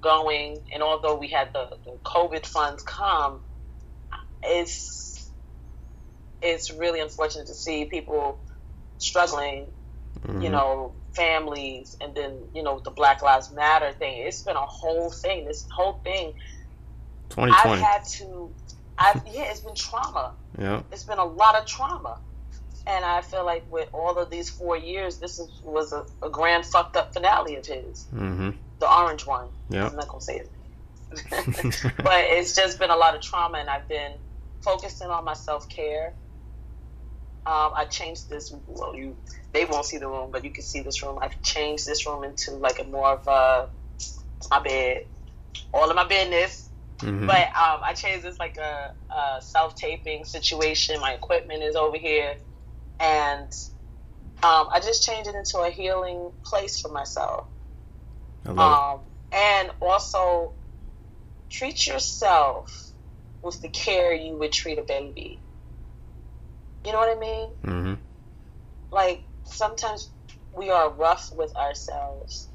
going, 0.02 0.60
and 0.74 0.82
although 0.84 1.16
we 1.16 1.28
had 1.28 1.52
the, 1.54 1.78
the 1.86 1.92
COVID 2.06 2.46
funds 2.46 2.84
come, 2.84 3.42
it's 4.42 5.30
it's 6.42 6.72
really 6.72 7.00
unfortunate 7.00 7.48
to 7.48 7.54
see 7.54 7.86
people 7.86 8.40
struggling 8.98 9.68
Mhm. 10.26 10.44
you 10.44 10.50
know, 10.50 10.94
families, 11.14 11.98
and 12.00 12.14
then 12.16 12.38
you 12.54 12.64
know 12.64 12.80
the 12.80 12.92
Black 12.92 13.22
Lives 13.22 13.52
Matter 13.52 13.92
thing. 13.94 14.26
It's 14.26 14.42
been 14.44 14.56
a 14.56 14.66
whole 14.66 15.10
thing. 15.10 15.46
This 15.46 15.68
whole 15.70 16.00
thing. 16.04 16.34
2020. 17.30 17.52
I've 17.52 17.80
had 17.80 18.06
to. 18.20 18.52
I 18.98 19.22
yeah, 19.32 19.46
it's 19.52 19.60
been 19.62 19.76
trauma. 19.76 20.34
yeah. 20.58 20.84
It's 20.92 21.04
been 21.04 21.18
a 21.18 21.26
lot 21.26 21.56
of 21.56 21.66
trauma, 21.66 22.20
and 22.86 23.06
I 23.06 23.22
feel 23.22 23.46
like 23.46 23.66
with 23.72 23.90
all 23.94 24.18
of 24.18 24.30
these 24.30 24.50
four 24.50 24.76
years, 24.78 25.18
this 25.20 25.40
is, 25.40 25.50
was 25.64 25.94
a, 25.94 26.04
a 26.26 26.30
grand 26.30 26.66
fucked 26.66 26.96
up 26.98 27.14
finale 27.14 27.56
of 27.56 27.66
his, 27.66 28.08
Mm-hmm. 28.14 28.52
the 28.80 28.92
orange 28.92 29.26
one. 29.26 29.48
Yeah. 29.70 29.88
I'm 29.88 29.96
not 29.96 30.08
gonna 30.10 30.22
say 30.22 30.42
it, 30.44 30.52
but 31.98 32.24
it's 32.26 32.56
just 32.56 32.80
been 32.80 32.90
a 32.90 32.96
lot 32.96 33.16
of 33.16 33.22
trauma, 33.22 33.58
and 33.60 33.70
I've 33.70 33.88
been 33.88 34.14
focusing 34.62 35.10
on 35.10 35.24
my 35.26 35.34
self 35.34 35.68
care. 35.70 36.14
Um, 37.46 37.72
I 37.76 37.86
changed 37.90 38.30
this. 38.30 38.54
Well, 38.68 38.96
you 38.96 39.16
they 39.52 39.66
won't 39.66 39.86
see 39.86 39.98
the 39.98 40.08
room, 40.08 40.30
but 40.32 40.44
you 40.46 40.52
can 40.52 40.64
see 40.64 40.82
this 40.82 41.04
room. 41.04 41.20
I've 41.22 41.40
changed 41.42 41.86
this 41.86 42.06
room 42.08 42.24
into 42.24 42.52
like 42.52 42.80
a 42.80 42.86
more 42.86 43.14
of 43.14 43.28
a 43.28 43.68
my 44.50 44.60
bed, 44.62 45.02
all 45.74 45.90
of 45.90 45.96
my 45.96 46.06
business. 46.08 46.70
Mhm. 47.02 47.28
But 47.28 47.48
um, 47.48 47.82
I 47.84 47.94
changed 47.94 48.24
this 48.24 48.40
like 48.40 48.58
a, 48.58 48.92
a 49.14 49.42
self 49.42 49.76
taping 49.76 50.24
situation. 50.24 51.02
My 51.02 51.12
equipment 51.14 51.64
is 51.64 51.76
over 51.76 51.98
here, 51.98 52.36
and 53.00 53.52
um, 54.44 54.68
I 54.72 54.82
just 54.82 55.06
changed 55.06 55.30
it 55.30 55.36
into 55.36 55.60
a 55.60 55.70
healing 55.70 56.32
place 56.46 56.80
for 56.80 56.92
myself. 56.92 57.46
I 58.46 58.52
love 58.52 59.00
Um, 59.00 59.00
and 59.32 59.72
also 59.82 60.52
treat 61.50 61.88
yourself 61.88 62.92
with 63.42 63.62
the 63.62 63.70
care 63.70 64.14
you 64.14 64.38
would 64.38 64.52
treat 64.52 64.78
a 64.80 64.84
baby. 64.84 65.40
You 66.86 66.92
know 66.92 66.98
what 66.98 67.16
I 67.16 67.20
mean? 67.20 67.50
Mm-hmm. 67.66 67.94
Like 68.92 69.24
sometimes 69.46 70.10
we 70.56 70.70
are 70.70 70.90
rough 70.90 71.32
with 71.36 71.56
ourselves, 71.56 72.50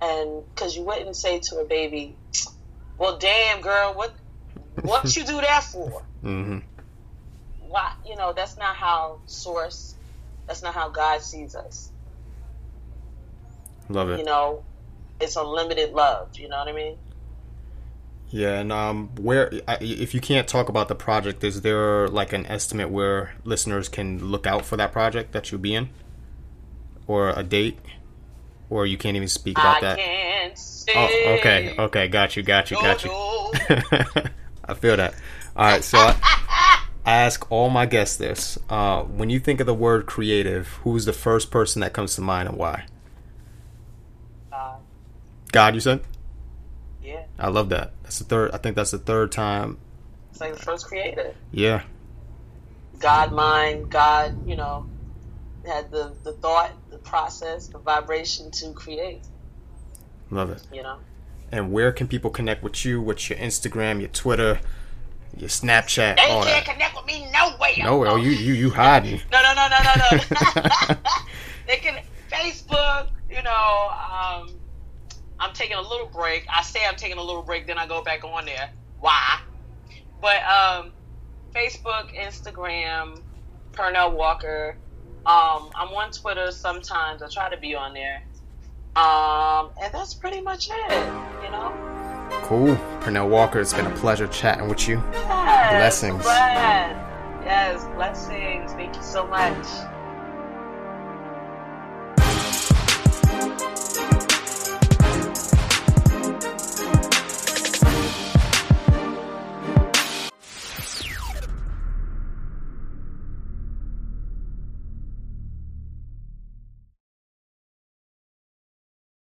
and 0.00 0.42
because 0.54 0.76
you 0.76 0.84
wouldn't 0.84 1.16
say 1.16 1.38
to 1.38 1.56
a 1.58 1.64
baby, 1.64 2.16
"Well, 2.98 3.18
damn 3.18 3.60
girl, 3.60 3.94
what 3.94 4.14
what 4.82 5.04
you 5.16 5.24
do 5.24 5.40
that 5.40 5.62
for?" 5.64 6.02
Mm-hmm. 6.24 6.58
Why? 7.70 7.92
You 8.04 8.16
know 8.16 8.32
that's 8.32 8.58
not 8.58 8.74
how 8.74 9.20
Source. 9.26 9.94
That's 10.46 10.62
not 10.62 10.74
how 10.74 10.88
God 10.88 11.22
sees 11.22 11.54
us. 11.54 11.92
Love 13.88 14.10
it 14.10 14.18
You 14.18 14.24
know, 14.24 14.64
it's 15.20 15.36
unlimited 15.36 15.92
love. 15.92 16.36
You 16.36 16.48
know 16.48 16.58
what 16.58 16.68
I 16.68 16.72
mean? 16.72 16.96
Yeah, 18.30 18.58
and 18.58 18.72
um, 18.72 19.10
where 19.20 19.50
if 19.80 20.14
you 20.14 20.20
can't 20.20 20.46
talk 20.46 20.68
about 20.68 20.88
the 20.88 20.94
project, 20.96 21.42
is 21.44 21.62
there 21.62 22.08
like 22.08 22.32
an 22.32 22.46
estimate 22.46 22.90
where 22.90 23.34
listeners 23.44 23.88
can 23.88 24.24
look 24.30 24.46
out 24.46 24.64
for 24.64 24.76
that 24.76 24.92
project 24.92 25.32
that 25.32 25.50
you'll 25.50 25.60
be 25.60 25.74
in, 25.74 25.90
or 27.06 27.30
a 27.30 27.42
date, 27.42 27.78
or 28.68 28.86
you 28.86 28.96
can't 28.96 29.16
even 29.16 29.28
speak 29.28 29.58
about 29.58 29.82
I 29.82 29.96
that? 29.96 29.98
Oh, 30.94 31.36
okay, 31.38 31.74
okay, 31.78 32.08
got 32.08 32.36
you, 32.36 32.42
got 32.42 32.70
you, 32.70 32.76
got 32.76 33.04
you. 33.04 33.10
I 34.64 34.74
feel 34.74 34.96
that. 34.96 35.14
All 35.56 35.66
right, 35.66 35.82
so 35.82 35.98
I, 35.98 36.16
I 37.04 37.12
ask 37.12 37.50
all 37.50 37.70
my 37.70 37.86
guests 37.86 38.16
this: 38.16 38.58
uh, 38.68 39.02
when 39.02 39.30
you 39.30 39.40
think 39.40 39.60
of 39.60 39.66
the 39.66 39.74
word 39.74 40.06
creative, 40.06 40.68
who's 40.84 41.04
the 41.04 41.12
first 41.12 41.50
person 41.50 41.80
that 41.80 41.92
comes 41.92 42.14
to 42.16 42.20
mind 42.20 42.48
and 42.48 42.58
why? 42.58 42.84
Uh, 44.52 44.76
God, 45.52 45.74
you 45.74 45.80
said. 45.80 46.02
yeah, 47.02 47.24
I 47.38 47.48
love 47.48 47.70
that. 47.70 47.92
That's 48.02 48.18
the 48.18 48.24
third. 48.24 48.50
I 48.52 48.58
think 48.58 48.76
that's 48.76 48.90
the 48.90 48.98
third 48.98 49.32
time. 49.32 49.78
it's 50.30 50.40
like 50.40 50.54
the 50.54 50.62
first 50.62 50.86
creator. 50.86 51.34
Yeah, 51.52 51.82
God 52.98 53.32
mind, 53.32 53.90
God, 53.90 54.46
you 54.46 54.56
know, 54.56 54.86
had 55.66 55.90
the, 55.90 56.12
the 56.22 56.32
thought, 56.34 56.72
the 56.90 56.98
process, 56.98 57.68
the 57.68 57.78
vibration 57.78 58.50
to 58.52 58.72
create, 58.72 59.22
love 60.30 60.50
it. 60.50 60.62
you 60.72 60.82
know. 60.82 60.98
And 61.52 61.72
where 61.72 61.90
can 61.90 62.06
people 62.06 62.30
connect 62.30 62.62
with 62.62 62.84
you? 62.84 63.00
What's 63.00 63.28
your 63.28 63.38
Instagram, 63.38 63.98
your 64.00 64.08
Twitter, 64.10 64.60
your 65.36 65.48
Snapchat, 65.48 66.16
They 66.16 66.22
all 66.30 66.44
can't 66.44 66.66
that? 66.66 66.72
connect 66.74 66.96
with 66.96 67.06
me 67.06 67.30
nowhere. 67.32 67.70
No, 67.78 68.04
oh, 68.06 68.16
you 68.16 68.30
you 68.30 68.52
you 68.54 68.70
hiding. 68.70 69.20
No, 69.30 69.40
no, 69.42 69.54
no, 69.54 69.68
no, 69.68 69.78
no, 69.84 70.16
no. 70.16 70.96
they 71.66 71.76
can 71.76 72.02
Facebook, 72.30 73.08
you 73.28 73.42
know, 73.42 73.90
um, 73.90 74.50
I'm 75.38 75.52
taking 75.52 75.76
a 75.76 75.80
little 75.80 76.06
break. 76.06 76.46
I 76.54 76.62
say 76.62 76.80
I'm 76.86 76.96
taking 76.96 77.18
a 77.18 77.22
little 77.22 77.42
break, 77.42 77.66
then 77.66 77.78
I 77.78 77.86
go 77.86 78.02
back 78.02 78.24
on 78.24 78.44
there. 78.44 78.70
Why? 79.00 79.40
But 80.20 80.42
um, 80.44 80.92
Facebook, 81.54 82.14
Instagram, 82.14 83.20
Pernell 83.72 84.12
Walker. 84.14 84.76
Um, 85.26 85.70
I'm 85.74 85.88
on 85.88 86.12
Twitter 86.12 86.50
sometimes. 86.50 87.22
I 87.22 87.28
try 87.28 87.50
to 87.50 87.56
be 87.56 87.74
on 87.74 87.94
there. 87.94 88.22
Um, 88.96 89.70
and 89.80 89.92
that's 89.92 90.14
pretty 90.14 90.40
much 90.40 90.68
it, 90.70 90.92
you 91.44 91.50
know? 91.50 91.99
Cool. 92.42 92.76
Pernell 93.00 93.28
Walker, 93.28 93.60
it's 93.60 93.72
been 93.72 93.86
a 93.86 93.96
pleasure 93.96 94.26
chatting 94.28 94.68
with 94.68 94.88
you. 94.88 95.02
Yes, 95.12 96.00
Blessings. 96.00 96.24
Yes, 96.24 97.84
blessings. 97.94 98.72
Thank 98.72 98.96
you 98.96 99.02
so 99.02 99.26
much. 99.26 99.66